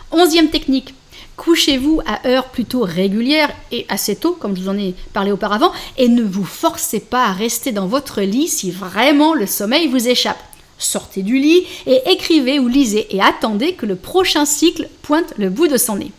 Onzième 0.10 0.50
technique, 0.50 0.94
couchez-vous 1.36 2.00
à 2.06 2.26
heure 2.30 2.46
plutôt 2.46 2.84
régulière 2.84 3.50
et 3.74 3.86
assez 3.90 4.16
tôt, 4.16 4.38
comme 4.40 4.56
je 4.56 4.62
vous 4.62 4.70
en 4.70 4.78
ai 4.78 4.96
parlé 5.12 5.34
auparavant, 5.34 5.74
et 5.98 6.08
ne 6.08 6.24
vous 6.24 6.46
forcez 6.46 7.02
pas 7.02 7.26
à 7.26 7.34
rester 7.34 7.74
dans 7.74 7.88
votre 7.88 8.22
lit 8.22 8.48
si 8.48 8.72
vraiment 8.72 9.34
le 9.34 9.48
sommeil 9.48 9.90
vous 9.90 10.08
échappe. 10.08 10.42
Sortez 10.78 11.24
du 11.24 11.40
lit 11.40 11.66
et 11.86 12.00
écrivez 12.10 12.58
ou 12.58 12.70
lisez 12.70 13.14
et 13.14 13.22
attendez 13.22 13.74
que 13.74 13.86
le 13.86 13.98
prochain 13.98 14.46
cycle 14.46 14.88
pointe 15.02 15.34
le 15.38 15.50
bout 15.50 15.68
de 15.68 15.78
son 15.78 15.98
nez. 15.98 16.14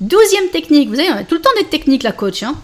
Douzième 0.00 0.50
technique, 0.50 0.88
vous 0.88 1.00
avez 1.00 1.24
tout 1.24 1.34
le 1.34 1.40
temps 1.40 1.50
des 1.58 1.66
techniques 1.66 2.04
la 2.04 2.12
coach. 2.12 2.44
Hein. 2.44 2.54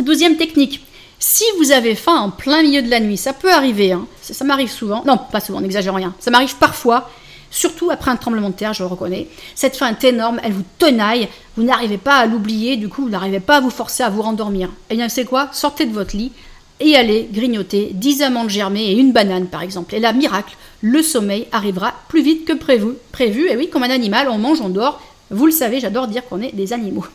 Douzième 0.00 0.36
technique, 0.36 0.84
si 1.26 1.44
vous 1.56 1.72
avez 1.72 1.94
faim 1.94 2.16
en 2.16 2.30
plein 2.30 2.62
milieu 2.62 2.82
de 2.82 2.90
la 2.90 3.00
nuit, 3.00 3.16
ça 3.16 3.32
peut 3.32 3.50
arriver, 3.50 3.92
hein. 3.92 4.06
ça, 4.20 4.44
m'arrive 4.44 4.70
souvent, 4.70 5.02
non 5.06 5.16
pas 5.16 5.40
souvent, 5.40 5.62
n'exagère 5.62 5.94
rien, 5.94 6.14
ça 6.20 6.30
m'arrive 6.30 6.54
parfois, 6.56 7.08
surtout 7.50 7.90
après 7.90 8.10
un 8.10 8.16
tremblement 8.16 8.50
de 8.50 8.54
terre, 8.54 8.74
je 8.74 8.82
le 8.82 8.88
reconnais. 8.90 9.28
Cette 9.54 9.74
faim 9.74 9.88
est 9.88 10.04
énorme, 10.04 10.38
elle 10.44 10.52
vous 10.52 10.64
tenaille, 10.78 11.30
vous 11.56 11.62
n'arrivez 11.62 11.96
pas 11.96 12.16
à 12.16 12.26
l'oublier, 12.26 12.76
du 12.76 12.90
coup 12.90 13.04
vous 13.04 13.08
n'arrivez 13.08 13.40
pas 13.40 13.56
à 13.56 13.60
vous 13.60 13.70
forcer 13.70 14.02
à 14.02 14.10
vous 14.10 14.20
rendormir. 14.20 14.68
Eh 14.90 14.96
bien 14.96 15.08
c'est 15.08 15.24
quoi? 15.24 15.48
Sortez 15.52 15.86
de 15.86 15.94
votre 15.94 16.14
lit 16.14 16.30
et 16.78 16.94
allez 16.94 17.26
grignoter 17.32 17.92
10 17.94 18.20
amandes 18.20 18.50
germées 18.50 18.90
et 18.90 18.92
une 18.92 19.12
banane 19.12 19.46
par 19.46 19.62
exemple. 19.62 19.94
Et 19.94 20.00
là, 20.00 20.12
miracle, 20.12 20.54
le 20.82 21.02
sommeil 21.02 21.46
arrivera 21.52 21.94
plus 22.08 22.22
vite 22.22 22.44
que 22.44 22.52
prévu. 22.52 22.88
Prévu, 23.12 23.48
et 23.48 23.56
oui, 23.56 23.70
comme 23.70 23.84
un 23.84 23.90
animal, 23.90 24.28
on 24.28 24.36
mange, 24.36 24.60
on 24.60 24.68
dort. 24.68 25.00
Vous 25.30 25.46
le 25.46 25.52
savez, 25.52 25.80
j'adore 25.80 26.06
dire 26.06 26.26
qu'on 26.26 26.42
est 26.42 26.54
des 26.54 26.74
animaux. 26.74 27.06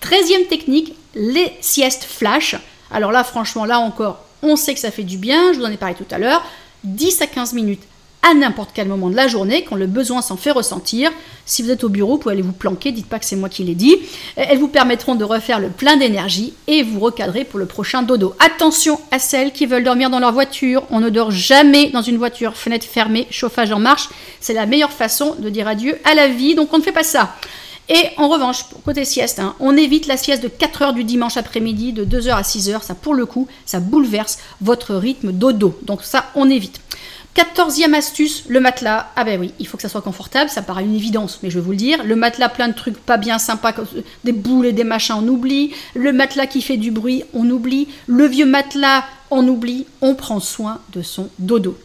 Treizième 0.00 0.44
technique, 0.48 0.94
les 1.14 1.50
siestes 1.62 2.04
flash. 2.04 2.56
Alors 2.94 3.10
là, 3.10 3.24
franchement, 3.24 3.64
là 3.64 3.80
encore, 3.80 4.20
on 4.42 4.54
sait 4.54 4.72
que 4.72 4.78
ça 4.78 4.92
fait 4.92 5.02
du 5.02 5.18
bien, 5.18 5.52
je 5.52 5.58
vous 5.58 5.64
en 5.64 5.70
ai 5.70 5.76
parlé 5.76 5.96
tout 5.96 6.06
à 6.12 6.18
l'heure. 6.18 6.44
10 6.84 7.22
à 7.22 7.26
15 7.26 7.52
minutes 7.52 7.82
à 8.22 8.32
n'importe 8.32 8.70
quel 8.72 8.88
moment 8.88 9.10
de 9.10 9.16
la 9.16 9.26
journée, 9.26 9.64
quand 9.64 9.76
le 9.76 9.86
besoin 9.86 10.22
s'en 10.22 10.36
fait 10.36 10.52
ressentir. 10.52 11.10
Si 11.44 11.62
vous 11.62 11.70
êtes 11.70 11.84
au 11.84 11.90
bureau, 11.90 12.12
vous 12.12 12.18
pouvez 12.18 12.34
aller 12.34 12.42
vous 12.42 12.52
planquer, 12.52 12.90
dites 12.90 13.08
pas 13.08 13.18
que 13.18 13.26
c'est 13.26 13.36
moi 13.36 13.50
qui 13.50 13.64
l'ai 13.64 13.74
dit. 13.74 13.96
Elles 14.36 14.58
vous 14.58 14.68
permettront 14.68 15.14
de 15.14 15.24
refaire 15.24 15.58
le 15.58 15.68
plein 15.68 15.96
d'énergie 15.96 16.54
et 16.66 16.82
vous 16.82 17.00
recadrer 17.00 17.44
pour 17.44 17.58
le 17.58 17.66
prochain 17.66 18.02
dodo. 18.02 18.34
Attention 18.38 18.98
à 19.10 19.18
celles 19.18 19.52
qui 19.52 19.66
veulent 19.66 19.84
dormir 19.84 20.08
dans 20.08 20.20
leur 20.20 20.32
voiture. 20.32 20.84
On 20.90 21.00
ne 21.00 21.10
dort 21.10 21.32
jamais 21.32 21.90
dans 21.90 22.00
une 22.00 22.16
voiture, 22.16 22.56
fenêtre 22.56 22.86
fermée, 22.86 23.26
chauffage 23.30 23.72
en 23.72 23.78
marche. 23.78 24.08
C'est 24.40 24.54
la 24.54 24.64
meilleure 24.64 24.92
façon 24.92 25.34
de 25.38 25.50
dire 25.50 25.68
adieu 25.68 25.98
à 26.04 26.14
la 26.14 26.28
vie, 26.28 26.54
donc 26.54 26.72
on 26.72 26.78
ne 26.78 26.82
fait 26.82 26.92
pas 26.92 27.02
ça. 27.02 27.34
Et 27.88 28.08
en 28.16 28.28
revanche, 28.28 28.64
côté 28.84 29.04
sieste, 29.04 29.38
hein, 29.38 29.54
on 29.60 29.76
évite 29.76 30.06
la 30.06 30.16
sieste 30.16 30.42
de 30.42 30.48
4 30.48 30.82
heures 30.82 30.92
du 30.94 31.04
dimanche 31.04 31.36
après-midi, 31.36 31.92
de 31.92 32.04
2 32.04 32.28
heures 32.28 32.38
à 32.38 32.44
6 32.44 32.70
heures. 32.70 32.82
Ça, 32.82 32.94
pour 32.94 33.14
le 33.14 33.26
coup, 33.26 33.46
ça 33.66 33.80
bouleverse 33.80 34.38
votre 34.62 34.94
rythme 34.94 35.32
dodo. 35.32 35.78
Donc 35.82 36.02
ça, 36.02 36.30
on 36.34 36.48
évite. 36.48 36.80
Quatorzième 37.34 37.94
astuce, 37.94 38.44
le 38.46 38.60
matelas. 38.60 39.10
Ah 39.16 39.24
ben 39.24 39.40
oui, 39.40 39.52
il 39.58 39.66
faut 39.66 39.76
que 39.76 39.82
ça 39.82 39.88
soit 39.88 40.02
confortable, 40.02 40.48
ça 40.48 40.62
paraît 40.62 40.84
une 40.84 40.94
évidence, 40.94 41.40
mais 41.42 41.50
je 41.50 41.58
vais 41.58 41.64
vous 41.64 41.72
le 41.72 41.76
dire. 41.76 42.04
Le 42.04 42.14
matelas 42.14 42.48
plein 42.48 42.68
de 42.68 42.74
trucs 42.74 42.96
pas 42.96 43.16
bien 43.16 43.38
sympas, 43.40 43.74
des 44.22 44.32
boules 44.32 44.66
et 44.66 44.72
des 44.72 44.84
machins, 44.84 45.16
on 45.18 45.26
oublie. 45.26 45.72
Le 45.94 46.12
matelas 46.12 46.46
qui 46.46 46.62
fait 46.62 46.76
du 46.76 46.92
bruit, 46.92 47.24
on 47.34 47.50
oublie. 47.50 47.88
Le 48.06 48.26
vieux 48.26 48.46
matelas, 48.46 49.04
on 49.32 49.46
oublie. 49.48 49.84
On 50.00 50.14
prend 50.14 50.38
soin 50.38 50.80
de 50.92 51.02
son 51.02 51.28
dodo. 51.40 51.76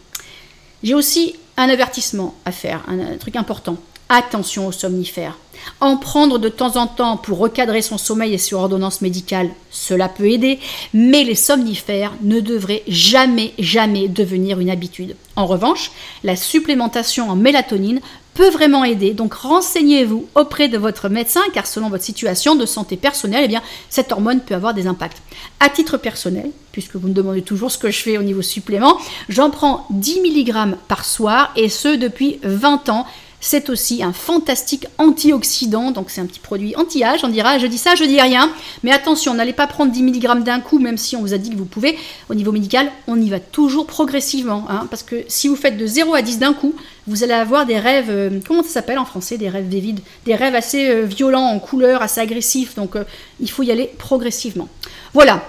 J'ai 0.84 0.94
aussi 0.94 1.36
un 1.58 1.68
avertissement 1.68 2.36
à 2.46 2.52
faire, 2.52 2.84
un 2.88 3.18
truc 3.18 3.36
important. 3.36 3.78
Attention 4.12 4.66
aux 4.66 4.72
somnifères. 4.72 5.38
En 5.82 5.96
prendre 5.96 6.40
de 6.40 6.50
temps 6.50 6.78
en 6.78 6.88
temps 6.88 7.16
pour 7.16 7.38
recadrer 7.38 7.84
son 7.84 8.00
sommeil 8.00 8.34
et 8.34 8.40
sur 8.40 8.60
ordonnance 8.60 9.02
médicale, 9.02 9.52
cela 9.70 10.10
peut 10.10 10.32
aider, 10.32 10.58
mais 10.96 11.24
les 11.24 11.36
somnifères 11.36 12.14
ne 12.24 12.40
devraient 12.40 12.82
jamais, 12.88 13.54
jamais 13.60 14.08
devenir 14.08 14.60
une 14.60 14.72
habitude. 14.72 15.16
En 15.36 15.46
revanche, 15.46 15.92
la 16.24 16.36
supplémentation 16.36 17.30
en 17.30 17.36
mélatonine 17.36 18.02
peut 18.34 18.50
vraiment 18.50 18.84
aider, 18.84 19.14
donc 19.14 19.34
renseignez-vous 19.34 20.28
auprès 20.34 20.70
de 20.70 20.80
votre 20.80 21.08
médecin, 21.10 21.42
car 21.54 21.68
selon 21.68 21.90
votre 21.90 22.04
situation 22.04 22.56
de 22.56 22.66
santé 22.66 22.98
personnelle, 22.98 23.48
eh 23.54 23.58
cette 23.90 24.12
hormone 24.12 24.40
peut 24.40 24.56
avoir 24.56 24.74
des 24.74 24.88
impacts. 24.88 25.22
À 25.60 25.70
titre 25.70 25.98
personnel, 25.98 26.50
puisque 26.72 26.96
vous 26.96 27.10
me 27.10 27.14
demandez 27.14 27.42
toujours 27.44 27.70
ce 27.70 27.78
que 27.78 27.92
je 27.92 28.00
fais 28.00 28.18
au 28.18 28.24
niveau 28.24 28.42
supplément, 28.42 28.98
j'en 29.28 29.52
prends 29.52 29.86
10 29.92 30.22
mg 30.22 30.78
par 30.88 31.06
soir, 31.06 31.52
et 31.56 31.70
ce 31.70 31.96
depuis 31.96 32.40
20 32.44 32.90
ans 32.90 33.06
c'est 33.42 33.70
aussi 33.70 34.04
un 34.04 34.14
fantastique 34.14 34.88
antioxydant, 34.98 35.92
donc 35.92 36.10
c'est 36.10 36.22
un 36.22 36.26
petit 36.26 36.40
produit 36.40 36.76
anti-âge, 36.76 37.22
on 37.24 37.30
dira, 37.30 37.58
je 37.58 37.68
dis 37.68 37.78
ça, 37.78 37.96
je 37.96 38.04
dis 38.04 38.20
rien, 38.20 38.52
mais 38.84 38.92
attention, 38.92 39.34
n'allez 39.34 39.54
pas 39.54 39.68
prendre 39.68 39.92
10 39.92 40.04
mg 40.04 40.44
d'un 40.44 40.60
coup, 40.60 40.80
même 40.80 40.98
si 40.98 41.16
on 41.16 41.22
vous 41.22 41.34
a 41.34 41.38
dit 41.38 41.50
que 41.50 41.56
vous 41.56 41.66
pouvez, 41.66 41.98
au 42.30 42.36
niveau 42.36 42.52
médical, 42.52 42.92
on 43.08 43.20
y 43.20 43.30
va 43.30 43.40
toujours 43.40 43.88
progressivement, 43.88 44.66
hein, 44.70 44.88
parce 44.90 45.04
que 45.04 45.24
si 45.28 45.48
vous 45.48 45.56
faites 45.56 45.78
de 45.78 45.86
0 45.86 46.14
à 46.14 46.22
10 46.22 46.40
d'un 46.40 46.54
coup, 46.54 46.74
vous 47.08 47.24
allez 47.24 47.34
avoir 47.34 47.66
des 47.66 47.80
rêves, 47.80 48.10
euh, 48.10 48.40
comment 48.48 48.64
ça 48.64 48.70
s'appelle 48.70 49.00
en 49.00 49.06
français, 49.06 49.38
des 49.38 49.50
rêves 49.50 49.68
vides, 49.68 50.02
des 50.26 50.36
rêves 50.36 50.56
assez 50.56 50.90
euh, 50.90 51.06
violents 51.06 51.48
en 51.48 51.60
couleur, 51.60 52.02
assez 52.02 52.22
agressifs, 52.22 52.76
donc 52.76 52.96
euh, 52.96 53.04
il 53.40 53.50
faut 53.50 53.64
y 53.64 53.72
aller 53.72 53.90
progressivement. 53.98 54.68
Voilà, 55.14 55.44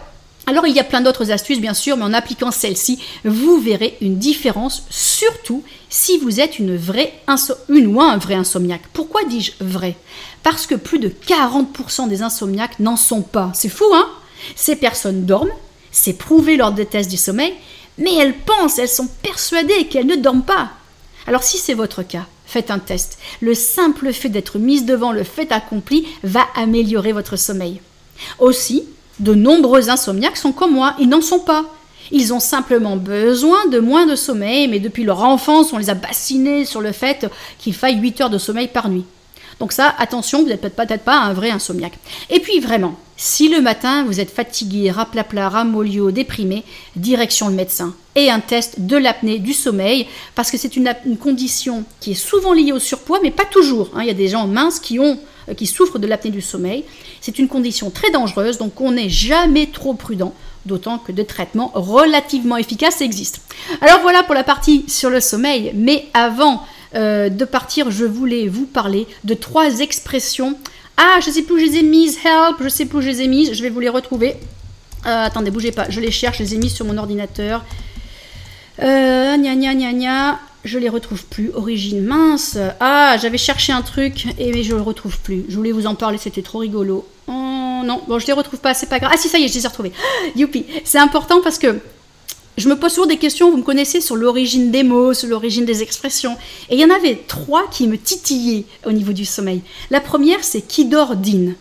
alors 0.47 0.67
il 0.67 0.75
y 0.75 0.81
a 0.81 0.85
plein 0.85 1.01
d'autres 1.01 1.31
astuces 1.31 1.61
bien 1.61 1.75
sûr, 1.75 1.97
mais 1.97 2.05
en 2.05 2.13
appliquant 2.13 2.51
celle-ci, 2.51 2.99
vous 3.25 3.61
verrez 3.61 3.97
une 4.01 4.19
différence, 4.19 4.85
surtout 4.91 5.63
si 5.89 6.19
vous 6.19 6.41
êtes 6.41 6.59
une 6.59 6.77
vraie 6.77 7.13
une 7.69 8.19
vrai 8.19 8.35
insomniaque. 8.35 8.83
Pourquoi 8.93 9.25
dis-je 9.25 9.53
vrai? 9.61 9.97
Parce 10.43 10.67
que 10.67 10.75
plus 10.75 10.99
de 10.99 11.09
40% 11.09 12.09
des 12.09 12.23
insomniaques 12.23 12.79
n'en 12.81 12.97
sont 12.97 13.23
pas. 13.23 13.53
C'est 13.55 13.69
fou, 13.69 13.85
hein? 13.93 14.09
Ces 14.57 14.77
personnes 14.77 15.27
dorment, 15.27 15.53
c'est 15.93 16.15
prouvé 16.15 16.57
lors 16.57 16.73
des 16.73 16.87
tests 16.87 17.11
du 17.11 17.17
sommeil, 17.17 17.55
mais 17.99 18.15
elles 18.15 18.37
pensent, 18.37 18.79
elles 18.79 18.89
sont 18.89 19.09
persuadées 19.23 19.87
qu'elles 19.87 20.07
ne 20.07 20.17
dorment 20.17 20.43
pas. 20.43 20.71
Alors 21.27 21.43
si 21.43 21.59
c'est 21.59 21.75
votre 21.75 22.03
cas, 22.03 22.27
faites 22.47 22.71
un 22.71 22.79
test. 22.79 23.19
Le 23.41 23.55
simple 23.55 24.13
fait 24.13 24.31
d'être 24.31 24.59
mise 24.59 24.85
devant 24.85 25.13
le 25.13 25.23
fait 25.23 25.53
accompli 25.53 26.07
va 26.25 26.47
améliorer 26.57 27.13
votre 27.13 27.37
sommeil. 27.37 27.81
Aussi, 28.39 28.85
de 29.21 29.35
nombreux 29.35 29.91
insomniaques 29.91 30.37
sont 30.37 30.53
comme 30.53 30.75
moi, 30.75 30.95
ils 30.99 31.09
n'en 31.09 31.21
sont 31.21 31.41
pas. 31.41 31.65
Ils 32.11 32.33
ont 32.35 32.41
simplement 32.41 32.97
besoin 32.97 33.67
de 33.67 33.79
moins 33.79 34.07
de 34.07 34.17
sommeil, 34.17 34.67
mais 34.67 34.81
depuis 34.81 35.05
leur 35.05 35.23
enfance, 35.23 35.73
on 35.73 35.79
les 35.79 35.91
a 35.91 35.95
bassinés 35.95 36.65
sur 36.65 36.81
le 36.81 36.93
fait 36.93 37.31
qu'il 37.59 37.75
faille 37.75 38.01
8 38.01 38.23
heures 38.23 38.31
de 38.31 38.39
sommeil 38.39 38.67
par 38.67 38.89
nuit. 38.89 39.05
Donc 39.61 39.73
ça, 39.73 39.95
attention, 39.99 40.43
vous 40.43 40.49
n'êtes 40.49 40.75
peut-être 40.75 41.05
pas 41.05 41.19
un 41.19 41.35
vrai 41.35 41.51
insomniaque. 41.51 41.99
Et 42.31 42.41
puis 42.41 42.61
vraiment, 42.61 42.97
si 43.19 43.51
le 43.51 43.61
matin 43.61 44.05
vous 44.05 44.19
êtes 44.19 44.31
fatigué, 44.31 44.91
raplapla, 44.91 45.51
ramolio, 45.51 46.11
déprimé, 46.11 46.65
direction 46.97 47.49
le 47.49 47.55
médecin 47.55 47.95
et 48.15 48.31
un 48.31 48.41
test 48.41 48.81
de 48.81 48.97
l'apnée 48.97 49.39
du 49.39 49.53
sommeil, 49.53 50.07
parce 50.35 50.51
que 50.51 50.57
c'est 50.57 50.77
une, 50.77 50.91
condition 51.21 51.85
qui 52.01 52.13
est 52.13 52.15
souvent 52.15 52.55
liée 52.55 52.73
au 52.73 52.79
surpoids, 52.79 53.21
mais 53.23 53.31
pas 53.31 53.45
toujours. 53.45 53.91
Hein. 53.95 54.01
Il 54.01 54.07
y 54.07 54.11
a 54.11 54.15
des 54.15 54.29
gens 54.29 54.47
minces 54.47 54.81
qui, 54.81 54.99
ont, 54.99 55.19
qui 55.57 55.67
souffrent 55.67 55.99
de 55.99 56.07
l'apnée 56.07 56.31
du 56.31 56.41
sommeil. 56.41 56.85
C'est 57.21 57.39
une 57.39 57.49
condition 57.49 57.91
très 57.91 58.11
dangereuse, 58.11 58.59
donc 58.59 58.81
on 58.81 58.93
n'est 58.93 59.09
jamais 59.09 59.67
trop 59.67 59.95
prudent 59.95 60.35
d'autant 60.67 60.99
que 60.99 61.13
des 61.13 61.25
traitements 61.25 61.71
relativement 61.75 62.57
efficaces 62.57 63.01
existent. 63.01 63.41
Alors 63.81 64.01
voilà 64.03 64.23
pour 64.23 64.35
la 64.35 64.45
partie 64.45 64.85
sur 64.89 65.11
le 65.11 65.21
sommeil, 65.21 65.73
mais 65.75 66.07
avant 66.15 66.63
euh, 66.95 67.29
de 67.29 67.45
partir, 67.45 67.91
je 67.91 68.05
voulais 68.05 68.49
vous 68.49 68.67
parler 68.67 69.07
de 69.25 69.35
trois 69.35 69.81
expressions. 69.81 70.57
Ah, 70.97 71.19
je 71.25 71.31
sais 71.31 71.43
plus 71.43 71.55
où 71.55 71.59
je 71.59 71.65
les 71.65 71.77
ai 71.79 71.83
mises, 71.83 72.19
help, 72.25 72.57
je 72.63 72.69
sais 72.69 72.85
plus 72.85 72.99
où 72.99 73.01
je 73.01 73.09
les 73.09 73.23
ai 73.23 73.29
mises, 73.29 73.55
je 73.55 73.63
vais 73.63 73.71
vous 73.71 73.81
les 73.81 73.89
retrouver. 73.89 74.37
Euh, 75.07 75.25
attendez, 75.25 75.51
bougez 75.51 75.73
pas, 75.73 75.89
je 75.89 76.01
les 76.01 76.11
cherche, 76.11 76.39
je 76.39 76.43
les 76.43 76.55
ai 76.55 76.59
mises 76.59 76.75
sur 76.75 76.85
mon 76.85 76.99
ordinateur. 76.99 77.65
Euh, 78.83 79.37
gna 79.37 79.55
gna 79.55 79.75
gna 79.75 79.93
gna, 79.93 80.41
je 80.65 80.79
les 80.79 80.89
retrouve 80.89 81.25
plus. 81.25 81.51
Origine 81.55 82.05
mince. 82.05 82.59
Ah, 82.81 83.17
j'avais 83.21 83.39
cherché 83.39 83.73
un 83.73 83.83
truc 83.83 84.27
et 84.39 84.53
mais 84.53 84.63
je 84.63 84.75
le 84.75 84.83
retrouve 84.83 85.19
plus. 85.19 85.45
Je 85.49 85.57
voulais 85.57 85.73
vous 85.73 85.87
en 85.87 85.95
parler, 85.95 86.19
c'était 86.19 86.43
trop 86.43 86.59
rigolo. 86.59 87.07
Oh 87.29 87.83
non, 87.85 88.03
bon, 88.07 88.19
je 88.19 88.27
les 88.27 88.33
retrouve 88.33 88.61
pas, 88.61 88.75
c'est 88.75 88.89
pas 88.89 88.99
grave. 88.99 89.13
Ah 89.15 89.17
si, 89.17 89.29
ça 89.29 89.39
y 89.39 89.45
est, 89.45 89.49
je 89.49 89.55
les 89.55 89.65
ai 89.65 89.69
retrouvés. 89.69 89.93
Youpi, 90.37 90.67
c'est 90.85 90.99
important 90.99 91.41
parce 91.43 91.59
que 91.59 91.79
je 92.59 92.69
me 92.69 92.77
pose 92.77 92.93
toujours 92.93 93.07
des 93.07 93.17
questions, 93.17 93.51
vous 93.51 93.57
me 93.57 93.63
connaissez, 93.63 94.01
sur 94.01 94.17
l'origine 94.17 94.71
des 94.71 94.83
mots, 94.83 95.15
sur 95.15 95.29
l'origine 95.29 95.65
des 95.65 95.83
expressions. 95.83 96.37
Et 96.69 96.75
il 96.75 96.81
y 96.81 96.85
en 96.85 96.95
avait 96.95 97.17
trois 97.27 97.69
qui 97.71 97.89
me 97.89 97.97
titillaient 97.97 98.65
au 98.85 98.93
niveau 98.93 99.13
du 99.13 99.25
sommeil. 99.25 99.63
La 99.91 100.01
première, 100.01 100.45
c'est 100.45 100.61
qui 100.61 100.85
dort 100.85 101.17
dîne. 101.17 101.55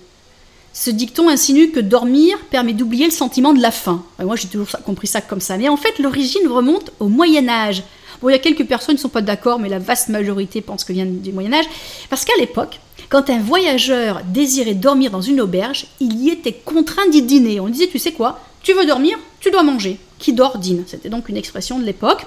Ce 0.74 0.90
dicton 0.90 1.30
insinue 1.30 1.72
que 1.72 1.80
dormir 1.80 2.38
permet 2.52 2.74
d'oublier 2.74 3.06
le 3.06 3.12
sentiment 3.12 3.54
de 3.54 3.62
la 3.62 3.72
faim. 3.72 4.04
moi, 4.20 4.36
j'ai 4.36 4.48
toujours 4.48 4.68
compris 4.86 5.08
ça 5.08 5.22
comme 5.22 5.42
ça. 5.42 5.58
Mais 5.58 5.70
en 5.70 5.78
fait, 5.78 6.00
l'origine 6.00 6.48
remonte 6.48 6.92
au 7.00 7.08
Moyen 7.08 7.48
Âge. 7.48 7.84
Bon, 8.22 8.30
il 8.30 8.34
y 8.34 8.36
a 8.36 8.40
quelques 8.40 8.66
personnes 8.66 8.96
qui 8.96 9.00
ne 9.00 9.04
sont 9.04 9.10
pas 9.10 9.22
d'accord, 9.22 9.60
mais 9.60 9.70
la 9.70 9.80
vaste 9.80 10.10
majorité 10.10 10.62
pense 10.62 10.84
que 10.84 10.94
vient 10.94 11.06
du 11.06 11.32
Moyen 11.32 11.54
Âge. 11.54 11.66
Parce 12.10 12.26
qu'à 12.26 12.38
l'époque, 12.38 12.80
quand 13.10 13.30
un 13.30 13.40
voyageur 13.40 14.22
désirait 14.28 14.74
dormir 14.74 15.12
dans 15.12 15.22
une 15.22 15.42
auberge, 15.42 15.88
il 16.00 16.22
y 16.22 16.30
était 16.30 16.54
contraint 16.54 17.08
d'y 17.08 17.22
dîner. 17.22 17.60
On 17.60 17.70
disait, 17.70 17.88
tu 17.88 18.00
sais 18.00 18.12
quoi, 18.12 18.40
tu 18.62 18.74
veux 18.74 18.86
dormir, 18.86 19.18
tu 19.40 19.52
dois 19.52 19.64
manger 19.64 20.00
qui 20.20 20.34
dort 20.34 20.58
dîne. 20.58 20.84
C'était 20.86 21.10
donc 21.10 21.30
une 21.30 21.38
expression 21.38 21.80
de 21.80 21.86
l'époque. 21.86 22.26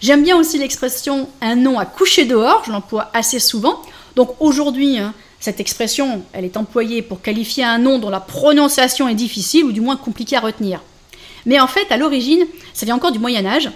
J'aime 0.00 0.22
bien 0.22 0.36
aussi 0.36 0.58
l'expression 0.58 1.28
un 1.40 1.54
nom 1.54 1.78
à 1.78 1.84
coucher 1.84 2.24
dehors, 2.24 2.62
je 2.66 2.72
l'emploie 2.72 3.10
assez 3.12 3.38
souvent. 3.38 3.80
Donc 4.16 4.34
aujourd'hui, 4.40 4.98
hein, 4.98 5.14
cette 5.38 5.60
expression, 5.60 6.22
elle 6.32 6.44
est 6.44 6.56
employée 6.56 7.02
pour 7.02 7.20
qualifier 7.20 7.64
un 7.64 7.78
nom 7.78 7.98
dont 7.98 8.10
la 8.10 8.20
prononciation 8.20 9.08
est 9.08 9.14
difficile 9.14 9.64
ou 9.64 9.72
du 9.72 9.80
moins 9.80 9.96
compliquée 9.96 10.36
à 10.36 10.40
retenir. 10.40 10.80
Mais 11.46 11.60
en 11.60 11.66
fait, 11.66 11.86
à 11.90 11.98
l'origine, 11.98 12.46
ça 12.72 12.86
vient 12.86 12.96
encore 12.96 13.12
du 13.12 13.18
Moyen 13.18 13.44
Âge. 13.44 13.70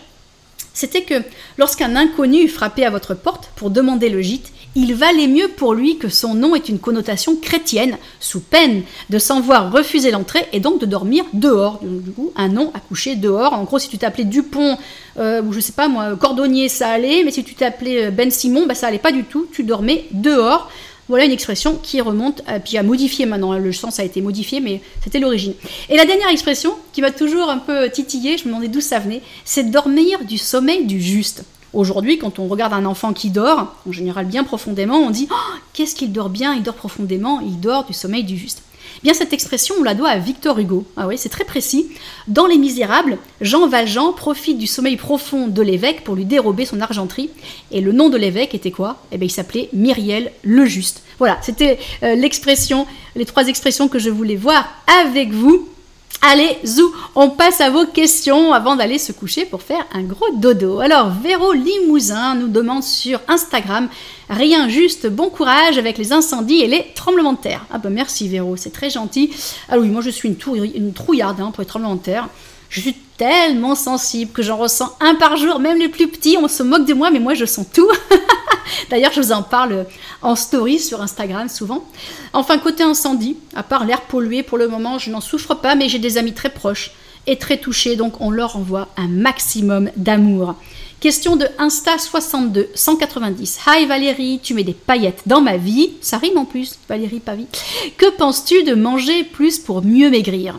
C'était 0.79 1.03
que 1.03 1.25
lorsqu'un 1.57 1.97
inconnu 1.97 2.47
frappait 2.47 2.85
à 2.85 2.91
votre 2.91 3.13
porte 3.13 3.51
pour 3.57 3.71
demander 3.71 4.09
le 4.09 4.23
gîte, 4.23 4.53
il 4.77 4.95
valait 4.95 5.27
mieux 5.27 5.49
pour 5.49 5.75
lui 5.75 5.99
que 5.99 6.09
son 6.09 6.35
nom 6.35 6.55
ait 6.55 6.61
une 6.61 6.79
connotation 6.79 7.35
chrétienne, 7.35 7.99
sous 8.21 8.39
peine 8.39 8.83
de 9.11 9.19
s'en 9.19 9.41
voir 9.41 9.73
refuser 9.73 10.13
l'entrée 10.13 10.47
et 10.53 10.61
donc 10.61 10.81
de 10.81 10.87
dormir 10.87 11.25
dehors. 11.33 11.81
Du 11.83 12.13
coup, 12.13 12.33
un 12.37 12.47
nom 12.47 12.71
à 12.75 12.79
coucher 12.79 13.17
dehors. 13.17 13.55
En 13.55 13.65
gros, 13.65 13.81
si 13.81 13.89
tu 13.89 13.99
t'appelais 13.99 14.23
Dupont, 14.23 14.79
euh, 15.19 15.43
ou 15.43 15.53
je 15.53 15.59
sais 15.59 15.73
pas 15.73 15.89
moi, 15.89 16.15
Cordonnier, 16.15 16.69
ça 16.69 16.91
allait, 16.91 17.25
mais 17.25 17.33
si 17.33 17.43
tu 17.43 17.57
t'appelais 17.57 18.05
euh, 18.05 18.11
Ben 18.13 18.31
Simon, 18.31 18.67
bah, 18.69 18.77
ça 18.77 18.87
allait 18.87 18.99
pas 18.99 19.11
du 19.11 19.25
tout, 19.25 19.49
tu 19.53 19.65
dormais 19.65 20.07
dehors. 20.13 20.71
Voilà 21.09 21.25
une 21.25 21.33
expression 21.33 21.79
qui 21.83 22.01
remonte, 22.01 22.43
euh, 22.49 22.59
puis 22.63 22.77
a 22.77 22.83
modifié 22.83 23.25
maintenant, 23.25 23.55
le 23.55 23.73
sens 23.73 23.99
a 23.99 24.05
été 24.05 24.21
modifié, 24.21 24.61
mais 24.61 24.83
c'était 25.03 25.19
l'origine. 25.19 25.55
Et 25.89 25.97
la 25.97 26.05
dernière 26.05 26.29
expression, 26.29 26.75
qui 26.93 27.01
m'a 27.01 27.11
toujours 27.11 27.49
un 27.49 27.59
peu 27.59 27.89
titillé, 27.91 28.37
je 28.37 28.45
me 28.45 28.49
demandais 28.49 28.69
d'où 28.69 28.83
ça 28.83 28.99
venait, 28.99 29.23
c'est 29.45 29.71
dormir 29.71 30.25
du 30.25 30.37
sommeil 30.37 30.85
du 30.85 31.01
juste. 31.01 31.45
Aujourd'hui, 31.73 32.19
quand 32.19 32.39
on 32.39 32.49
regarde 32.49 32.73
un 32.73 32.85
enfant 32.85 33.13
qui 33.13 33.31
dort, 33.31 33.75
en 33.87 33.93
général 33.93 34.27
bien 34.27 34.45
profondément, 34.45 34.99
on 34.99 35.11
dit 35.11 35.29
oh, 35.31 35.57
Qu'est-ce 35.73 35.95
qu'il 35.95 36.13
dort 36.13 36.31
bien 36.31 36.55
Il 36.55 36.63
dort 36.63 36.75
profondément, 36.75 37.41
il 37.41 37.61
dort 37.61 37.85
du 37.85 37.93
sommeil 37.93 38.25
du 38.25 38.37
juste. 38.37 38.63
Bien, 39.03 39.15
cette 39.15 39.33
expression, 39.33 39.77
on 39.79 39.85
la 39.85 39.95
doit 39.95 40.09
à 40.09 40.19
Victor 40.19 40.59
Hugo. 40.59 40.85
Ah 40.97 41.07
oui, 41.07 41.17
c'est 41.19 41.29
très 41.29 41.45
précis. 41.45 41.89
Dans 42.27 42.47
Les 42.47 42.59
Misérables, 42.59 43.19
Jean 43.41 43.69
Valjean 43.69 44.13
profite 44.13 44.59
du 44.59 44.67
sommeil 44.67 44.97
profond 44.97 45.47
de 45.47 45.63
l'évêque 45.63 46.03
pour 46.03 46.17
lui 46.17 46.25
dérober 46.25 46.65
son 46.65 46.81
argenterie. 46.81 47.31
Et 47.71 47.81
le 47.81 47.93
nom 47.93 48.09
de 48.09 48.17
l'évêque 48.17 48.55
était 48.55 48.73
quoi? 48.73 48.97
Eh 49.13 49.19
bien, 49.19 49.27
il 49.27 49.31
s'appelait 49.31 49.69
Myriel 49.73 50.33
le 50.43 50.67
Juste. 50.67 51.03
Voilà, 51.19 51.39
c'était 51.43 51.79
euh, 52.03 52.15
l'expression, 52.15 52.87
les 53.15 53.25
trois 53.25 53.47
expressions 53.47 53.89
que 53.89 53.99
je 53.99 54.11
voulais 54.11 54.37
voir 54.37 54.69
avec 55.03 55.31
vous. 55.31 55.69
Allez, 56.21 56.59
zou, 56.65 56.93
on 57.15 57.31
passe 57.31 57.61
à 57.61 57.71
vos 57.71 57.87
questions 57.87 58.53
avant 58.53 58.75
d'aller 58.75 58.99
se 58.99 59.13
coucher 59.13 59.47
pour 59.47 59.63
faire 59.63 59.87
un 59.93 60.03
gros 60.03 60.31
dodo. 60.35 60.81
Alors, 60.81 61.11
Véro 61.23 61.53
Limousin 61.53 62.35
nous 62.35 62.49
demande 62.49 62.83
sur 62.83 63.21
Instagram 63.29 63.89
Rien, 64.29 64.69
juste 64.69 65.07
bon 65.07 65.31
courage 65.31 65.79
avec 65.79 65.97
les 65.97 66.13
incendies 66.13 66.61
et 66.61 66.67
les 66.67 66.87
tremblements 66.95 67.33
de 67.33 67.39
terre. 67.39 67.65
Ah 67.71 67.79
ben 67.79 67.91
merci 67.91 68.29
Véro, 68.29 68.57
c'est 68.57 68.73
très 68.73 68.91
gentil. 68.91 69.31
Ah 69.69 69.79
oui, 69.79 69.89
moi 69.89 70.03
je 70.03 70.11
suis 70.11 70.29
une, 70.29 70.37
une 70.75 70.93
trouillarde 70.93 71.41
hein, 71.41 71.51
pour 71.53 71.63
les 71.63 71.67
tremblements 71.67 71.95
de 71.95 72.03
terre. 72.03 72.29
Je 72.69 72.81
suis 72.81 72.97
tellement 73.17 73.75
sensible 73.75 74.33
que 74.33 74.43
j'en 74.43 74.57
ressens 74.57 74.95
un 75.01 75.15
par 75.15 75.37
jour, 75.37 75.59
même 75.59 75.79
les 75.79 75.89
plus 75.89 76.09
petits, 76.09 76.37
on 76.41 76.49
se 76.49 76.63
moque 76.63 76.87
de 76.87 76.95
moi, 76.95 77.11
mais 77.11 77.19
moi 77.19 77.35
je 77.35 77.45
sens 77.45 77.67
tout. 77.73 77.91
D'ailleurs, 78.91 79.13
je 79.13 79.21
vous 79.21 79.33
en 79.33 79.43
parle 79.43 79.87
en 80.23 80.37
story 80.37 80.79
sur 80.79 81.01
Instagram 81.01 81.49
souvent. 81.49 81.85
Enfin, 82.33 82.59
côté 82.59 82.83
incendie, 82.83 83.37
à 83.55 83.63
part 83.63 83.85
l'air 83.85 84.03
pollué, 84.03 84.43
pour 84.43 84.59
le 84.59 84.69
moment, 84.69 84.99
je 84.99 85.11
n'en 85.11 85.21
souffre 85.21 85.55
pas, 85.55 85.75
mais 85.75 85.89
j'ai 85.89 85.99
des 85.99 86.19
amis 86.19 86.35
très 86.35 86.51
proches 86.51 86.93
et 87.27 87.37
très 87.37 87.59
touchés, 87.59 87.97
donc 87.97 88.21
on 88.21 88.31
leur 88.31 88.57
envoie 88.57 88.89
un 88.97 89.09
maximum 89.09 89.91
d'amour. 89.97 90.55
Question 91.01 91.37
de 91.37 91.47
Insta62 91.59 92.67
190. 92.75 93.61
Hi 93.67 93.87
Valérie, 93.87 94.41
tu 94.43 94.53
mets 94.53 94.65
des 94.65 94.75
paillettes 94.75 95.23
dans 95.27 95.41
ma 95.41 95.57
vie. 95.57 95.93
Ça 96.01 96.19
rime 96.19 96.39
en 96.39 96.45
plus, 96.45 96.77
Valérie 96.89 97.21
Pavie. 97.21 97.47
Que 97.97 98.11
penses-tu 98.17 98.65
de 98.65 98.75
manger 98.75 99.25
plus 99.25 99.59
pour 99.59 99.85
mieux 99.85 100.11
maigrir? 100.11 100.59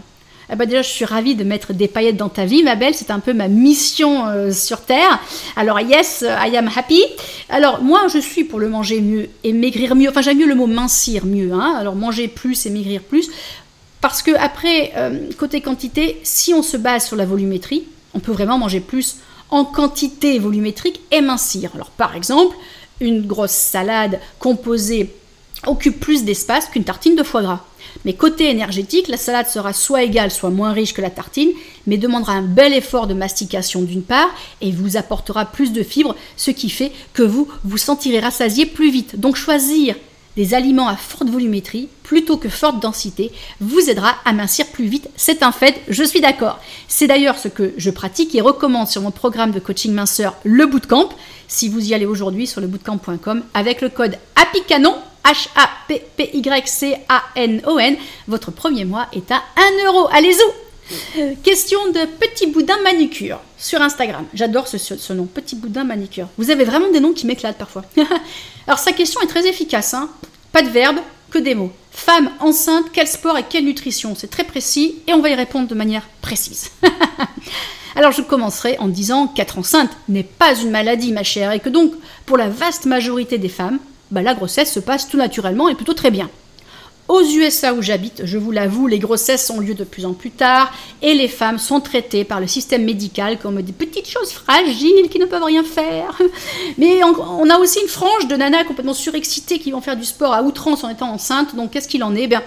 Eh 0.51 0.55
ben 0.55 0.65
déjà, 0.65 0.81
je 0.81 0.89
suis 0.89 1.05
ravie 1.05 1.35
de 1.35 1.43
mettre 1.43 1.73
des 1.73 1.87
paillettes 1.87 2.17
dans 2.17 2.29
ta 2.29 2.45
vie, 2.45 2.63
ma 2.63 2.75
belle. 2.75 2.95
C'est 2.95 3.11
un 3.11 3.19
peu 3.19 3.33
ma 3.33 3.47
mission 3.47 4.25
euh, 4.27 4.51
sur 4.51 4.81
Terre. 4.81 5.19
Alors, 5.55 5.79
yes, 5.79 6.21
I 6.27 6.57
am 6.57 6.69
happy. 6.75 7.03
Alors, 7.49 7.83
moi, 7.83 8.07
je 8.11 8.17
suis 8.17 8.43
pour 8.43 8.59
le 8.59 8.67
manger 8.67 9.01
mieux 9.01 9.29
et 9.43 9.53
maigrir 9.53 9.95
mieux. 9.95 10.09
Enfin, 10.09 10.21
j'aime 10.21 10.39
mieux 10.39 10.47
le 10.47 10.55
mot 10.55 10.65
mincir 10.65 11.25
mieux. 11.25 11.53
Hein. 11.53 11.75
Alors, 11.77 11.95
manger 11.95 12.27
plus 12.27 12.65
et 12.65 12.71
maigrir 12.71 13.01
plus. 13.01 13.29
Parce 14.01 14.23
que, 14.23 14.31
après, 14.39 14.91
euh, 14.95 15.29
côté 15.37 15.61
quantité, 15.61 16.19
si 16.23 16.53
on 16.53 16.63
se 16.63 16.77
base 16.77 17.05
sur 17.05 17.15
la 17.15 17.25
volumétrie, 17.25 17.83
on 18.15 18.19
peut 18.19 18.31
vraiment 18.31 18.57
manger 18.57 18.79
plus 18.79 19.17
en 19.51 19.65
quantité 19.65 20.39
volumétrique 20.39 21.01
et 21.11 21.21
mincir. 21.21 21.71
Alors, 21.75 21.91
par 21.91 22.15
exemple, 22.15 22.55
une 23.01 23.25
grosse 23.25 23.51
salade 23.51 24.19
composée 24.39 25.13
occupe 25.67 25.99
plus 25.99 26.23
d'espace 26.23 26.67
qu'une 26.69 26.83
tartine 26.83 27.15
de 27.15 27.23
foie 27.23 27.41
gras. 27.41 27.63
Mais 28.05 28.13
côté 28.13 28.49
énergétique, 28.49 29.07
la 29.07 29.17
salade 29.17 29.47
sera 29.47 29.73
soit 29.73 30.03
égale, 30.03 30.31
soit 30.31 30.49
moins 30.49 30.73
riche 30.73 30.93
que 30.93 31.01
la 31.01 31.09
tartine, 31.09 31.51
mais 31.87 31.97
demandera 31.97 32.33
un 32.33 32.41
bel 32.41 32.73
effort 32.73 33.07
de 33.07 33.13
mastication 33.13 33.81
d'une 33.81 34.03
part 34.03 34.29
et 34.61 34.71
vous 34.71 34.97
apportera 34.97 35.45
plus 35.45 35.73
de 35.73 35.83
fibres, 35.83 36.15
ce 36.37 36.51
qui 36.51 36.69
fait 36.69 36.91
que 37.13 37.23
vous 37.23 37.47
vous 37.63 37.77
sentirez 37.77 38.19
rassasié 38.19 38.65
plus 38.65 38.91
vite. 38.91 39.19
Donc 39.19 39.35
choisir 39.35 39.95
des 40.35 40.53
aliments 40.53 40.87
à 40.87 40.95
forte 40.95 41.29
volumétrie 41.29 41.89
plutôt 42.03 42.37
que 42.37 42.47
forte 42.47 42.79
densité 42.79 43.31
vous 43.59 43.89
aidera 43.89 44.15
à 44.23 44.31
mincir 44.31 44.67
plus 44.67 44.85
vite. 44.85 45.09
C'est 45.17 45.43
un 45.43 45.51
fait, 45.51 45.81
je 45.89 46.03
suis 46.03 46.21
d'accord. 46.21 46.59
C'est 46.87 47.07
d'ailleurs 47.07 47.37
ce 47.37 47.49
que 47.49 47.73
je 47.75 47.89
pratique 47.89 48.33
et 48.35 48.41
recommande 48.41 48.87
sur 48.87 49.01
mon 49.01 49.11
programme 49.11 49.51
de 49.51 49.59
coaching 49.59 49.91
minceur, 49.91 50.35
le 50.43 50.65
Bootcamp. 50.65 51.09
Si 51.47 51.67
vous 51.67 51.89
y 51.89 51.93
allez 51.93 52.05
aujourd'hui 52.05 52.47
sur 52.47 52.61
le 52.61 52.67
bootcamp.com 52.67 53.43
avec 53.53 53.81
le 53.81 53.89
code 53.89 54.17
HAPPYCANON, 54.35 54.95
H-A-P-P-Y-C-A-N-O-N, 55.23 57.97
votre 58.27 58.51
premier 58.51 58.85
mois 58.85 59.07
est 59.13 59.31
à 59.31 59.41
1 59.57 59.85
euro. 59.85 60.07
Allez-y 60.11 60.41
Question 61.43 61.91
de 61.91 62.05
Petit 62.05 62.47
Boudin 62.47 62.81
Manicure 62.81 63.39
sur 63.57 63.81
Instagram. 63.81 64.25
J'adore 64.33 64.67
ce, 64.67 64.77
ce, 64.77 65.13
nom, 65.13 65.25
Petit 65.25 65.55
Boudin 65.55 65.83
Manicure. 65.83 66.27
Vous 66.37 66.49
avez 66.49 66.63
vraiment 66.63 66.89
des 66.89 66.99
noms 66.99 67.13
qui 67.13 67.27
m'éclatent 67.27 67.59
parfois. 67.59 67.83
Alors 68.67 68.79
sa 68.79 68.91
question 68.91 69.21
est 69.21 69.27
très 69.27 69.47
efficace. 69.47 69.93
Hein. 69.93 70.09
Pas 70.51 70.63
de 70.63 70.69
verbe, 70.69 70.97
que 71.29 71.37
des 71.37 71.53
mots. 71.53 71.71
Femme 71.91 72.31
enceinte, 72.39 72.85
quel 72.91 73.07
sport 73.07 73.37
et 73.37 73.45
quelle 73.47 73.65
nutrition? 73.65 74.15
C'est 74.15 74.31
très 74.31 74.43
précis 74.43 74.95
et 75.07 75.13
on 75.13 75.19
va 75.19 75.29
y 75.29 75.35
répondre 75.35 75.67
de 75.67 75.75
manière 75.75 76.07
précise. 76.21 76.71
Alors 77.95 78.11
je 78.11 78.21
commencerai 78.21 78.77
en 78.79 78.87
disant 78.87 79.27
qu'être 79.27 79.59
enceinte 79.59 79.91
n'est 80.07 80.23
pas 80.23 80.55
une 80.55 80.71
maladie, 80.71 81.11
ma 81.11 81.23
chère, 81.23 81.51
et 81.51 81.59
que 81.59 81.69
donc 81.69 81.93
pour 82.25 82.37
la 82.37 82.49
vaste 82.49 82.85
majorité 82.85 83.37
des 83.37 83.49
femmes, 83.49 83.79
bah, 84.11 84.21
la 84.21 84.33
grossesse 84.33 84.71
se 84.71 84.79
passe 84.79 85.07
tout 85.07 85.17
naturellement 85.17 85.69
et 85.69 85.75
plutôt 85.75 85.93
très 85.93 86.11
bien. 86.11 86.29
Aux 87.07 87.23
USA 87.23 87.73
où 87.73 87.81
j'habite, 87.81 88.21
je 88.23 88.37
vous 88.37 88.51
l'avoue, 88.51 88.85
les 88.85 88.99
grossesses 88.99 89.49
ont 89.49 89.59
lieu 89.59 89.73
de 89.73 89.83
plus 89.83 90.05
en 90.05 90.13
plus 90.13 90.29
tard 90.29 90.71
et 91.01 91.15
les 91.15 91.27
femmes 91.27 91.57
sont 91.57 91.79
traitées 91.79 92.23
par 92.23 92.39
le 92.39 92.45
système 92.45 92.85
médical 92.85 93.39
comme 93.39 93.59
des 93.63 93.71
petites 93.71 94.07
choses 94.07 94.31
fragiles 94.31 95.09
qui 95.09 95.17
ne 95.17 95.25
peuvent 95.25 95.43
rien 95.43 95.63
faire. 95.63 96.21
Mais 96.77 97.03
on, 97.03 97.49
a 97.49 97.57
aussi 97.57 97.79
une 97.81 97.87
frange 97.87 98.27
de 98.27 98.35
nanas 98.35 98.63
complètement 98.63 98.93
surexcitées 98.93 99.57
qui 99.57 99.71
vont 99.71 99.81
faire 99.81 99.97
du 99.97 100.05
sport 100.05 100.33
à 100.33 100.43
outrance 100.43 100.83
en 100.83 100.89
étant 100.89 101.11
enceinte. 101.11 101.55
Donc 101.55 101.71
qu'est-ce 101.71 101.87
qu'il 101.87 102.03
en 102.03 102.15
est? 102.15 102.23
Eh 102.23 102.27
bien, 102.27 102.43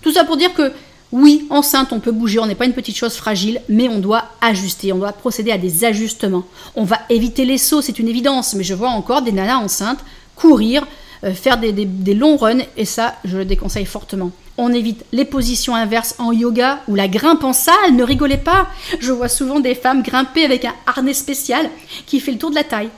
Tout 0.00 0.12
ça 0.12 0.24
pour 0.24 0.38
dire 0.38 0.54
que 0.54 0.72
oui, 1.12 1.46
enceinte, 1.50 1.92
on 1.92 2.00
peut 2.00 2.10
bouger, 2.10 2.38
on 2.38 2.46
n'est 2.46 2.54
pas 2.54 2.64
une 2.64 2.72
petite 2.72 2.96
chose 2.96 3.16
fragile, 3.16 3.60
mais 3.68 3.88
on 3.90 3.98
doit 3.98 4.24
ajuster, 4.40 4.94
on 4.94 4.98
doit 4.98 5.12
procéder 5.12 5.52
à 5.52 5.58
des 5.58 5.84
ajustements. 5.84 6.44
On 6.74 6.84
va 6.84 7.00
éviter 7.10 7.44
les 7.44 7.58
sauts, 7.58 7.82
c'est 7.82 7.98
une 7.98 8.08
évidence, 8.08 8.54
mais 8.54 8.64
je 8.64 8.74
vois 8.74 8.88
encore 8.88 9.20
des 9.20 9.32
nanas 9.32 9.58
enceintes 9.58 10.00
courir 10.36 10.86
euh, 11.24 11.32
faire 11.32 11.58
des, 11.58 12.14
longs 12.14 12.36
runs, 12.36 12.64
et 12.76 12.84
ça, 12.84 13.16
je 13.24 13.38
le 13.38 13.44
déconseille 13.44 13.86
fortement. 13.86 14.30
On 14.58 14.72
évite 14.72 15.04
les 15.12 15.24
positions 15.24 15.74
inverses 15.74 16.14
en 16.18 16.32
yoga 16.32 16.80
ou 16.88 16.94
la 16.94 17.08
grimpe 17.08 17.44
en 17.44 17.52
salle, 17.52 17.94
ne 17.94 18.02
rigolez 18.02 18.38
pas. 18.38 18.68
Je 19.00 19.12
vois 19.12 19.28
souvent 19.28 19.60
des 19.60 19.74
femmes 19.74 20.02
grimper 20.02 20.44
avec 20.44 20.64
un 20.64 20.74
harnais 20.86 21.14
spécial 21.14 21.68
qui 22.06 22.20
fait 22.20 22.32
le 22.32 22.38
tour 22.38 22.50
de 22.50 22.54
la 22.54 22.64
taille. 22.64 22.88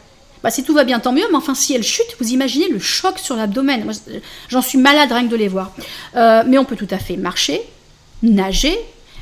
Bah, 0.43 0.51
si 0.51 0.63
tout 0.63 0.75
va 0.75 0.85
bien, 0.85 1.01
tant 1.01 1.13
mieux, 1.13 1.25
mais 1.31 1.37
enfin, 1.37 1.55
si 1.55 1.75
elles 1.75 1.83
chutent, 1.83 2.17
vous 2.21 2.31
imaginez 2.31 2.69
le 2.69 2.79
choc 2.79 3.19
sur 3.19 3.35
l'abdomen. 3.35 3.91
J'en 4.49 4.63
suis 4.63 4.79
malade 4.79 5.11
rien 5.11 5.25
que 5.25 5.31
de 5.31 5.37
les 5.37 5.49
voir. 5.49 5.73
Euh, 6.15 6.45
mais 6.47 6.59
on 6.59 6.65
peut 6.65 6.77
tout 6.77 6.87
à 6.91 6.99
fait 6.99 7.17
marcher, 7.17 7.61
nager, 8.23 8.79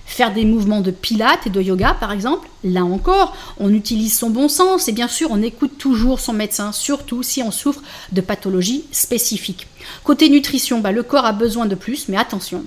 Faire 0.07 0.33
des 0.33 0.45
mouvements 0.45 0.81
de 0.81 0.93
pilates 0.93 1.47
et 1.47 1.51
de 1.51 1.61
yoga, 1.61 1.97
par 1.99 2.13
exemple, 2.13 2.49
là 2.63 2.85
encore, 2.85 3.37
on 3.59 3.75
utilise 3.75 4.17
son 4.17 4.31
bon 4.31 4.49
sens 4.49 4.87
et 4.89 4.93
bien 4.93 5.09
sûr, 5.09 5.29
on 5.33 5.43
écoute 5.43 5.79
toujours 5.79 6.21
son 6.21 6.33
médecin, 6.33 6.71
surtout 6.71 7.25
si 7.25 7.43
on 7.43 7.51
souffre 7.51 7.83
de 8.13 8.21
pathologies 8.21 8.85
spécifiques. 8.93 9.67
Côté 10.05 10.29
nutrition, 10.29 10.79
bah, 10.79 10.93
le 10.93 11.03
corps 11.03 11.27
a 11.27 11.33
besoin 11.33 11.67
de 11.67 11.75
plus, 11.75 12.09
mais 12.09 12.17
attention, 12.17 12.65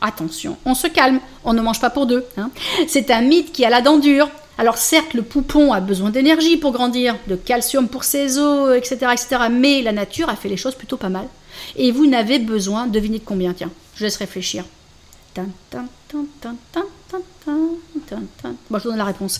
attention, 0.00 0.56
on 0.64 0.74
se 0.74 0.88
calme, 0.88 1.20
on 1.44 1.54
ne 1.54 1.62
mange 1.62 1.80
pas 1.80 1.88
pour 1.88 2.06
deux. 2.06 2.26
Hein. 2.36 2.50
C'est 2.88 3.10
un 3.12 3.22
mythe 3.22 3.52
qui 3.52 3.64
a 3.64 3.70
la 3.70 3.80
dent 3.80 3.98
dure. 3.98 4.28
Alors 4.58 4.76
certes, 4.76 5.14
le 5.14 5.22
poupon 5.22 5.72
a 5.72 5.80
besoin 5.80 6.10
d'énergie 6.10 6.56
pour 6.56 6.72
grandir, 6.72 7.16
de 7.28 7.36
calcium 7.36 7.88
pour 7.88 8.04
ses 8.04 8.38
os, 8.38 8.76
etc., 8.76 9.12
etc. 9.12 9.44
Mais 9.50 9.82
la 9.82 9.92
nature 9.92 10.28
a 10.28 10.36
fait 10.36 10.48
les 10.48 10.56
choses 10.56 10.74
plutôt 10.74 10.96
pas 10.96 11.08
mal. 11.08 11.26
Et 11.76 11.92
vous 11.92 12.06
n'avez 12.06 12.38
besoin, 12.38 12.86
devinez 12.86 13.18
de 13.18 13.24
combien, 13.24 13.54
tiens, 13.54 13.70
je 13.94 14.04
laisse 14.04 14.16
réfléchir. 14.16 14.64
Bon, 18.70 18.78
je 18.78 18.82
vous 18.82 18.90
donne 18.90 18.98
la 18.98 19.04
réponse. 19.04 19.38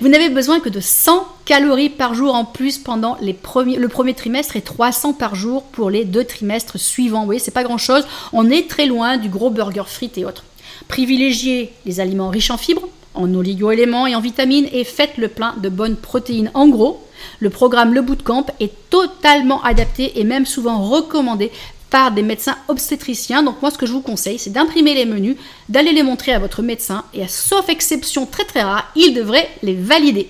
Vous 0.00 0.08
n'avez 0.08 0.28
besoin 0.28 0.60
que 0.60 0.68
de 0.68 0.80
100 0.80 1.26
calories 1.44 1.90
par 1.90 2.14
jour 2.14 2.34
en 2.34 2.44
plus 2.44 2.78
pendant 2.78 3.16
les 3.20 3.32
premiers, 3.32 3.76
le 3.76 3.88
premier 3.88 4.14
trimestre 4.14 4.56
et 4.56 4.62
300 4.62 5.14
par 5.14 5.34
jour 5.34 5.64
pour 5.64 5.90
les 5.90 6.04
deux 6.04 6.24
trimestres 6.24 6.78
suivants. 6.78 7.20
Vous 7.20 7.26
voyez, 7.26 7.40
c'est 7.40 7.50
pas 7.50 7.64
grand 7.64 7.78
chose. 7.78 8.06
On 8.32 8.50
est 8.50 8.68
très 8.68 8.86
loin 8.86 9.16
du 9.16 9.28
gros 9.28 9.50
burger 9.50 9.84
frites 9.86 10.18
et 10.18 10.24
autres. 10.24 10.44
Privilégiez 10.88 11.72
les 11.86 12.00
aliments 12.00 12.28
riches 12.28 12.50
en 12.50 12.56
fibres, 12.56 12.88
en 13.14 13.32
oligo-éléments 13.34 14.06
et 14.06 14.14
en 14.14 14.20
vitamines 14.20 14.68
et 14.72 14.84
faites 14.84 15.16
le 15.16 15.28
plein 15.28 15.54
de 15.60 15.68
bonnes 15.68 15.96
protéines. 15.96 16.50
En 16.54 16.68
gros, 16.68 17.04
le 17.40 17.50
programme 17.50 17.94
Le 17.94 18.02
Bootcamp 18.02 18.46
est 18.60 18.72
totalement 18.90 19.62
adapté 19.62 20.20
et 20.20 20.24
même 20.24 20.46
souvent 20.46 20.82
recommandé 20.88 21.50
par 21.92 22.10
des 22.10 22.22
médecins 22.22 22.56
obstétriciens. 22.68 23.42
Donc 23.42 23.60
moi 23.60 23.70
ce 23.70 23.76
que 23.78 23.86
je 23.86 23.92
vous 23.92 24.00
conseille 24.00 24.38
c'est 24.38 24.50
d'imprimer 24.50 24.94
les 24.94 25.04
menus, 25.04 25.36
d'aller 25.68 25.92
les 25.92 26.02
montrer 26.02 26.32
à 26.32 26.38
votre 26.40 26.62
médecin 26.62 27.04
et 27.14 27.22
à, 27.22 27.28
sauf 27.28 27.68
exception 27.68 28.26
très 28.26 28.44
très 28.44 28.62
rare, 28.62 28.90
il 28.96 29.14
devrait 29.14 29.48
les 29.62 29.74
valider. 29.74 30.28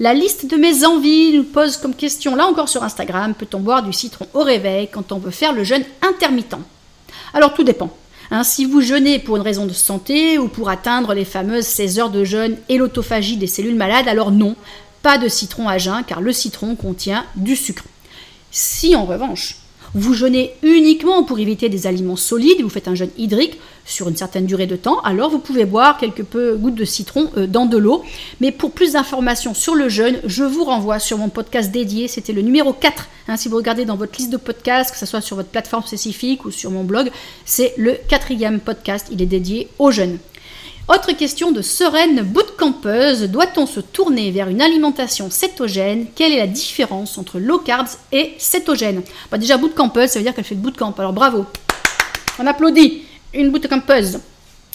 La 0.00 0.14
liste 0.14 0.50
de 0.50 0.56
mes 0.56 0.84
envies 0.84 1.32
nous 1.32 1.44
pose 1.44 1.76
comme 1.76 1.94
question 1.94 2.34
là 2.34 2.46
encore 2.46 2.68
sur 2.68 2.82
Instagram, 2.82 3.34
peut-on 3.34 3.60
boire 3.60 3.84
du 3.84 3.92
citron 3.92 4.26
au 4.34 4.40
réveil 4.40 4.88
quand 4.92 5.12
on 5.12 5.18
veut 5.18 5.30
faire 5.30 5.52
le 5.52 5.62
jeûne 5.62 5.84
intermittent? 6.02 6.56
Alors 7.32 7.54
tout 7.54 7.64
dépend. 7.64 7.90
Hein, 8.32 8.42
si 8.42 8.64
vous 8.64 8.80
jeûnez 8.80 9.20
pour 9.20 9.36
une 9.36 9.42
raison 9.42 9.66
de 9.66 9.72
santé 9.72 10.38
ou 10.38 10.48
pour 10.48 10.70
atteindre 10.70 11.14
les 11.14 11.24
fameuses 11.24 11.66
16 11.66 11.98
heures 12.00 12.10
de 12.10 12.24
jeûne 12.24 12.56
et 12.68 12.78
l'autophagie 12.78 13.36
des 13.36 13.46
cellules 13.46 13.76
malades, 13.76 14.08
alors 14.08 14.32
non, 14.32 14.56
pas 15.02 15.18
de 15.18 15.28
citron 15.28 15.68
à 15.68 15.78
jeun 15.78 16.02
car 16.04 16.20
le 16.20 16.32
citron 16.32 16.74
contient 16.74 17.24
du 17.36 17.54
sucre. 17.54 17.84
Si 18.50 18.96
en 18.96 19.04
revanche 19.04 19.59
vous 19.94 20.14
jeûnez 20.14 20.52
uniquement 20.62 21.24
pour 21.24 21.38
éviter 21.38 21.68
des 21.68 21.86
aliments 21.86 22.16
solides, 22.16 22.62
vous 22.62 22.68
faites 22.68 22.88
un 22.88 22.94
jeûne 22.94 23.10
hydrique 23.18 23.58
sur 23.84 24.08
une 24.08 24.16
certaine 24.16 24.46
durée 24.46 24.66
de 24.66 24.76
temps, 24.76 25.00
alors 25.00 25.30
vous 25.30 25.38
pouvez 25.38 25.64
boire 25.64 25.98
quelques 25.98 26.24
gouttes 26.56 26.74
de 26.74 26.84
citron 26.84 27.30
euh, 27.36 27.46
dans 27.46 27.66
de 27.66 27.76
l'eau. 27.76 28.04
Mais 28.40 28.52
pour 28.52 28.70
plus 28.70 28.92
d'informations 28.92 29.54
sur 29.54 29.74
le 29.74 29.88
jeûne, 29.88 30.18
je 30.24 30.44
vous 30.44 30.64
renvoie 30.64 30.98
sur 30.98 31.18
mon 31.18 31.28
podcast 31.28 31.70
dédié, 31.70 32.06
c'était 32.06 32.32
le 32.32 32.42
numéro 32.42 32.72
4. 32.72 33.08
Hein, 33.28 33.36
si 33.36 33.48
vous 33.48 33.56
regardez 33.56 33.84
dans 33.84 33.96
votre 33.96 34.16
liste 34.18 34.30
de 34.30 34.36
podcasts, 34.36 34.92
que 34.92 34.98
ce 34.98 35.06
soit 35.06 35.20
sur 35.20 35.36
votre 35.36 35.48
plateforme 35.48 35.84
spécifique 35.84 36.44
ou 36.44 36.50
sur 36.50 36.70
mon 36.70 36.84
blog, 36.84 37.10
c'est 37.44 37.74
le 37.76 37.96
quatrième 38.08 38.60
podcast, 38.60 39.08
il 39.10 39.20
est 39.22 39.26
dédié 39.26 39.68
au 39.78 39.90
jeûne. 39.90 40.18
Autre 40.92 41.12
question 41.12 41.52
de 41.52 41.62
sereine 41.62 42.22
bootcampeuse, 42.22 43.22
doit-on 43.30 43.64
se 43.64 43.78
tourner 43.78 44.32
vers 44.32 44.48
une 44.48 44.60
alimentation 44.60 45.30
cétogène? 45.30 46.06
Quelle 46.16 46.32
est 46.32 46.38
la 46.38 46.48
différence 46.48 47.16
entre 47.16 47.38
low 47.38 47.58
carbs 47.58 47.90
et 48.10 48.34
cétogène? 48.38 49.02
Bah 49.30 49.38
Déjà 49.38 49.56
bootcampeuse, 49.56 50.10
ça 50.10 50.18
veut 50.18 50.24
dire 50.24 50.34
qu'elle 50.34 50.42
fait 50.42 50.56
de 50.56 50.60
bootcamp, 50.60 50.92
alors 50.98 51.12
bravo. 51.12 51.46
On 52.40 52.46
applaudit. 52.48 53.02
Une 53.32 53.52
bootcampeuse 53.52 54.18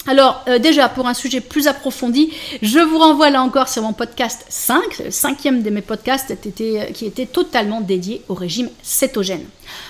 alors 0.07 0.43
euh, 0.47 0.59
déjà, 0.59 0.87
pour 0.87 1.07
un 1.07 1.15
sujet 1.15 1.41
plus 1.41 1.67
approfondi, 1.67 2.31
je 2.61 2.77
vous 2.77 2.99
renvoie 2.99 3.31
là 3.31 3.41
encore 3.41 3.67
sur 3.67 3.81
mon 3.81 3.93
podcast 3.93 4.45
5, 4.49 4.99
le 5.05 5.11
cinquième 5.11 5.63
de 5.63 5.71
mes 5.71 5.81
podcasts 5.81 6.31
euh, 6.31 6.85
qui 6.93 7.05
était 7.05 7.25
totalement 7.25 7.81
dédié 7.81 8.21
au 8.29 8.35
régime 8.35 8.69
cétogène. 8.83 9.43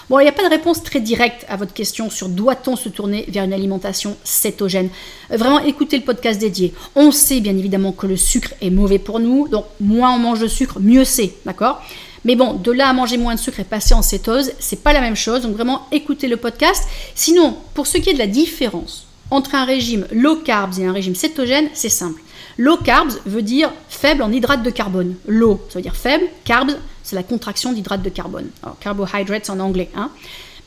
Bon, 0.10 0.20
il 0.20 0.24
n'y 0.24 0.30
a 0.30 0.32
pas 0.32 0.46
de 0.46 0.50
réponse 0.50 0.84
très 0.84 1.02
directe 1.02 1.46
à 1.50 1.58
votre 1.58 1.74
question 1.74 2.10
sur 2.10 2.30
doit-on 2.30 2.78
se 2.78 2.88
tourner 2.88 3.26
vers 3.28 3.44
une 3.44 3.52
alimentation 3.52 4.16
cétogène. 4.24 4.90
Euh, 5.32 5.38
vraiment, 5.38 5.60
écoutez 5.60 5.98
le 5.98 6.06
podcast 6.06 6.40
dédié. 6.40 6.74
On 6.96 7.12
sait 7.12 7.42
bien 7.42 7.58
évidemment 7.58 7.92
que 7.92 8.08
le 8.08 8.16
sucre 8.16 8.54
est 8.62 8.70
mauvais 8.70 9.00
pour 9.00 9.20
nous, 9.20 9.50
donc 9.50 9.66
moins 9.82 10.16
on 10.16 10.20
mange 10.20 10.40
de 10.40 10.48
sucre, 10.48 10.80
mieux 10.80 11.04
c'est, 11.04 11.34
d'accord? 11.46 11.82
Mais 12.24 12.38
bon, 12.38 12.54
de 12.54 12.72
là 12.72 12.88
à 12.88 12.94
manger 12.94 13.18
moins 13.18 13.36
de 13.36 13.40
sucre 13.40 13.60
et 13.60 13.66
passer 13.66 13.94
en 13.94 14.02
cétose, 14.02 14.54
c'est 14.60 14.82
pas 14.82 14.94
la 14.94 15.02
même 15.02 15.16
chose. 15.18 15.42
Donc 15.42 15.56
vraiment, 15.56 15.88
écoutez 15.92 16.30
le 16.30 16.38
podcast. 16.38 16.88
Sinon, 17.14 17.58
pour 17.74 17.86
ce 17.86 17.98
qui 17.98 18.12
est 18.12 18.14
de 18.14 18.20
la 18.20 18.28
différence 18.28 19.05
entre 19.32 19.56
un 19.56 19.66
régime 19.66 20.08
low 20.12 20.38
carbs 20.38 20.80
et 20.80 20.86
un 20.86 20.94
régime 20.94 21.16
cétogène, 21.16 21.70
c'est 21.74 21.90
simple. 21.90 22.22
Low 22.58 22.78
carbs 22.78 23.14
veut 23.26 23.42
dire 23.42 23.72
faible 23.90 24.22
en 24.22 24.32
hydrates 24.32 24.64
de 24.64 24.70
carbone. 24.70 25.16
Low, 25.28 25.62
ça 25.70 25.80
veut 25.80 25.84
dire 25.84 25.96
faible. 25.96 26.26
Carbs, 26.44 26.76
c'est 27.04 27.16
la 27.16 27.24
contraction 27.24 27.74
d'hydrates 27.74 28.04
de 28.04 28.10
carbone. 28.10 28.50
Carbohydrates 28.80 29.50
en 29.50 29.60
anglais. 29.60 29.90
Hein. 29.96 30.10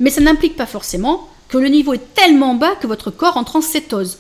Mais 0.01 0.11
ça 0.11 0.21
n'implique 0.21 0.57
pas 0.57 0.67
forcément 0.67 1.29
que 1.49 1.59
le 1.59 1.69
niveau 1.69 1.95
est 1.95 2.15
tellement 2.15 2.55
bas 2.55 2.75
que 2.75 2.87
votre 2.87 3.11
corps 3.11 3.37
entre 3.37 3.57
en 3.57 3.63
cétose. 3.63 4.19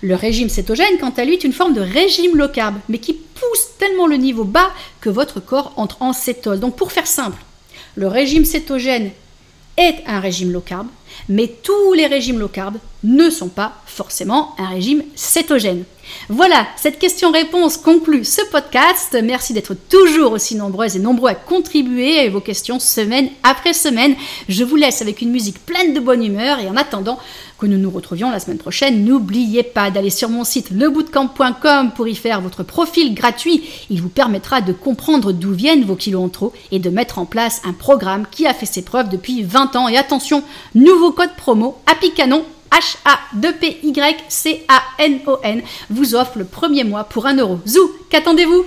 Le 0.00 0.14
régime 0.14 0.48
cétogène, 0.48 0.98
quant 0.98 1.10
à 1.10 1.24
lui, 1.24 1.34
est 1.34 1.44
une 1.44 1.52
forme 1.52 1.74
de 1.74 1.80
régime 1.80 2.36
low 2.36 2.48
carb, 2.48 2.76
mais 2.88 2.98
qui 2.98 3.12
pousse 3.12 3.76
tellement 3.78 4.06
le 4.06 4.16
niveau 4.16 4.44
bas 4.44 4.70
que 5.00 5.10
votre 5.10 5.40
corps 5.40 5.72
entre 5.76 6.00
en 6.00 6.12
cétose. 6.12 6.60
Donc 6.60 6.76
pour 6.76 6.92
faire 6.92 7.06
simple, 7.06 7.42
le 7.94 8.08
régime 8.08 8.44
cétogène 8.44 9.10
est 9.76 10.02
un 10.06 10.20
régime 10.20 10.52
low 10.52 10.60
carb, 10.60 10.86
mais 11.28 11.52
tous 11.62 11.92
les 11.94 12.06
régimes 12.06 12.38
low 12.38 12.48
carb 12.48 12.76
ne 13.04 13.30
sont 13.30 13.48
pas 13.48 13.74
forcément 13.86 14.54
un 14.58 14.68
régime 14.68 15.02
cétogène. 15.14 15.84
Voilà, 16.28 16.66
cette 16.76 16.98
question-réponse 16.98 17.76
conclut 17.76 18.24
ce 18.24 18.42
podcast. 18.50 19.16
Merci 19.22 19.52
d'être 19.52 19.74
toujours 19.74 20.32
aussi 20.32 20.54
nombreuses 20.54 20.96
et 20.96 21.00
nombreux 21.00 21.30
à 21.30 21.34
contribuer 21.34 22.20
à 22.20 22.30
vos 22.30 22.40
questions 22.40 22.78
semaine 22.78 23.28
après 23.42 23.72
semaine. 23.72 24.14
Je 24.48 24.64
vous 24.64 24.76
laisse 24.76 25.02
avec 25.02 25.20
une 25.20 25.30
musique 25.30 25.64
pleine 25.64 25.94
de 25.94 26.00
bonne 26.00 26.24
humeur 26.24 26.58
et 26.60 26.68
en 26.68 26.76
attendant 26.76 27.18
que 27.58 27.66
nous 27.66 27.78
nous 27.78 27.90
retrouvions 27.90 28.30
la 28.30 28.40
semaine 28.40 28.58
prochaine, 28.58 29.04
n'oubliez 29.04 29.62
pas 29.62 29.90
d'aller 29.90 30.10
sur 30.10 30.28
mon 30.28 30.44
site 30.44 30.70
lebootcamp.com 30.70 31.92
pour 31.94 32.08
y 32.08 32.14
faire 32.14 32.40
votre 32.40 32.62
profil 32.62 33.14
gratuit. 33.14 33.64
Il 33.90 34.02
vous 34.02 34.08
permettra 34.08 34.60
de 34.60 34.72
comprendre 34.72 35.32
d'où 35.32 35.52
viennent 35.52 35.84
vos 35.84 35.96
kilos 35.96 36.24
en 36.24 36.28
trop 36.28 36.52
et 36.70 36.78
de 36.78 36.90
mettre 36.90 37.18
en 37.18 37.26
place 37.26 37.62
un 37.64 37.72
programme 37.72 38.26
qui 38.30 38.46
a 38.46 38.54
fait 38.54 38.66
ses 38.66 38.82
preuves 38.82 39.08
depuis 39.08 39.42
20 39.42 39.76
ans. 39.76 39.88
Et 39.88 39.96
attention, 39.96 40.42
nouveau 40.74 41.12
code 41.12 41.34
promo, 41.36 41.78
APICANON 41.86 42.44
H-A-2-P-Y-C-A-N-O-N 42.70 45.62
vous 45.88 46.14
offre 46.14 46.38
le 46.38 46.44
premier 46.44 46.84
mois 46.84 47.04
pour 47.04 47.24
1 47.26 47.36
euro. 47.36 47.58
Zou, 47.66 47.90
qu'attendez-vous? 48.10 48.66